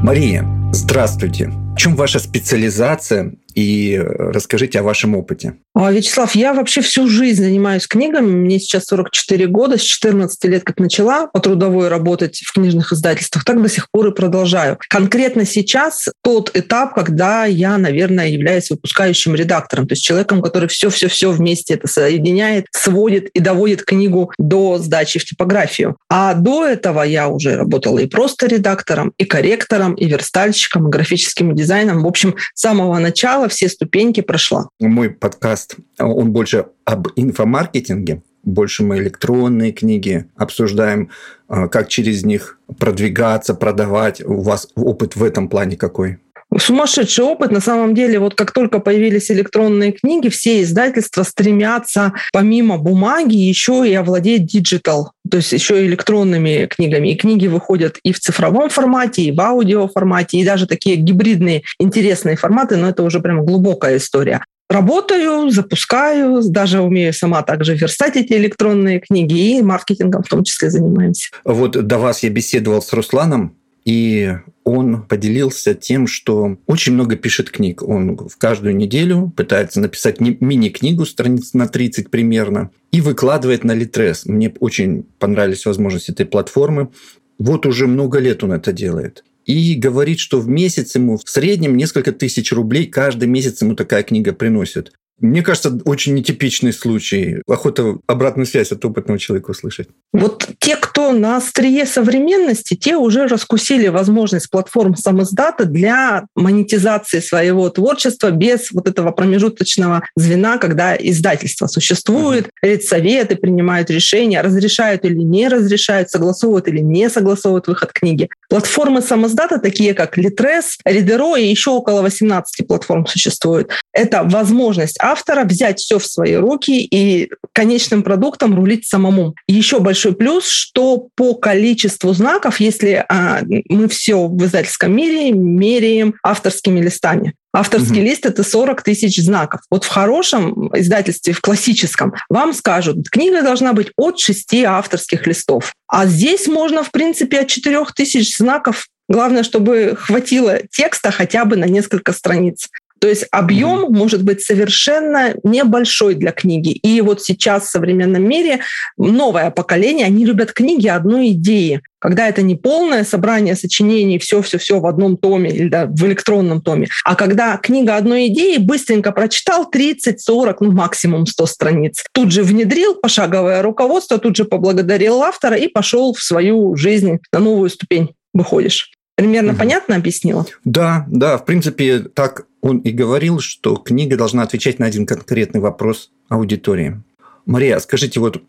Мария, 0.03 0.47
здравствуйте. 0.71 1.47
В 1.47 1.75
чем 1.75 1.95
ваша 1.95 2.19
специализация 2.19 3.33
и 3.55 3.99
расскажите 3.99 4.79
о 4.79 4.83
вашем 4.83 5.15
опыте. 5.15 5.55
А, 5.75 5.91
Вячеслав, 5.91 6.35
я 6.35 6.53
вообще 6.53 6.81
всю 6.81 7.07
жизнь 7.07 7.43
занимаюсь 7.43 7.87
книгами. 7.87 8.27
Мне 8.27 8.59
сейчас 8.59 8.85
44 8.85 9.47
года, 9.47 9.77
с 9.77 9.81
14 9.81 10.45
лет 10.45 10.63
как 10.63 10.79
начала 10.79 11.27
по 11.27 11.39
трудовой 11.39 11.87
работать 11.87 12.41
в 12.45 12.53
книжных 12.53 12.93
издательствах, 12.93 13.43
так 13.43 13.61
до 13.61 13.69
сих 13.69 13.89
пор 13.89 14.07
и 14.07 14.11
продолжаю. 14.13 14.77
Конкретно 14.87 15.45
сейчас 15.45 16.09
тот 16.21 16.51
этап, 16.55 16.93
когда 16.93 17.45
я, 17.45 17.77
наверное, 17.77 18.27
являюсь 18.27 18.69
выпускающим 18.69 19.33
редактором, 19.33 19.87
то 19.87 19.93
есть 19.93 20.03
человеком, 20.03 20.41
который 20.41 20.69
все-все-все 20.69 21.31
вместе 21.31 21.73
это 21.73 21.87
соединяет, 21.87 22.67
сводит 22.71 23.29
и 23.29 23.39
доводит 23.39 23.83
книгу 23.83 24.31
до 24.37 24.77
сдачи 24.77 25.19
в 25.19 25.25
типографию. 25.25 25.97
А 26.07 26.35
до 26.35 26.65
этого 26.65 27.01
я 27.01 27.29
уже 27.29 27.55
работала 27.55 27.99
и 27.99 28.05
просто 28.05 28.45
редактором, 28.45 29.13
и 29.17 29.25
корректором, 29.25 29.95
и 29.95 30.05
верстальщиком, 30.05 30.87
и 30.87 30.91
графическим 30.91 31.55
дизайном. 31.55 32.03
В 32.03 32.07
общем, 32.07 32.35
с 32.53 32.61
самого 32.61 32.99
начала 32.99 33.42
все 33.47 33.69
ступеньки 33.69 34.21
прошла. 34.21 34.69
Мой 34.79 35.09
подкаст, 35.09 35.77
он 35.99 36.31
больше 36.31 36.65
об 36.85 37.07
инфомаркетинге, 37.15 38.21
больше 38.43 38.83
мы 38.83 38.97
электронные 38.97 39.71
книги 39.71 40.25
обсуждаем, 40.35 41.09
а, 41.47 41.67
как 41.67 41.87
через 41.87 42.23
них 42.25 42.59
продвигаться, 42.77 43.53
продавать. 43.53 44.21
У 44.23 44.41
вас 44.41 44.67
опыт 44.75 45.15
в 45.15 45.23
этом 45.23 45.47
плане 45.47 45.77
какой? 45.77 46.17
Сумасшедший 46.57 47.25
опыт. 47.25 47.51
На 47.51 47.61
самом 47.61 47.95
деле, 47.95 48.19
вот 48.19 48.35
как 48.35 48.51
только 48.51 48.79
появились 48.79 49.31
электронные 49.31 49.91
книги, 49.91 50.29
все 50.29 50.61
издательства 50.61 51.23
стремятся 51.23 52.13
помимо 52.31 52.77
бумаги 52.77 53.35
еще 53.35 53.87
и 53.87 53.93
овладеть 53.93 54.45
digital, 54.45 55.11
то 55.33 55.37
есть 55.37 55.51
еще 55.51 55.83
электронными 55.83 56.67
книгами. 56.67 57.07
И 57.07 57.15
книги 57.15 57.47
выходят 57.47 57.97
и 58.03 58.13
в 58.13 58.19
цифровом 58.19 58.69
формате, 58.69 59.23
и 59.23 59.31
в 59.31 59.41
аудио 59.41 59.87
формате, 59.87 60.37
и 60.37 60.45
даже 60.45 60.67
такие 60.67 60.95
гибридные 60.95 61.63
интересные 61.79 62.35
форматы, 62.35 62.77
но 62.77 62.87
это 62.89 63.01
уже 63.01 63.19
прям 63.19 63.43
глубокая 63.43 63.97
история. 63.97 64.45
Работаю, 64.69 65.49
запускаю, 65.49 66.43
даже 66.43 66.81
умею 66.81 67.13
сама 67.13 67.41
также 67.41 67.75
верстать 67.75 68.15
эти 68.15 68.33
электронные 68.33 68.99
книги 68.99 69.57
и 69.57 69.63
маркетингом 69.63 70.21
в 70.21 70.29
том 70.29 70.43
числе 70.43 70.69
занимаемся. 70.69 71.31
Вот 71.43 71.71
до 71.71 71.97
вас 71.97 72.21
я 72.21 72.29
беседовал 72.29 72.83
с 72.83 72.93
Русланом, 72.93 73.57
и 73.85 74.37
он 74.63 75.03
поделился 75.03 75.73
тем, 75.73 76.07
что 76.07 76.57
очень 76.67 76.93
много 76.93 77.15
пишет 77.15 77.49
книг. 77.49 77.83
Он 77.83 78.17
в 78.17 78.37
каждую 78.37 78.75
неделю 78.75 79.33
пытается 79.35 79.81
написать 79.81 80.19
мини-книгу, 80.19 81.05
страниц 81.05 81.53
на 81.53 81.67
30 81.67 82.09
примерно, 82.09 82.71
и 82.91 83.01
выкладывает 83.01 83.63
на 83.63 83.73
Литрес. 83.73 84.25
Мне 84.25 84.53
очень 84.59 85.03
понравились 85.19 85.65
возможности 85.65 86.11
этой 86.11 86.25
платформы. 86.25 86.89
Вот 87.37 87.65
уже 87.65 87.87
много 87.87 88.19
лет 88.19 88.43
он 88.43 88.53
это 88.53 88.71
делает. 88.71 89.23
И 89.45 89.75
говорит, 89.75 90.19
что 90.19 90.39
в 90.39 90.47
месяц 90.47 90.95
ему 90.95 91.17
в 91.17 91.29
среднем 91.29 91.75
несколько 91.75 92.13
тысяч 92.13 92.53
рублей 92.53 92.87
каждый 92.87 93.27
месяц 93.27 93.61
ему 93.61 93.75
такая 93.75 94.03
книга 94.03 94.31
приносит. 94.31 94.93
Мне 95.19 95.41
кажется, 95.41 95.79
очень 95.85 96.13
нетипичный 96.15 96.73
случай. 96.73 97.41
Охота 97.47 97.97
обратную 98.07 98.45
связь 98.45 98.71
от 98.71 98.83
опытного 98.83 99.19
человека 99.19 99.51
услышать. 99.51 99.87
Вот 100.11 100.47
те, 100.59 100.75
кто 100.75 101.11
на 101.11 101.37
острие 101.37 101.85
современности, 101.85 102.75
те 102.75 102.95
уже 102.95 103.27
раскусили 103.27 103.87
возможность 103.87 104.49
платформ 104.49 104.95
самоздата 104.95 105.65
для 105.65 106.25
монетизации 106.35 107.19
своего 107.19 107.69
творчества 107.69 108.31
без 108.31 108.71
вот 108.71 108.87
этого 108.87 109.11
промежуточного 109.11 110.03
звена, 110.15 110.57
когда 110.57 110.95
издательство 110.95 111.67
существует, 111.67 112.45
uh-huh. 112.45 112.69
редсоветы 112.69 113.35
принимают 113.35 113.89
решения, 113.89 114.41
разрешают 114.41 115.05
или 115.05 115.17
не 115.17 115.47
разрешают, 115.47 116.09
согласовывают 116.09 116.67
или 116.67 116.79
не 116.79 117.09
согласовывают 117.09 117.67
выход 117.67 117.93
книги. 117.93 118.29
Платформы 118.49 119.01
самоздата, 119.01 119.59
такие 119.59 119.93
как 119.93 120.17
Litres, 120.17 120.77
Reader 120.87 121.39
и 121.39 121.47
еще 121.47 121.71
около 121.71 122.01
18 122.01 122.67
платформ 122.67 123.05
существует. 123.05 123.71
Это 123.93 124.23
возможность 124.23 124.97
автора 125.03 125.43
взять 125.43 125.79
все 125.79 125.99
в 125.99 126.05
свои 126.05 126.35
руки 126.35 126.83
и 126.83 127.29
конечным 127.53 128.03
продуктом 128.03 128.55
рулить 128.55 128.87
самому. 128.87 129.35
Еще 129.47 129.79
большой 129.79 130.15
плюс, 130.15 130.47
что 130.47 131.09
по 131.15 131.35
количеству 131.35 132.13
знаков, 132.13 132.59
если 132.59 133.05
а, 133.09 133.41
мы 133.69 133.87
все 133.87 134.27
в 134.27 134.43
издательском 134.45 134.95
мире 134.95 135.31
меряем 135.31 136.15
авторскими 136.23 136.79
листами. 136.79 137.33
Авторский 137.55 137.97
угу. 137.97 138.05
лист 138.05 138.25
это 138.25 138.43
40 138.43 138.81
тысяч 138.81 139.21
знаков. 139.21 139.61
Вот 139.69 139.83
в 139.83 139.87
хорошем 139.87 140.75
издательстве, 140.75 141.33
в 141.33 141.41
классическом, 141.41 142.13
вам 142.27 142.51
скажут, 142.53 143.07
книга 143.11 143.43
должна 143.43 143.73
быть 143.73 143.91
от 143.95 144.19
6 144.19 144.63
авторских 144.65 145.27
листов. 145.27 145.73
А 145.87 146.07
здесь 146.07 146.47
можно, 146.47 146.83
в 146.83 146.89
принципе, 146.89 147.41
от 147.41 147.47
4 147.47 147.85
тысяч 147.95 148.37
знаков 148.37 148.87
Главное, 149.09 149.43
чтобы 149.43 149.97
хватило 149.99 150.59
текста 150.71 151.11
хотя 151.11 151.43
бы 151.43 151.57
на 151.57 151.65
несколько 151.65 152.13
страниц. 152.13 152.69
То 153.03 153.09
есть 153.09 153.25
объем 153.31 153.83
mm-hmm. 153.83 153.97
может 153.97 154.23
быть 154.23 154.41
совершенно 154.41 155.33
небольшой 155.43 156.15
для 156.15 156.31
книги. 156.31 156.69
И 156.69 157.01
вот 157.01 157.21
сейчас 157.21 157.65
в 157.65 157.69
современном 157.69 158.25
мире 158.25 158.61
новое 158.95 159.51
поколение, 159.51 160.05
они 160.05 160.23
любят 160.23 160.53
книги 160.53 160.87
одной 160.87 161.31
идеи. 161.31 161.81
Когда 161.99 162.29
это 162.29 162.43
не 162.43 162.55
полное 162.55 163.03
собрание 163.03 163.57
сочинений, 163.57 164.19
все-все-все 164.19 164.79
в 164.79 164.85
одном 164.85 165.17
томе 165.17 165.51
или 165.51 165.67
да, 165.67 165.85
в 165.85 166.01
электронном 166.05 166.61
томе, 166.61 166.87
а 167.03 167.15
когда 167.15 167.57
книга 167.57 167.97
одной 167.97 168.27
идеи, 168.27 168.55
быстренько 168.55 169.11
прочитал 169.11 169.69
30, 169.69 170.21
40, 170.21 170.61
ну 170.61 170.71
максимум 170.71 171.25
100 171.25 171.45
страниц. 171.45 172.05
Тут 172.13 172.31
же 172.31 172.41
внедрил 172.41 172.95
пошаговое 172.95 173.61
руководство, 173.61 174.17
тут 174.17 174.37
же 174.37 174.45
поблагодарил 174.45 175.21
автора 175.23 175.57
и 175.57 175.67
пошел 175.67 176.13
в 176.13 176.21
свою 176.21 176.77
жизнь 176.77 177.19
на 177.33 177.39
новую 177.39 177.69
ступень 177.69 178.15
выходишь. 178.33 178.91
Примерно 179.17 179.51
угу. 179.51 179.59
понятно 179.59 179.97
объяснила? 179.97 180.45
Да, 180.63 181.05
да, 181.09 181.37
в 181.37 181.43
принципе, 181.43 181.99
так 181.99 182.45
он 182.63 182.79
и 182.79 182.91
говорил, 182.91 183.39
что 183.39 183.75
книга 183.75 184.15
должна 184.15 184.41
отвечать 184.41 184.79
на 184.79 184.85
один 184.85 185.05
конкретный 185.05 185.59
вопрос 185.59 186.11
аудитории. 186.29 187.03
Мария, 187.45 187.77
скажите, 187.79 188.21
вот 188.21 188.41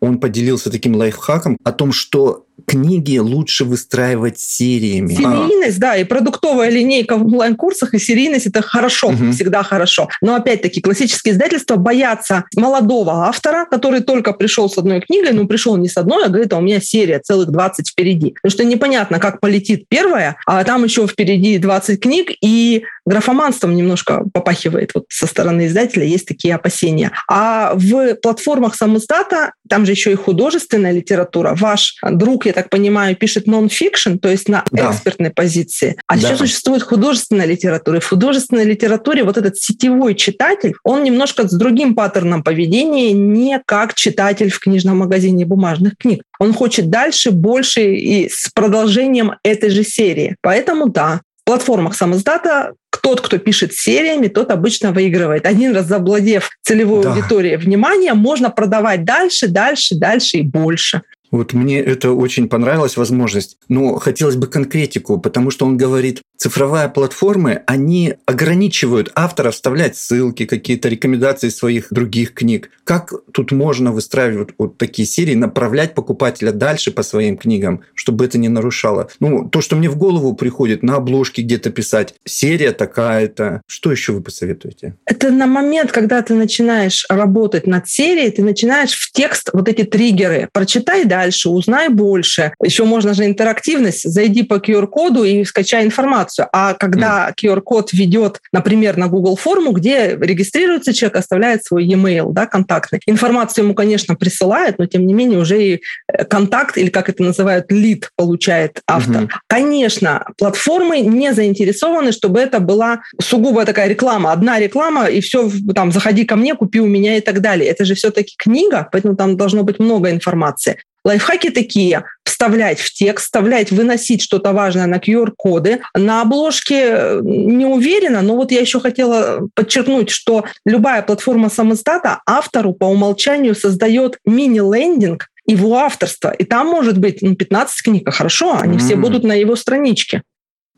он 0.00 0.18
поделился 0.18 0.70
таким 0.70 0.94
лайфхаком 0.96 1.56
о 1.64 1.72
том, 1.72 1.92
что 1.92 2.46
книги 2.66 3.18
лучше 3.18 3.64
выстраивать 3.64 4.38
сериями. 4.38 5.14
Серийность, 5.14 5.78
а. 5.78 5.80
да, 5.80 5.96
и 5.96 6.04
продуктовая 6.04 6.70
линейка 6.70 7.16
в 7.16 7.26
онлайн-курсах, 7.26 7.94
и 7.94 7.98
серийность– 7.98 8.46
это 8.48 8.62
хорошо, 8.62 9.08
угу. 9.08 9.32
всегда 9.32 9.62
хорошо. 9.62 10.08
Но 10.20 10.34
опять-таки 10.34 10.80
классические 10.80 11.34
издательства 11.34 11.76
боятся 11.76 12.44
молодого 12.56 13.26
автора, 13.26 13.66
который 13.70 14.00
только 14.00 14.32
пришел 14.32 14.68
с 14.68 14.78
одной 14.78 15.00
книгой, 15.00 15.32
но 15.32 15.46
пришел 15.46 15.76
не 15.76 15.88
с 15.88 15.96
одной, 15.96 16.26
а 16.26 16.28
говорит, 16.28 16.52
а 16.52 16.58
у 16.58 16.60
меня 16.60 16.80
серия 16.80 17.18
целых 17.18 17.50
20 17.50 17.90
впереди. 17.90 18.34
Потому 18.42 18.50
что 18.50 18.64
непонятно, 18.64 19.18
как 19.18 19.40
полетит 19.40 19.86
первая, 19.88 20.36
а 20.46 20.62
там 20.64 20.84
еще 20.84 21.06
впереди 21.06 21.58
20 21.58 22.00
книг, 22.00 22.30
и 22.40 22.84
графоманством 23.04 23.74
немножко 23.74 24.24
попахивает 24.32 24.92
вот 24.94 25.06
со 25.08 25.26
стороны 25.26 25.66
издателя, 25.66 26.04
есть 26.04 26.26
такие 26.26 26.54
опасения. 26.54 27.12
А 27.28 27.72
в 27.74 28.14
платформах 28.16 28.76
самоздата, 28.76 29.51
там 29.68 29.86
же 29.86 29.92
еще 29.92 30.12
и 30.12 30.16
художественная 30.16 30.92
литература. 30.92 31.54
Ваш 31.54 31.96
друг, 32.02 32.46
я 32.46 32.52
так 32.52 32.68
понимаю, 32.68 33.16
пишет 33.16 33.46
нон-фикшн, 33.46 34.16
то 34.16 34.28
есть 34.28 34.48
на 34.48 34.64
да. 34.70 34.90
экспертной 34.90 35.30
позиции. 35.30 35.96
А 36.06 36.14
да. 36.14 36.20
сейчас 36.20 36.38
существует 36.38 36.82
художественная 36.82 37.46
литература. 37.46 37.98
И 37.98 38.00
в 38.00 38.08
художественной 38.08 38.64
литературе 38.64 39.24
вот 39.24 39.36
этот 39.36 39.56
сетевой 39.56 40.14
читатель, 40.14 40.74
он 40.84 41.04
немножко 41.04 41.48
с 41.48 41.52
другим 41.52 41.94
паттерном 41.94 42.42
поведения, 42.42 43.12
не 43.12 43.60
как 43.64 43.94
читатель 43.94 44.50
в 44.50 44.58
книжном 44.58 44.98
магазине 44.98 45.46
бумажных 45.46 45.96
книг. 45.96 46.22
Он 46.38 46.52
хочет 46.52 46.90
дальше, 46.90 47.30
больше 47.30 47.94
и 47.94 48.28
с 48.28 48.50
продолжением 48.52 49.34
этой 49.42 49.70
же 49.70 49.84
серии. 49.84 50.36
Поэтому 50.42 50.88
да, 50.88 51.20
в 51.42 51.44
платформах 51.44 51.94
самоздата 51.94 52.74
тот, 53.02 53.20
кто 53.20 53.38
пишет 53.38 53.74
сериями, 53.74 54.28
тот 54.28 54.50
обычно 54.50 54.92
выигрывает. 54.92 55.44
Один 55.44 55.74
раз 55.74 55.86
завладев 55.86 56.50
целевой 56.62 57.02
да. 57.02 57.12
аудиторией 57.12 57.56
внимания, 57.56 58.14
можно 58.14 58.48
продавать 58.48 59.04
дальше, 59.04 59.48
дальше, 59.48 59.96
дальше 59.96 60.38
и 60.38 60.42
больше. 60.42 61.02
Вот 61.32 61.54
мне 61.54 61.80
это 61.80 62.12
очень 62.12 62.48
понравилась 62.48 62.96
возможность. 62.96 63.56
Но 63.68 63.96
хотелось 63.96 64.36
бы 64.36 64.46
конкретику, 64.46 65.18
потому 65.18 65.50
что 65.50 65.66
он 65.66 65.76
говорит, 65.76 66.20
цифровые 66.36 66.88
платформы, 66.88 67.62
они 67.66 68.14
ограничивают 68.26 69.10
автора 69.14 69.50
вставлять 69.50 69.96
ссылки, 69.96 70.44
какие-то 70.44 70.88
рекомендации 70.88 71.48
своих 71.48 71.86
других 71.90 72.34
книг. 72.34 72.70
Как 72.84 73.12
тут 73.32 73.52
можно 73.52 73.92
выстраивать 73.92 74.50
вот, 74.58 74.76
такие 74.76 75.06
серии, 75.06 75.34
направлять 75.34 75.94
покупателя 75.94 76.52
дальше 76.52 76.90
по 76.90 77.02
своим 77.02 77.38
книгам, 77.38 77.82
чтобы 77.94 78.26
это 78.26 78.38
не 78.38 78.48
нарушало? 78.48 79.08
Ну, 79.20 79.48
то, 79.48 79.60
что 79.60 79.76
мне 79.76 79.88
в 79.88 79.96
голову 79.96 80.34
приходит, 80.34 80.82
на 80.82 80.96
обложке 80.96 81.42
где-то 81.42 81.70
писать, 81.70 82.14
серия 82.24 82.72
такая-то. 82.72 83.62
Что 83.66 83.90
еще 83.90 84.12
вы 84.12 84.20
посоветуете? 84.20 84.96
Это 85.06 85.30
на 85.30 85.46
момент, 85.46 85.92
когда 85.92 86.20
ты 86.20 86.34
начинаешь 86.34 87.06
работать 87.08 87.66
над 87.66 87.88
серией, 87.88 88.30
ты 88.30 88.42
начинаешь 88.42 88.92
в 88.92 89.12
текст 89.12 89.48
вот 89.52 89.68
эти 89.68 89.84
триггеры. 89.84 90.48
Прочитай, 90.52 91.04
да, 91.04 91.21
дальше, 91.22 91.48
узнай 91.48 91.88
больше. 91.88 92.52
Еще 92.62 92.84
можно 92.84 93.14
же 93.14 93.24
интерактивность. 93.24 94.10
Зайди 94.10 94.42
по 94.42 94.54
QR-коду 94.54 95.24
и 95.24 95.44
скачай 95.44 95.84
информацию. 95.84 96.48
А 96.52 96.74
когда. 96.74 97.32
QR-код 97.42 97.92
ведет, 97.92 98.40
например, 98.52 98.96
на 98.96 99.08
Google 99.08 99.36
форму, 99.36 99.72
где 99.72 100.16
регистрируется 100.20 100.92
человек, 100.92 101.16
оставляет 101.16 101.64
свой 101.64 101.84
e-mail, 101.84 102.32
да, 102.32 102.46
контактный. 102.46 103.00
Информацию 103.06 103.64
ему, 103.64 103.74
конечно, 103.74 104.14
присылает, 104.14 104.78
но 104.78 104.86
тем 104.86 105.06
не 105.06 105.14
менее 105.14 105.38
уже 105.38 105.62
и 105.62 105.82
э, 106.08 106.24
контакт, 106.24 106.78
или 106.78 106.90
как 106.90 107.08
это 107.08 107.22
называют, 107.22 107.70
лид 107.70 108.10
получает 108.16 108.80
автор. 108.86 109.22
Mm-hmm. 109.22 109.30
Конечно, 109.46 110.26
платформы 110.38 111.00
не 111.00 111.32
заинтересованы, 111.32 112.12
чтобы 112.12 112.40
это 112.40 112.60
была 112.60 113.02
сугубо 113.20 113.64
такая 113.64 113.88
реклама. 113.88 114.32
Одна 114.32 114.58
реклама, 114.58 115.06
и 115.06 115.20
все, 115.20 115.50
там, 115.74 115.92
заходи 115.92 116.24
ко 116.24 116.36
мне, 116.36 116.54
купи 116.54 116.80
у 116.80 116.86
меня 116.86 117.16
и 117.16 117.20
так 117.20 117.40
далее. 117.40 117.68
Это 117.68 117.84
же 117.84 117.94
все-таки 117.94 118.34
книга, 118.36 118.88
поэтому 118.92 119.16
там 119.16 119.36
должно 119.36 119.62
быть 119.62 119.78
много 119.78 120.10
информации. 120.10 120.78
Лайфхаки 121.04 121.50
такие. 121.50 122.04
Вставлять 122.24 122.80
в 122.80 122.92
текст, 122.92 123.26
вставлять, 123.26 123.70
выносить 123.70 124.22
что-то 124.22 124.52
важное 124.52 124.86
на 124.86 124.96
QR-коды. 124.96 125.80
На 125.94 126.22
обложке 126.22 126.80
э, 126.80 127.20
не 127.22 127.66
уверена, 127.66 128.22
но 128.22 128.36
вот 128.36 128.52
я 128.52 128.60
еще 128.60 128.80
хотела 128.80 129.48
подчеркнуть, 129.54 130.10
что 130.10 130.44
любая 130.64 131.02
платформа 131.02 131.50
самоздата 131.50 132.20
автору 132.26 132.72
по 132.72 132.86
умолчанию 132.86 133.54
создает 133.54 134.18
мини-лендинг 134.24 135.28
его 135.46 135.76
авторства. 135.76 136.30
И 136.30 136.44
там 136.44 136.68
может 136.68 136.98
быть 136.98 137.20
ну, 137.22 137.34
15 137.34 137.82
книг, 137.82 138.08
а 138.08 138.12
хорошо, 138.12 138.56
они 138.60 138.76
mm-hmm. 138.76 138.80
все 138.80 138.96
будут 138.96 139.24
на 139.24 139.32
его 139.32 139.56
страничке. 139.56 140.22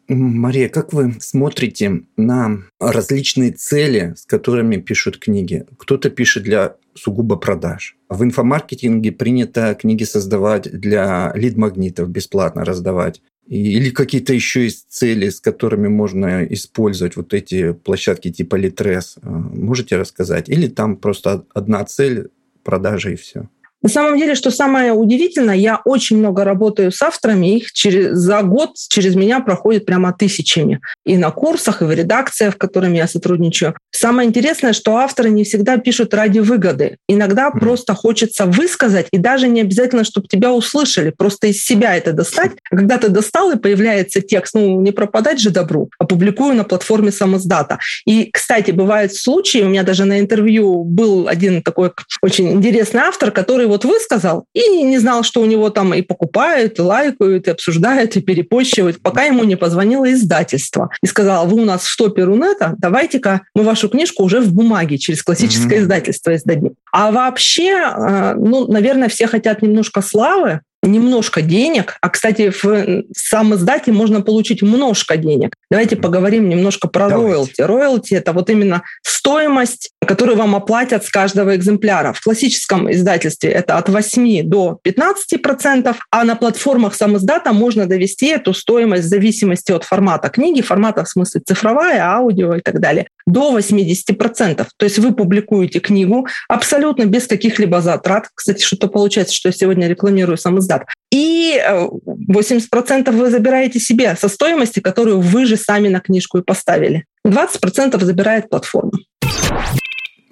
Мария, 0.09 0.69
как 0.69 0.93
вы 0.93 1.15
смотрите 1.21 2.03
на 2.17 2.59
различные 2.79 3.53
цели, 3.53 4.15
с 4.17 4.27
которыми 4.27 4.77
пишут 4.77 5.19
книги? 5.19 5.65
Кто-то 5.79 6.11
пишет 6.11 6.43
для 6.43 6.77
сугубо 6.95 7.37
продаж. 7.37 7.97
В 8.09 8.23
инфомаркетинге 8.23 9.13
принято 9.13 9.75
книги 9.75 10.05
создавать 10.05 10.71
для 10.71 11.33
лид-магнитов, 11.35 12.09
бесплатно 12.09 12.65
раздавать. 12.65 13.23
Или 13.47 13.91
какие-то 13.91 14.33
еще 14.33 14.65
есть 14.65 14.87
цели, 14.89 15.29
с 15.29 15.41
которыми 15.41 15.89
можно 15.89 16.45
использовать 16.45 17.17
вот 17.17 17.35
эти 17.35 17.73
площадки 17.73 18.31
типа 18.31 18.59
Litres. 18.59 19.19
Можете 19.23 19.97
рассказать? 19.97 20.49
Или 20.49 20.69
там 20.69 20.97
просто 20.97 21.45
одна 21.53 21.85
цель– 21.85 22.29
продажи 22.63 23.13
и 23.13 23.17
все? 23.17 23.49
На 23.85 23.91
самом 23.91 24.19
деле, 24.19 24.35
что 24.35 24.51
самое 24.51 24.93
удивительное, 24.93 25.57
я 25.57 25.83
очень 25.85 26.17
много 26.17 26.43
работаю 26.43 26.91
с 26.91 27.03
авторами, 27.03 27.59
их 27.59 27.71
через, 27.73 28.17
за 28.17 28.41
год 28.41 28.71
через 28.89 29.15
меня 29.15 29.41
проходит 29.41 29.85
прямо 29.85 30.15
тысячами. 30.15 30.81
И 31.05 31.19
на 31.19 31.31
курсах, 31.31 31.83
и 31.83 31.85
в 31.85 31.93
редакциях, 31.93 32.55
в 32.55 32.57
которыми 32.57 32.97
я 32.97 33.07
сотрудничаю. 33.07 33.77
Самое 33.91 34.27
интересное, 34.27 34.73
что 34.73 34.97
авторы 34.97 35.29
не 35.29 35.45
всегда 35.45 35.77
пишут 35.77 36.15
ради 36.15 36.39
выгоды. 36.39 36.97
Иногда 37.09 37.51
mm. 37.51 37.61
просто 37.61 37.95
хочется 37.95 38.47
высказать, 38.47 39.09
и 39.13 39.19
даже 39.19 39.49
не 39.49 39.61
обязательно, 39.61 40.05
чтобы 40.05 40.29
тебя 40.29 40.51
услышали, 40.51 41.11
просто 41.11 41.49
из 41.49 41.63
себя 41.63 41.95
это 41.95 42.15
достать. 42.15 42.53
А 42.71 42.77
когда 42.77 42.97
ты 42.97 43.11
достал, 43.11 43.51
и 43.51 43.59
появляется 43.59 44.23
текст, 44.23 44.55
ну, 44.55 44.81
не 44.81 44.93
пропадать 44.93 45.41
же 45.41 45.51
добру, 45.51 45.91
опубликую 45.99 46.55
на 46.55 46.65
платформе 46.65 47.13
самоздата. 47.13 47.79
И, 48.07 48.31
кстати, 48.33 48.71
бывают 48.71 49.15
случаи, 49.15 49.59
у 49.59 49.69
меня 49.69 49.83
даже 49.83 50.07
на 50.07 50.21
интервью 50.21 50.85
был 50.85 51.29
один 51.29 51.63
такой 51.63 51.93
очень 52.23 52.51
интересный 52.51 53.03
автор, 53.03 53.31
который 53.31 53.74
вот 53.75 53.85
высказал 53.85 54.47
и 54.55 54.83
не 54.83 54.99
знал, 54.99 55.25
что 55.25 55.41
у 55.41 55.47
него 55.47 55.69
там 55.71 55.93
и 55.95 56.03
покупают, 56.03 56.79
и 56.79 56.83
лайкают, 56.83 57.49
и 57.49 57.51
обсуждают, 57.51 58.17
и 58.17 58.21
перепощивают, 58.21 59.03
пока 59.03 59.25
ему 59.25 59.43
не 59.45 59.57
позвонило 59.57 60.11
издательство 60.13 60.91
и 61.03 61.07
сказала, 61.07 61.45
вы 61.45 61.61
у 61.61 61.65
нас 61.65 61.85
в 61.85 61.97
топе 61.97 62.23
Рунета, 62.23 62.75
давайте-ка 62.79 63.43
мы 63.55 63.65
вашу 63.65 63.89
книжку 63.89 64.23
уже 64.23 64.41
в 64.41 64.53
бумаге 64.53 64.97
через 64.97 65.23
классическое 65.23 65.79
mm-hmm. 65.79 65.83
издательство 65.83 66.37
издадим. 66.37 66.75
А 66.93 67.11
вообще, 67.11 67.73
э, 67.73 68.35
ну, 68.37 68.71
наверное, 68.71 69.09
все 69.09 69.27
хотят 69.27 69.63
немножко 69.63 70.01
славы, 70.03 70.61
немножко 70.85 71.43
денег, 71.43 71.97
а, 72.01 72.09
кстати, 72.09 72.51
в 72.51 73.05
сам 73.17 73.55
издате 73.55 73.93
можно 73.93 74.21
получить 74.21 74.63
множко 74.63 75.17
денег. 75.17 75.55
Давайте 75.71 75.97
поговорим 75.97 76.49
немножко 76.49 76.89
про 76.89 77.09
роялти. 77.09 77.61
Роялти– 77.61 78.15
это 78.15 78.33
вот 78.33 78.51
именно 78.51 78.83
стоимость, 79.03 79.91
которую 80.07 80.37
вам 80.37 80.55
оплатят 80.55 81.05
с 81.05 81.11
каждого 81.11 81.57
экземпляра. 81.57 82.13
В 82.13 82.21
классическом 82.21 82.91
издательстве 82.93 83.51
это 83.51 83.79
от 83.79 83.89
8 83.89 84.43
до 84.43 84.79
15 84.83 85.43
процентов, 85.43 85.99
а 86.11 86.25
на 86.25 86.37
платформах 86.37 86.95
сам 86.95 87.17
издата 87.17 87.53
можно 87.53 87.87
довести 87.87 88.27
эту 88.27 88.53
стоимость 88.53 89.05
в 89.05 89.09
зависимости 89.09 89.73
от 89.73 89.85
формата 89.85 90.29
книги, 90.29 90.61
формата 90.61 91.05
в 91.05 91.09
смысле 91.09 91.41
цифровая, 91.47 92.03
аудио 92.05 92.55
и 92.55 92.61
так 92.61 92.81
далее, 92.81 93.09
до 93.27 93.53
80 93.53 94.19
процентов. 94.19 94.69
То 94.77 94.85
есть 94.85 94.99
вы 94.99 95.15
публикуете 95.15 95.81
книгу 95.81 96.27
абсолютно 96.49 97.05
без 97.07 97.27
каких-либо 97.27 97.81
затрат. 97.81 98.29
Кстати, 98.35 98.63
что-то 98.63 98.89
получается, 98.89 99.35
что 99.35 99.49
я 99.49 99.53
сегодня 99.53 99.89
рекламирую 99.89 100.37
сам 100.37 100.59
издат 100.59 100.74
назад. 100.75 100.87
И 101.11 101.61
80% 101.61 103.09
э, 103.09 103.11
вы 103.11 103.31
забираете 103.31 103.81
себе 103.81 104.17
со 104.17 104.29
стоимости, 104.29 104.81
которую 104.81 105.21
вы 105.21 105.47
же 105.47 105.57
сами 105.57 105.89
на 105.89 106.01
книжку 106.01 106.39
и 106.39 106.43
поставили. 106.43 107.05
20% 107.27 108.03
забирает 108.05 108.49
платформа. 108.49 108.93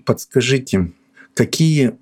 Подскажите, 0.04 0.92
какие 1.34 1.92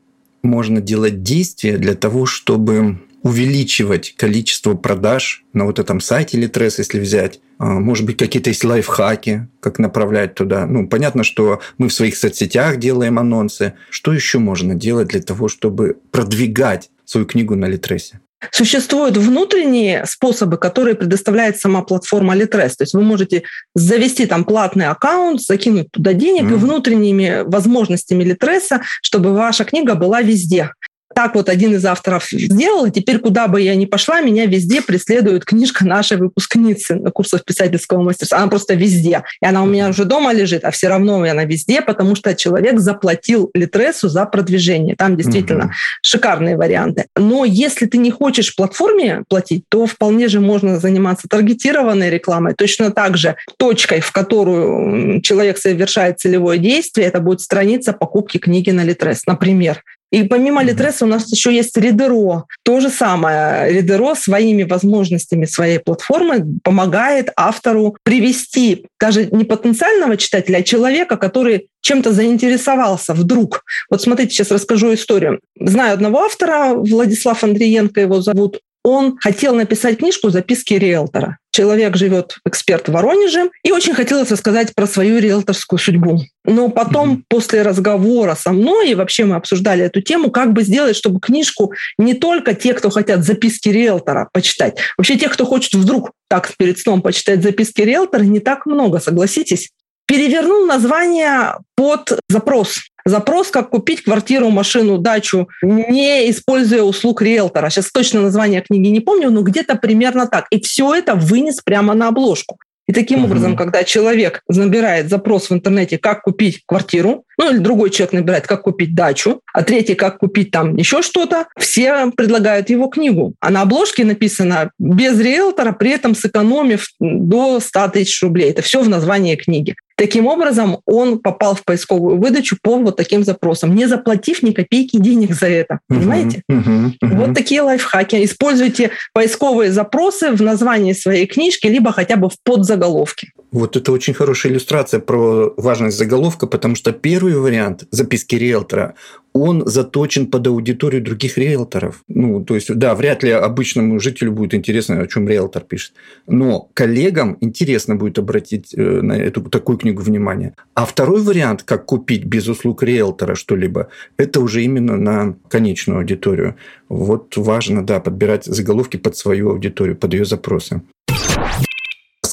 можно 0.43 0.81
делать 0.81 1.23
действия 1.23 1.77
для 1.77 1.95
того, 1.95 2.25
чтобы 2.25 3.01
увеличивать 3.23 4.15
количество 4.17 4.75
продаж 4.75 5.45
на 5.53 5.67
вот 5.67 5.79
этом 5.79 6.01
сайте 6.01 6.41
Litres, 6.41 6.77
если 6.79 6.99
взять. 6.99 7.41
А, 7.59 7.79
может 7.79 8.07
быть, 8.07 8.17
какие-то 8.17 8.49
есть 8.49 8.65
лайфхаки, 8.65 9.47
как 9.61 9.79
направлять 9.79 10.35
туда. 10.35 10.65
Ну, 10.65 10.89
понятно, 10.89 11.23
что 11.23 11.61
мы 11.77 11.89
в 11.89 11.93
своих 11.93 12.17
соцсетях 12.17 12.79
делаем 12.79 13.19
анонсы. 13.19 13.75
Что 13.91 14.15
еще 14.15 14.39
можно 14.39 14.75
делать 14.75 15.09
для 15.09 15.21
того, 15.21 15.49
чтобы 15.49 15.99
продвигать 16.11 16.89
свою 17.05 17.27
книгу 17.27 17.55
на 17.57 17.67
Литресе? 17.67 18.21
Существуют 18.51 19.17
внутренние 19.17 20.07
способы, 20.07 20.57
которые 20.57 20.95
предоставляет 20.95 21.59
сама 21.59 21.83
платформа 21.83 22.35
Litres. 22.37 22.71
То 22.77 22.85
есть 22.85 22.95
вы 22.95 23.03
можете 23.03 23.43
завести 23.75 24.27
там 24.27 24.45
платный 24.45 24.87
аккаунт, 24.87 25.43
закинуть 25.43 25.91
туда 25.91 26.15
денег 26.15 26.45
mm. 26.45 26.53
и 26.53 26.57
внутренними 26.57 27.43
возможностями 27.45 28.25
Litres, 28.25 28.81
чтобы 29.03 29.35
ваша 29.35 29.65
книга 29.65 29.95
была 29.95 30.23
везде 30.23 30.71
так 31.15 31.35
вот 31.35 31.49
один 31.49 31.75
из 31.75 31.85
авторов 31.85 32.29
сделал, 32.31 32.87
и 32.87 32.91
теперь 32.91 33.19
куда 33.19 33.49
бы 33.49 33.61
я 33.61 33.75
ни 33.75 33.85
пошла, 33.85 34.21
меня 34.21 34.47
везде 34.47 34.81
преследует 34.81 35.45
книжка 35.45 35.87
нашей 35.87 36.17
выпускницы 36.17 36.95
на 36.95 37.11
курсах 37.11 37.45
писательского 37.45 38.03
мастерства. 38.03 38.39
Она 38.39 38.49
просто 38.49 38.75
везде. 38.75 39.23
И 39.43 39.47
она 39.47 39.63
у 39.63 39.67
меня 39.67 39.89
уже 39.89 40.05
дома 40.05 40.33
лежит, 40.33 40.65
а 40.65 40.71
все 40.71 40.89
равно 40.89 41.21
она 41.23 41.45
везде, 41.45 41.83
потому 41.83 42.15
что 42.15 42.35
человек 42.35 42.79
заплатил 42.79 43.51
Литресу 43.55 44.09
за 44.09 44.25
продвижение. 44.25 44.97
Там 44.97 45.17
действительно 45.17 45.67
угу. 45.67 45.73
шикарные 46.03 46.57
варианты. 46.57 47.07
Но 47.17 47.45
если 47.45 47.87
ты 47.87 47.99
не 47.99 48.11
хочешь 48.11 48.55
платформе 48.55 49.25
платить, 49.29 49.65
то 49.69 49.87
вполне 49.87 50.29
же 50.29 50.41
можно 50.41 50.79
заниматься 50.79 51.29
таргетированной 51.29 52.11
рекламой. 52.11 52.55
Точно 52.55 52.91
так 52.91 53.17
же 53.17 53.37
точкой, 53.59 54.01
в 54.01 54.13
которую 54.13 55.21
человек 55.23 55.59
совершает 55.59 56.21
целевое 56.21 56.59
действие, 56.59 57.09
это 57.09 57.21
будет 57.21 57.41
страница 57.41 57.93
покупки 57.93 58.39
книги 58.39 58.71
на 58.71 58.85
Литрес, 58.85 59.27
например. 59.27 59.83
И 60.11 60.25
помимо 60.25 60.63
Литреса 60.63 61.05
у 61.05 61.09
нас 61.09 61.31
еще 61.31 61.55
есть 61.55 61.77
Ридеро. 61.77 62.45
То 62.65 62.81
же 62.81 62.91
самое. 62.91 63.73
Ридеро 63.73 64.15
своими 64.15 64.65
возможностями 64.65 65.45
своей 65.45 65.79
платформы 65.79 66.45
помогает 66.63 67.31
автору 67.37 67.97
привести 68.03 68.87
даже 68.99 69.27
не 69.27 69.45
потенциального 69.45 70.17
читателя, 70.17 70.59
а 70.59 70.63
человека, 70.63 71.17
который 71.17 71.69
чем-то 71.83 72.13
заинтересовался 72.13 73.15
вдруг. 73.15 73.65
Вот 73.91 74.03
смотрите, 74.03 74.35
сейчас 74.35 74.51
расскажу 74.51 74.93
историю. 74.93 75.41
Знаю 75.59 75.95
одного 75.95 76.23
автора, 76.25 76.75
Владислав 76.75 77.43
Андриенко 77.45 78.01
его 78.01 78.21
зовут 78.21 78.61
он 78.83 79.19
хотел 79.21 79.55
написать 79.55 79.99
книжку 79.99 80.31
«Записки 80.31 80.75
риэлтора». 80.75 81.39
Человек 81.53 81.97
живет, 81.97 82.37
эксперт 82.47 82.89
в 82.89 82.93
Воронеже, 82.93 83.51
и 83.65 83.73
очень 83.73 83.95
хотелось 83.95 84.31
рассказать 84.31 84.75
про 84.75 84.87
свою 84.87 85.19
риэлторскую 85.19 85.79
судьбу. 85.79 86.21
Но 86.45 86.69
потом, 86.69 87.13
mm-hmm. 87.13 87.23
после 87.29 87.63
разговора 87.63 88.35
со 88.35 88.53
мной, 88.53 88.91
и 88.91 88.95
вообще 88.95 89.25
мы 89.25 89.37
обсуждали 89.37 89.85
эту 89.85 90.01
тему, 90.01 90.31
как 90.31 90.53
бы 90.53 90.63
сделать, 90.63 90.97
чтобы 90.97 91.21
книжку 91.21 91.73
не 91.99 92.15
только 92.15 92.55
те, 92.55 92.73
кто 92.75 92.91
хотят 92.91 93.25
записки 93.25 93.69
риэлтора 93.69 94.29
почитать, 94.33 94.79
вообще 94.97 95.17
те, 95.17 95.29
кто 95.29 95.45
хочет 95.45 95.75
вдруг 95.75 96.13
так 96.29 96.53
перед 96.57 96.79
сном 96.79 97.03
почитать 97.03 97.43
записки 97.43 97.81
риэлтора, 97.81 98.23
не 98.23 98.41
так 98.41 98.67
много, 98.67 99.01
согласитесь 99.01 99.71
перевернул 100.11 100.67
название 100.67 101.55
под 101.77 102.19
запрос. 102.29 102.81
Запрос, 103.05 103.51
как 103.51 103.71
купить 103.71 104.03
квартиру, 104.03 104.51
машину, 104.51 104.99
дачу, 104.99 105.49
не 105.63 106.31
используя 106.31 106.83
услуг 106.83 107.23
риэлтора. 107.23 107.71
Сейчас 107.71 107.91
точно 107.91 108.23
название 108.23 108.61
книги 108.61 108.89
не 108.89 109.01
помню, 109.01 109.31
но 109.31 109.43
где-то 109.43 109.77
примерно 109.77 110.27
так. 110.27 110.47
И 110.51 110.61
все 110.61 110.95
это 110.95 111.15
вынес 111.15 111.61
прямо 111.63 111.95
на 111.95 112.09
обложку. 112.09 112.59
И 112.91 112.93
таким 112.93 113.21
угу. 113.21 113.27
образом, 113.29 113.57
когда 113.57 113.85
человек 113.85 114.43
набирает 114.49 115.09
запрос 115.09 115.49
в 115.49 115.55
интернете, 115.55 115.97
как 115.97 116.23
купить 116.23 116.63
квартиру, 116.67 117.25
ну 117.41 117.51
или 117.51 117.57
другой 117.57 117.89
человек 117.89 118.13
набирает, 118.13 118.47
как 118.47 118.63
купить 118.63 118.95
дачу, 118.95 119.41
а 119.55 119.63
третий, 119.63 119.95
как 119.95 120.19
купить 120.19 120.51
там 120.51 120.77
еще 120.77 121.01
что-то, 121.01 121.47
все 121.59 122.11
предлагают 122.15 122.69
его 122.69 122.89
книгу. 122.89 123.33
А 123.41 123.49
на 123.49 123.63
обложке 123.63 124.05
написано 124.05 124.73
без 124.79 125.19
риэлтора, 125.19 125.73
при 125.73 125.93
этом 125.93 126.15
сэкономив 126.15 126.89
до 127.01 127.59
100 127.61 127.89
тысяч 127.89 128.23
рублей. 128.23 128.51
Это 128.51 128.61
все 128.61 128.83
в 128.83 128.91
названии 128.91 129.37
книги. 129.37 129.75
Таким 129.97 130.27
образом, 130.27 130.81
он 130.85 131.19
попал 131.19 131.55
в 131.55 131.65
поисковую 131.65 132.19
выдачу 132.19 132.59
по 132.61 132.77
вот 132.77 132.97
таким 132.97 133.25
запросам, 133.25 133.75
не 133.75 133.87
заплатив 133.87 134.43
ни 134.43 134.51
копейки 134.51 134.99
денег 134.99 135.35
за 135.35 135.47
это. 135.47 135.81
Понимаете? 135.89 136.43
Uh-huh, 136.51 136.63
uh-huh, 136.63 136.93
uh-huh. 137.03 137.17
Вот 137.17 137.35
такие 137.35 137.63
лайфхаки. 137.63 138.23
Используйте 138.23 138.91
поисковые 139.15 139.73
запросы 139.73 140.31
в 140.33 140.43
названии 140.43 140.93
своей 140.93 141.27
книжки, 141.27 141.67
либо 141.67 141.91
хотя 141.93 142.17
бы 142.17 142.29
в 142.29 142.35
подзаголовке. 142.45 143.33
Вот 143.53 143.77
это 143.77 143.91
очень 143.91 144.15
хорошая 144.15 144.53
иллюстрация 144.53 145.01
про 145.01 145.53
важность 145.57 145.99
заголовка, 145.99 146.47
потому 146.47 146.77
что 146.77 146.93
первый 146.93 147.35
вариант 147.35 147.85
записки 147.91 148.37
риэлтора, 148.37 148.95
он 149.33 149.67
заточен 149.67 150.27
под 150.27 150.47
аудиторию 150.47 151.03
других 151.03 151.39
риэлторов. 151.39 152.03
Ну, 152.09 152.45
то 152.45 152.55
есть, 152.55 152.73
да, 152.75 152.95
вряд 152.95 153.23
ли 153.23 153.31
обычному 153.31 153.99
жителю 154.01 154.33
будет 154.33 154.55
интересно, 154.55 155.01
о 155.01 155.07
чем 155.07 155.29
риэлтор 155.29 155.63
пишет. 155.63 155.95
Но 156.27 156.69
коллегам 156.75 157.37
интересно 157.41 157.97
будет 157.97 158.19
обратить 158.19 158.75
э, 158.75 158.81
на 158.81 159.13
эту 159.13 159.43
такую 159.43 159.79
книгу 159.79 160.03
внимание. 160.03 160.55
А 160.75 160.85
второй 160.85 161.23
вариант, 161.23 161.63
как 161.63 161.87
купить 161.87 162.25
без 162.25 162.49
услуг 162.49 162.83
риэлтора 162.83 163.35
что-либо, 163.35 163.89
это 164.17 164.41
уже 164.41 164.63
именно 164.63 164.97
на 164.97 165.37
конечную 165.49 165.99
аудиторию. 166.01 166.57
Вот 166.89 167.37
важно, 167.37 167.85
да, 167.85 168.01
подбирать 168.01 168.45
заголовки 168.45 168.97
под 168.97 169.17
свою 169.17 169.51
аудиторию, 169.51 169.97
под 169.97 170.13
ее 170.15 170.25
запросы. 170.25 170.83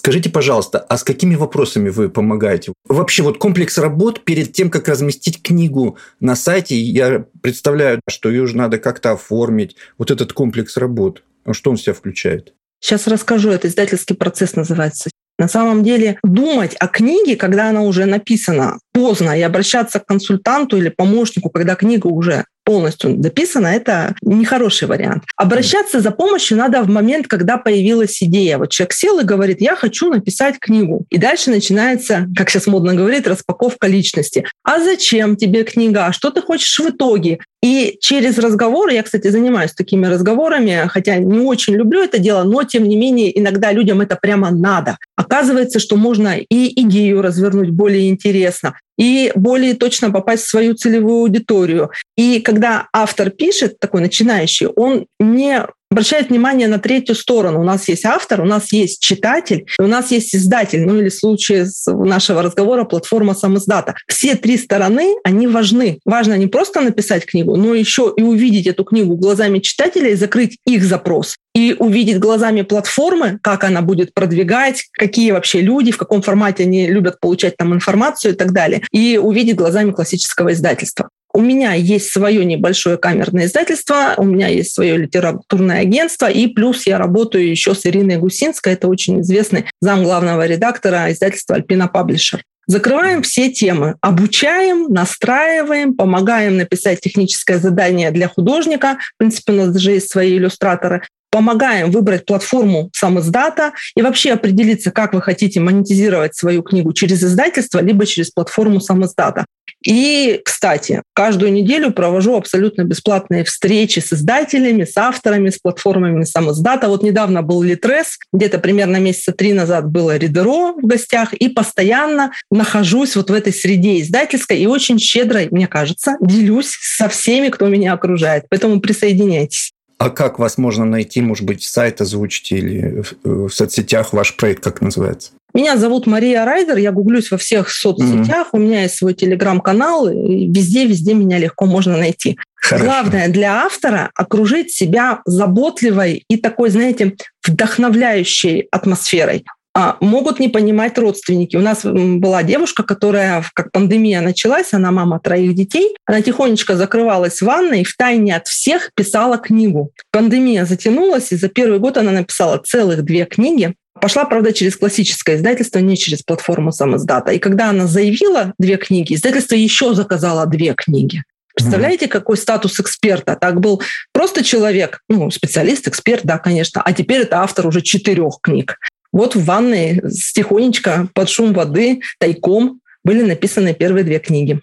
Скажите, 0.08 0.30
пожалуйста, 0.30 0.80
а 0.80 0.98
с 0.98 1.04
какими 1.04 1.36
вопросами 1.36 1.90
вы 1.90 2.08
помогаете? 2.08 2.72
Вообще 2.88 3.24
вот 3.24 3.40
комплекс 3.40 3.78
работ 3.78 4.24
перед 4.24 4.54
тем, 4.54 4.70
как 4.70 4.88
разместить 4.88 5.44
книгу 5.44 5.98
на 6.22 6.38
сайте, 6.38 6.78
я 6.78 7.26
представляю, 7.42 8.00
что 8.08 8.30
ее 8.30 8.48
же 8.48 8.56
надо 8.56 8.78
как-то 8.78 9.12
оформить. 9.12 9.76
Вот 9.98 10.10
этот 10.10 10.32
комплекс 10.32 10.78
работ, 10.78 11.24
что 11.52 11.72
он 11.72 11.76
в 11.76 11.82
себя 11.82 11.94
включает? 11.94 12.54
Сейчас 12.80 13.06
расскажу. 13.08 13.50
Это 13.50 13.68
издательский 13.68 14.16
процесс 14.16 14.56
называется. 14.56 15.10
На 15.38 15.50
самом 15.50 15.84
деле 15.84 16.20
думать 16.24 16.78
о 16.80 16.88
книге, 16.88 17.36
когда 17.36 17.68
она 17.68 17.82
уже 17.82 18.06
написана, 18.06 18.80
поздно, 18.94 19.38
и 19.38 19.42
обращаться 19.42 20.00
к 20.00 20.06
консультанту 20.06 20.78
или 20.78 20.88
помощнику, 20.88 21.50
когда 21.50 21.76
книга 21.76 22.08
уже 22.08 22.46
полностью 22.68 23.16
дописано, 23.16 23.68
это 23.68 24.14
нехороший 24.22 24.90
вариант. 24.90 25.24
Обращаться 25.38 26.02
за 26.02 26.12
помощью 26.12 26.58
надо 26.58 26.84
в 26.84 26.90
момент, 26.90 27.28
когда 27.28 27.58
появилась 27.58 28.22
идея. 28.22 28.58
Вот 28.58 28.72
человек 28.72 28.92
сел 28.92 29.20
и 29.20 29.24
говорит, 29.24 29.62
я 29.62 29.78
хочу 29.78 30.10
написать 30.10 30.60
книгу. 30.60 31.06
И 31.10 31.18
дальше 31.18 31.50
начинается, 31.50 32.28
как 32.36 32.50
сейчас 32.50 32.68
модно 32.68 32.94
говорить, 32.94 33.26
распаковка 33.26 33.88
личности. 33.88 34.46
А 34.64 34.82
зачем 34.82 35.38
тебе 35.38 35.64
книга? 35.64 36.08
А 36.08 36.12
что 36.12 36.30
ты 36.30 36.42
хочешь 36.42 36.78
в 36.78 36.90
итоге? 36.90 37.40
И 37.64 37.98
через 38.02 38.38
разговоры, 38.38 38.94
я, 38.94 39.04
кстати, 39.04 39.30
занимаюсь 39.30 39.72
такими 39.72 40.06
разговорами, 40.06 40.84
хотя 40.90 41.16
не 41.18 41.40
очень 41.40 41.74
люблю 41.74 42.04
это 42.04 42.20
дело, 42.20 42.44
но 42.44 42.64
тем 42.64 42.84
не 42.84 42.98
менее 42.98 43.38
иногда 43.40 43.72
людям 43.72 44.02
это 44.02 44.18
прямо 44.22 44.52
надо. 44.52 44.98
Оказывается, 45.16 45.80
что 45.80 45.96
можно 45.96 46.38
и 46.38 46.82
идею 46.82 47.22
развернуть 47.22 47.70
более 47.70 48.10
интересно, 48.10 48.76
и 48.98 49.32
более 49.36 49.76
точно 49.76 50.12
попасть 50.12 50.44
в 50.44 50.50
свою 50.50 50.76
целевую 50.76 51.22
аудиторию. 51.22 51.92
И 52.16 52.40
когда 52.40 52.88
автор 52.94 53.30
пишет, 53.30 53.80
такой 53.80 54.02
начинающий, 54.02 54.68
он 54.68 55.06
не 55.20 55.66
обращает 55.90 56.30
внимание 56.30 56.68
на 56.68 56.80
третью 56.80 57.16
сторону. 57.16 57.62
У 57.62 57.64
нас 57.64 57.88
есть 57.88 58.06
автор, 58.06 58.42
у 58.42 58.46
нас 58.46 58.74
есть 58.74 59.02
читатель, 59.02 59.66
у 59.80 59.88
нас 59.88 60.12
есть 60.12 60.36
издатель, 60.36 60.86
ну 60.86 61.00
или 61.00 61.10
в 61.10 61.14
случае 61.14 61.68
нашего 61.88 62.42
разговора 62.42 62.84
платформа 62.84 63.34
самоздата. 63.34 63.96
Все 64.08 64.36
три 64.36 64.58
стороны, 64.58 65.16
они 65.24 65.48
важны. 65.48 66.00
Важно 66.06 66.38
не 66.38 66.48
просто 66.48 66.82
написать 66.82 67.26
книгу, 67.26 67.56
но 67.56 67.74
еще 67.74 68.14
и 68.16 68.22
увидеть 68.22 68.68
эту 68.68 68.84
книгу 68.84 69.16
глазами 69.16 69.60
читателя 69.60 70.10
и 70.10 70.16
закрыть 70.16 70.58
их 70.66 70.84
запрос 70.84 71.38
и 71.58 71.76
увидеть 71.80 72.20
глазами 72.20 72.62
платформы, 72.62 73.40
как 73.42 73.64
она 73.64 73.82
будет 73.82 74.14
продвигать, 74.14 74.86
какие 74.92 75.32
вообще 75.32 75.60
люди, 75.60 75.92
в 75.92 75.98
каком 75.98 76.22
формате 76.22 76.66
они 76.66 76.86
любят 76.86 77.20
получать 77.20 77.58
там 77.58 77.74
информацию 77.74 78.34
и 78.34 78.38
так 78.38 78.52
далее, 78.52 78.84
и 78.92 79.18
увидеть 79.18 79.56
глазами 79.56 79.90
классического 79.90 80.54
издательства. 80.54 81.10
У 81.34 81.42
меня 81.42 81.74
есть 81.74 82.12
свое 82.12 82.46
небольшое 82.46 82.98
камерное 82.98 83.48
издательство, 83.48 84.14
у 84.18 84.24
меня 84.24 84.50
есть 84.50 84.76
свое 84.76 84.98
литературное 84.98 85.80
агентство, 85.80 86.30
и 86.30 86.46
плюс 86.46 86.86
я 86.86 87.00
работаю 87.00 87.50
еще 87.50 87.74
с 87.74 87.88
Ириной 87.88 88.18
Гусинской, 88.18 88.74
это 88.74 88.88
очень 88.88 89.22
известный 89.22 89.66
зам 89.82 90.04
главного 90.04 90.46
редактора 90.46 91.12
издательства 91.12 91.56
«Альпина 91.56 91.88
Паблишер». 91.88 92.44
Закрываем 92.68 93.24
все 93.24 93.50
темы, 93.50 93.96
обучаем, 94.02 94.94
настраиваем, 94.94 95.96
помогаем 95.96 96.58
написать 96.58 97.00
техническое 97.00 97.60
задание 97.60 98.12
для 98.12 98.28
художника. 98.28 98.98
В 99.16 99.18
принципе, 99.18 99.54
у 99.54 99.56
нас 99.56 99.70
даже 99.70 99.92
есть 99.92 100.12
свои 100.12 100.38
иллюстраторы 100.38 101.04
помогаем 101.30 101.92
выбрать 101.92 102.26
платформу 102.26 102.90
сам 102.94 103.20
издата 103.20 103.74
и 103.96 104.02
вообще 104.02 104.32
определиться, 104.32 104.92
как 104.92 105.14
вы 105.14 105.22
хотите 105.22 105.60
монетизировать 105.60 106.36
свою 106.36 106.64
книгу 106.64 106.94
через 106.94 107.24
издательство, 107.24 107.80
либо 107.80 108.06
через 108.06 108.32
платформу 108.32 108.80
сам 108.80 109.06
издата. 109.06 109.46
И, 109.86 110.42
кстати, 110.44 111.04
каждую 111.14 111.54
неделю 111.54 111.92
провожу 111.92 112.36
абсолютно 112.36 112.84
бесплатные 112.84 113.44
встречи 113.44 114.00
с 114.00 114.12
издателями, 114.12 114.86
с 114.86 114.98
авторами, 114.98 115.50
с 115.50 115.60
платформами 115.60 116.24
сам 116.24 116.52
издата. 116.52 116.88
Вот 116.90 117.04
недавно 117.04 117.44
был 117.44 117.62
Литрес, 117.62 118.18
где-то 118.34 118.60
примерно 118.60 118.98
месяца 118.98 119.34
три 119.34 119.54
назад 119.54 119.88
было 119.88 120.18
Ридеро 120.18 120.74
в 120.74 120.82
гостях, 120.82 121.34
и 121.34 121.48
постоянно 121.50 122.32
нахожусь 122.50 123.16
вот 123.16 123.30
в 123.30 123.34
этой 123.34 123.54
среде 123.54 124.02
издательской 124.02 124.60
и 124.60 124.66
очень 124.66 125.00
щедро, 125.00 125.42
мне 125.52 125.68
кажется, 125.68 126.18
делюсь 126.22 126.76
со 126.82 127.08
всеми, 127.08 127.50
кто 127.50 127.68
меня 127.68 127.94
окружает. 127.94 128.46
Поэтому 128.50 128.82
присоединяйтесь. 128.82 129.74
А 129.98 130.10
как 130.10 130.38
вас 130.40 130.58
можно 130.58 130.86
найти? 130.86 131.22
Может 131.22 131.46
быть, 131.46 131.64
сайт 131.64 132.02
озвучите 132.02 132.58
или 132.58 133.04
в 133.24 133.50
соцсетях 133.50 134.14
ваш 134.14 134.36
проект 134.36 134.64
как 134.64 134.82
называется? 134.82 135.32
Меня 135.54 135.78
зовут 135.78 136.06
Мария 136.06 136.46
Райдер, 136.46 136.78
я 136.78 136.92
гуглюсь 136.92 137.32
во 137.32 137.38
всех 137.38 137.72
соцсетях, 137.72 138.48
mm-hmm. 138.48 138.54
у 138.54 138.58
меня 138.60 138.84
есть 138.84 138.98
свой 138.98 139.16
телеграм-канал, 139.16 140.08
везде-везде 140.08 141.16
меня 141.16 141.40
легко 141.40 141.66
можно 141.66 141.98
найти. 141.98 142.38
Хорошо. 142.54 142.86
Главное 142.86 143.28
для 143.30 143.64
автора 143.64 144.12
окружить 144.14 144.72
себя 144.72 145.22
заботливой 145.26 146.26
и 146.30 146.38
такой, 146.38 146.70
знаете, 146.70 147.16
вдохновляющей 147.44 148.68
атмосферой. 148.72 149.46
А, 149.80 149.96
могут 150.02 150.40
не 150.40 150.50
понимать 150.50 150.98
родственники. 150.98 151.56
У 151.56 151.62
нас 151.62 151.82
была 151.84 152.42
девушка, 152.42 152.82
которая, 152.82 153.46
как 153.54 153.72
пандемия 153.72 154.22
началась, 154.22 154.74
она 154.74 154.90
мама 154.90 155.20
троих 155.20 155.54
детей, 155.54 155.96
она 156.08 156.24
тихонечко 156.24 156.76
закрывалась 156.76 157.42
в 157.42 157.46
ванной 157.46 157.82
и 157.82 157.84
в 157.84 157.96
тайне 157.96 158.36
от 158.36 158.48
всех 158.48 158.90
писала 158.96 159.38
книгу. 159.38 159.92
Пандемия 160.12 160.66
затянулась, 160.66 161.32
и 161.32 161.36
за 161.36 161.48
первый 161.48 161.78
год 161.78 162.00
она 162.00 162.12
написала 162.12 162.58
целых 162.58 163.04
две 163.04 163.26
книги. 163.26 163.76
Пошла, 164.02 164.26
правда, 164.26 164.52
через 164.52 164.76
классическое 164.76 165.36
издательство, 165.36 165.78
не 165.78 165.96
через 165.96 166.24
платформу 166.24 166.72
самоздата. 166.72 167.32
И 167.34 167.38
когда 167.38 167.70
она 167.70 167.86
заявила 167.86 168.54
две 168.58 168.78
книги, 168.78 169.14
издательство 169.14 169.54
еще 169.54 169.94
заказало 169.94 170.48
две 170.48 170.74
книги. 170.74 171.22
Представляете, 171.54 172.08
какой 172.08 172.38
статус 172.38 172.80
эксперта? 172.80 173.36
Так 173.40 173.60
был 173.60 173.82
просто 174.12 174.44
человек, 174.44 175.02
ну, 175.10 175.30
специалист, 175.32 175.88
эксперт, 175.88 176.22
да, 176.24 176.38
конечно, 176.38 176.82
а 176.84 176.94
теперь 176.94 177.22
это 177.22 177.42
автор 177.42 177.66
уже 177.66 177.82
четырех 177.82 178.40
книг. 178.42 178.78
Вот 179.12 179.36
в 179.36 179.46
ванной 179.46 180.02
тихонечко 180.34 181.08
под 181.14 181.30
шум 181.30 181.54
воды 181.54 182.02
тайком 182.20 182.82
были 183.04 183.24
написаны 183.24 183.74
первые 183.74 184.04
две 184.04 184.20
книги. 184.20 184.62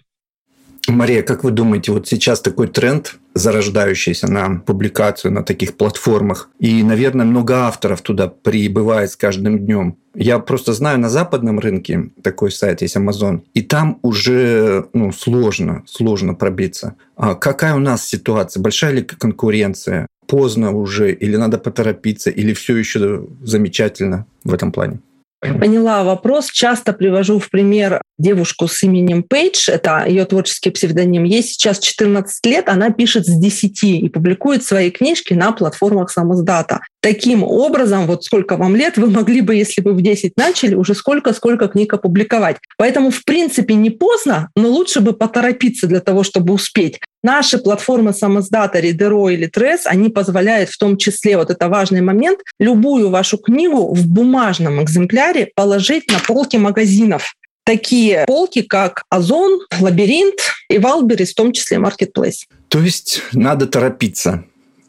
Мария, 0.87 1.23
как 1.23 1.43
вы 1.43 1.51
думаете, 1.51 1.91
вот 1.91 2.07
сейчас 2.07 2.41
такой 2.41 2.67
тренд, 2.67 3.15
зарождающийся 3.33 4.31
на 4.31 4.59
публикацию 4.59 5.31
на 5.31 5.43
таких 5.43 5.77
платформах, 5.77 6.49
и, 6.59 6.83
наверное, 6.83 7.25
много 7.25 7.65
авторов 7.65 8.01
туда 8.01 8.27
прибывает 8.27 9.11
с 9.11 9.15
каждым 9.15 9.59
днем. 9.59 9.97
Я 10.13 10.39
просто 10.39 10.73
знаю, 10.73 10.99
на 10.99 11.09
западном 11.09 11.59
рынке 11.59 12.11
такой 12.21 12.51
сайт 12.51 12.81
есть 12.81 12.95
Amazon, 12.95 13.41
и 13.53 13.61
там 13.61 13.99
уже 14.03 14.85
ну, 14.93 15.11
сложно, 15.11 15.83
сложно 15.87 16.35
пробиться. 16.35 16.95
А 17.15 17.35
какая 17.35 17.75
у 17.75 17.79
нас 17.79 18.05
ситуация? 18.05 18.61
Большая 18.61 18.91
ли 18.93 19.01
конкуренция? 19.01 20.07
Поздно 20.27 20.71
уже, 20.71 21.11
или 21.13 21.35
надо 21.35 21.57
поторопиться, 21.57 22.29
или 22.29 22.53
все 22.53 22.75
еще 22.77 23.27
замечательно 23.41 24.25
в 24.43 24.53
этом 24.53 24.71
плане? 24.71 24.99
Поняла 25.41 26.03
вопрос. 26.03 26.49
Часто 26.51 26.93
привожу 26.93 27.39
в 27.39 27.49
пример 27.49 28.01
девушку 28.17 28.67
с 28.67 28.81
именем 28.83 29.23
Пейдж. 29.23 29.69
Это 29.69 30.05
ее 30.07 30.25
творческий 30.25 30.71
псевдоним. 30.71 31.23
Ей 31.23 31.43
сейчас 31.43 31.79
14 31.79 32.45
лет, 32.45 32.69
она 32.69 32.89
пишет 32.89 33.25
с 33.25 33.37
10 33.37 33.83
и 33.83 34.09
публикует 34.09 34.63
свои 34.63 34.89
книжки 34.89 35.33
на 35.33 35.51
платформах 35.51 36.09
самоздата. 36.09 36.79
Таким 37.01 37.43
образом, 37.43 38.07
вот 38.07 38.23
сколько 38.23 38.57
вам 38.57 38.75
лет, 38.75 38.97
вы 38.97 39.09
могли 39.09 39.41
бы, 39.41 39.53
если 39.53 39.81
бы 39.81 39.93
в 39.93 40.01
10 40.01 40.33
начали, 40.37 40.73
уже 40.73 40.95
сколько-сколько 40.95 41.67
книг 41.67 41.93
опубликовать. 41.93 42.57
Поэтому, 42.77 43.11
в 43.11 43.23
принципе, 43.25 43.75
не 43.75 43.91
поздно, 43.91 44.49
но 44.55 44.69
лучше 44.69 45.01
бы 45.01 45.13
поторопиться 45.13 45.87
для 45.87 45.99
того, 45.99 46.23
чтобы 46.23 46.53
успеть. 46.53 46.99
Наши 47.25 47.57
платформы 47.57 48.13
самоздата, 48.13 48.79
Ридеро 48.79 49.29
или 49.29 49.47
Трес, 49.47 49.87
они 49.87 50.09
позволяют 50.09 50.69
в 50.69 50.77
том 50.77 50.95
числе, 50.95 51.37
вот 51.37 51.49
это 51.49 51.69
важный 51.69 52.01
момент, 52.01 52.41
любую 52.59 53.09
вашу 53.09 53.39
книгу 53.39 53.95
в 53.95 54.05
бумажном 54.05 54.83
экземпляре 54.83 55.49
положить 55.55 56.11
на 56.11 56.19
полки 56.19 56.57
магазинов. 56.57 57.33
такие 57.63 58.25
полки, 58.27 58.61
как 58.61 59.05
Озон, 59.09 59.59
Лабиринт 59.79 60.39
и 60.69 60.77
Валберис, 60.77 61.31
в 61.31 61.35
том 61.35 61.51
числе 61.51 61.77
Marketplace. 61.77 62.45
То 62.67 62.79
есть 62.79 63.23
надо 63.33 63.65
торопиться. 63.65 64.43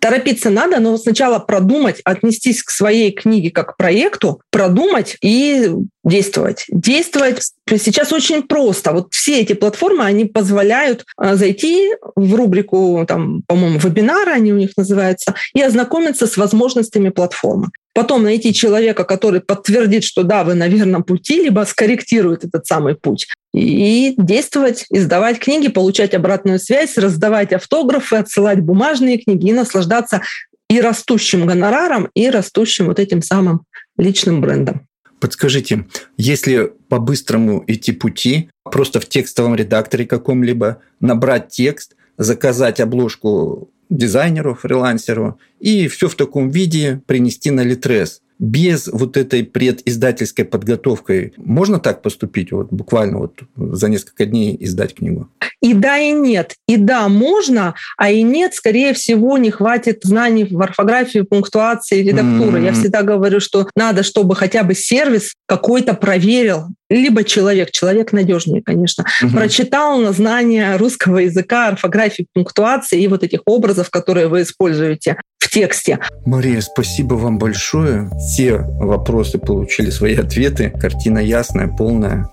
Торопиться 0.07 0.51
надо, 0.51 0.79
но 0.79 0.97
сначала 0.99 1.41
продумать, 1.41 2.01
отнестись 2.05 2.63
к 2.63 2.71
своей 2.71 3.11
книге 3.11 3.51
как 3.51 3.75
к 3.75 3.77
проекту, 3.77 4.41
продумать 4.53 5.17
и 5.21 5.69
действовать. 6.05 6.65
Действовать 6.69 7.43
сейчас 7.69 8.13
очень 8.13 8.45
просто. 8.45 8.93
Вот 8.93 9.09
все 9.11 9.41
эти 9.41 9.55
платформы, 9.55 10.05
они 10.05 10.27
позволяют 10.27 11.05
а, 11.17 11.35
зайти 11.35 11.91
в 12.15 12.37
рубрику, 12.37 13.05
там, 13.09 13.43
по-моему, 13.49 13.81
вебинары 13.81 14.31
они 14.31 14.53
у 14.53 14.59
них 14.59 14.77
называются, 14.77 15.35
и 15.55 15.61
ознакомиться 15.61 16.29
с 16.29 16.37
возможностями 16.37 17.09
платформы. 17.09 17.71
Потом 17.97 18.24
найти 18.24 18.53
человека, 18.53 19.05
который 19.05 19.40
подтвердит, 19.40 20.05
что 20.05 20.22
да, 20.22 20.44
вы 20.44 20.53
на 20.53 20.68
верном 20.68 21.03
пути, 21.03 21.42
либо 21.42 21.64
скорректирует 21.64 22.44
этот 22.44 22.66
самый 22.66 22.94
путь. 22.94 23.26
И 23.55 24.12
действовать, 24.18 24.84
издавать 24.90 25.38
книги, 25.38 25.68
получать 25.68 26.12
обратную 26.12 26.59
связь, 26.59 26.99
раздавать 26.99 27.55
автографы, 27.55 28.16
отсылать 28.16 28.61
бумажные 28.61 29.16
книги 29.16 29.49
и 29.49 29.53
наслаждаться 29.55 30.20
и 30.68 30.78
растущим 30.78 31.47
гонораром, 31.47 32.11
и 32.12 32.28
растущим 32.28 32.84
вот 32.84 32.99
этим 32.99 33.22
самым 33.22 33.62
личным 33.97 34.42
брендом. 34.42 34.86
Подскажите, 35.18 35.86
если 36.18 36.72
по-быстрому 36.90 37.64
идти 37.66 37.92
пути, 37.92 38.51
просто 38.64 39.01
в 39.01 39.09
текстовом 39.09 39.55
редакторе 39.55 40.05
каком-либо 40.05 40.82
набрать 41.01 41.49
текст, 41.49 41.97
заказать 42.18 42.78
обложку 42.78 43.70
дизайнеру, 43.89 44.55
фрилансеру, 44.55 45.39
и 45.61 45.89
все 45.89 46.09
в 46.09 46.14
таком 46.14 46.51
виде 46.51 47.01
принести 47.07 47.51
на 47.51 47.62
Литрес 47.62 48.20
без 48.39 48.89
вот 48.89 49.16
этой 49.16 49.45
предиздательской 49.45 50.45
подготовкой 50.45 51.32
можно 51.37 51.78
так 51.78 52.03
поступить, 52.03 52.53
вот 52.53 52.68
буквально 52.70 53.18
вот 53.18 53.41
за 53.57 53.89
несколько 53.89 54.26
дней 54.26 54.57
издать 54.61 54.95
книгу? 54.95 55.28
И 55.62 55.72
да, 55.72 55.99
и 55.99 56.12
нет. 56.12 56.55
И 56.68 56.76
да, 56.76 57.09
можно, 57.09 57.74
а 57.97 58.11
и 58.11 58.22
нет, 58.22 58.55
скорее 58.55 58.93
всего, 58.93 59.39
не 59.39 59.51
хватит 59.51 60.01
знаний 60.03 60.45
в 60.45 60.61
орфографии, 60.61 61.20
пунктуации, 61.20 62.03
редактуры. 62.03 62.61
Mm-hmm. 62.61 62.64
Я 62.64 62.72
всегда 62.72 63.03
говорю, 63.03 63.41
что 63.41 63.68
надо, 63.74 64.03
чтобы 64.03 64.37
хотя 64.37 64.62
бы 64.64 64.74
сервис 64.74 65.34
какой-то 65.47 65.95
проверил, 65.95 66.66
либо 66.89 67.24
человек, 67.24 67.70
человек 67.70 68.12
надежнее, 68.12 68.62
конечно, 68.62 69.05
угу. 69.22 69.32
прочитал 69.32 69.99
на 69.99 70.12
знание 70.12 70.76
русского 70.76 71.18
языка, 71.18 71.68
орфографии, 71.68 72.26
пунктуации 72.32 73.01
и 73.01 73.09
вот 73.09 73.22
этих 73.22 73.41
образов, 73.47 73.91
которые 73.91 74.28
вы 74.28 74.43
используете 74.43 75.16
в 75.39 75.51
тексте. 75.51 75.99
Мария, 76.24 76.61
спасибо 76.61 77.14
вам 77.14 77.39
большое. 77.39 78.11
Все 78.18 78.59
вопросы 78.59 79.39
получили 79.39 79.91
свои 79.91 80.14
ответы. 80.16 80.72
Картина 80.80 81.18
ясная, 81.18 81.68
полная. 81.68 82.28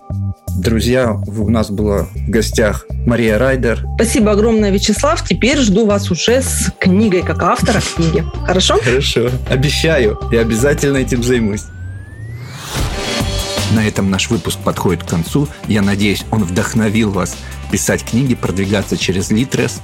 Друзья, 0.58 1.14
у 1.14 1.50
нас 1.50 1.72
была 1.72 2.04
в 2.04 2.30
гостях 2.30 2.86
Мария 3.06 3.38
Райдер. 3.38 3.84
Спасибо 3.96 4.32
огромное, 4.32 4.70
Вячеслав. 4.72 5.28
Теперь 5.28 5.58
жду 5.58 5.86
вас 5.86 6.12
уже 6.12 6.42
с 6.42 6.72
книгой, 6.80 7.24
как 7.24 7.42
автора 7.42 7.82
книги. 7.96 8.24
Хорошо? 8.46 8.78
Хорошо. 8.84 9.30
Обещаю. 9.50 10.20
Я 10.32 10.42
обязательно 10.42 10.98
этим 10.98 11.24
займусь. 11.24 11.64
На 13.74 13.88
этом 13.88 14.12
наш 14.12 14.30
выпуск 14.30 14.60
подходит 14.60 15.04
к 15.04 15.10
концу. 15.10 15.48
Я 15.68 15.82
надеюсь, 15.82 16.26
он 16.30 16.44
вдохновил 16.44 17.12
вас 17.12 17.36
писать 17.72 18.04
книги, 18.04 18.36
продвигаться 18.36 18.98
через 18.98 19.32
Литрес. 19.32 19.82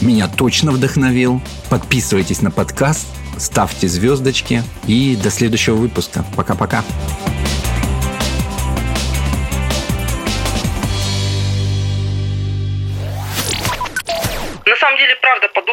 Меня 0.00 0.26
точно 0.26 0.72
вдохновил. 0.72 1.42
Подписывайтесь 1.68 2.40
на 2.40 2.50
подкаст, 2.50 3.06
ставьте 3.36 3.88
звездочки 3.88 4.62
и 4.86 5.18
до 5.22 5.30
следующего 5.30 5.74
выпуска. 5.74 6.24
Пока-пока. 6.34 6.82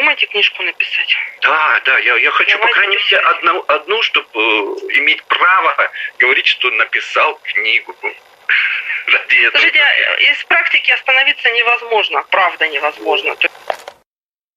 Подумайте 0.04 0.26
книжку 0.28 0.64
написать. 0.64 1.16
Да, 1.42 1.82
да, 1.86 1.98
я, 2.00 2.18
я 2.18 2.32
хочу, 2.32 2.58
Давайте 2.58 2.68
по 2.68 2.74
крайней 2.74 2.98
мере, 2.98 3.18
одну, 3.18 3.64
одну, 3.68 4.02
чтобы 4.02 4.30
э, 4.34 5.00
иметь 5.00 5.24
право 5.24 5.92
говорить, 6.20 6.46
что 6.46 6.70
написал 6.72 7.40
книгу. 7.44 7.96
Слушайте, 9.52 9.80
из 10.20 10.44
практики 10.44 10.92
остановиться 10.92 11.50
невозможно, 11.52 12.24
правда 12.30 12.68
невозможно. 12.68 13.36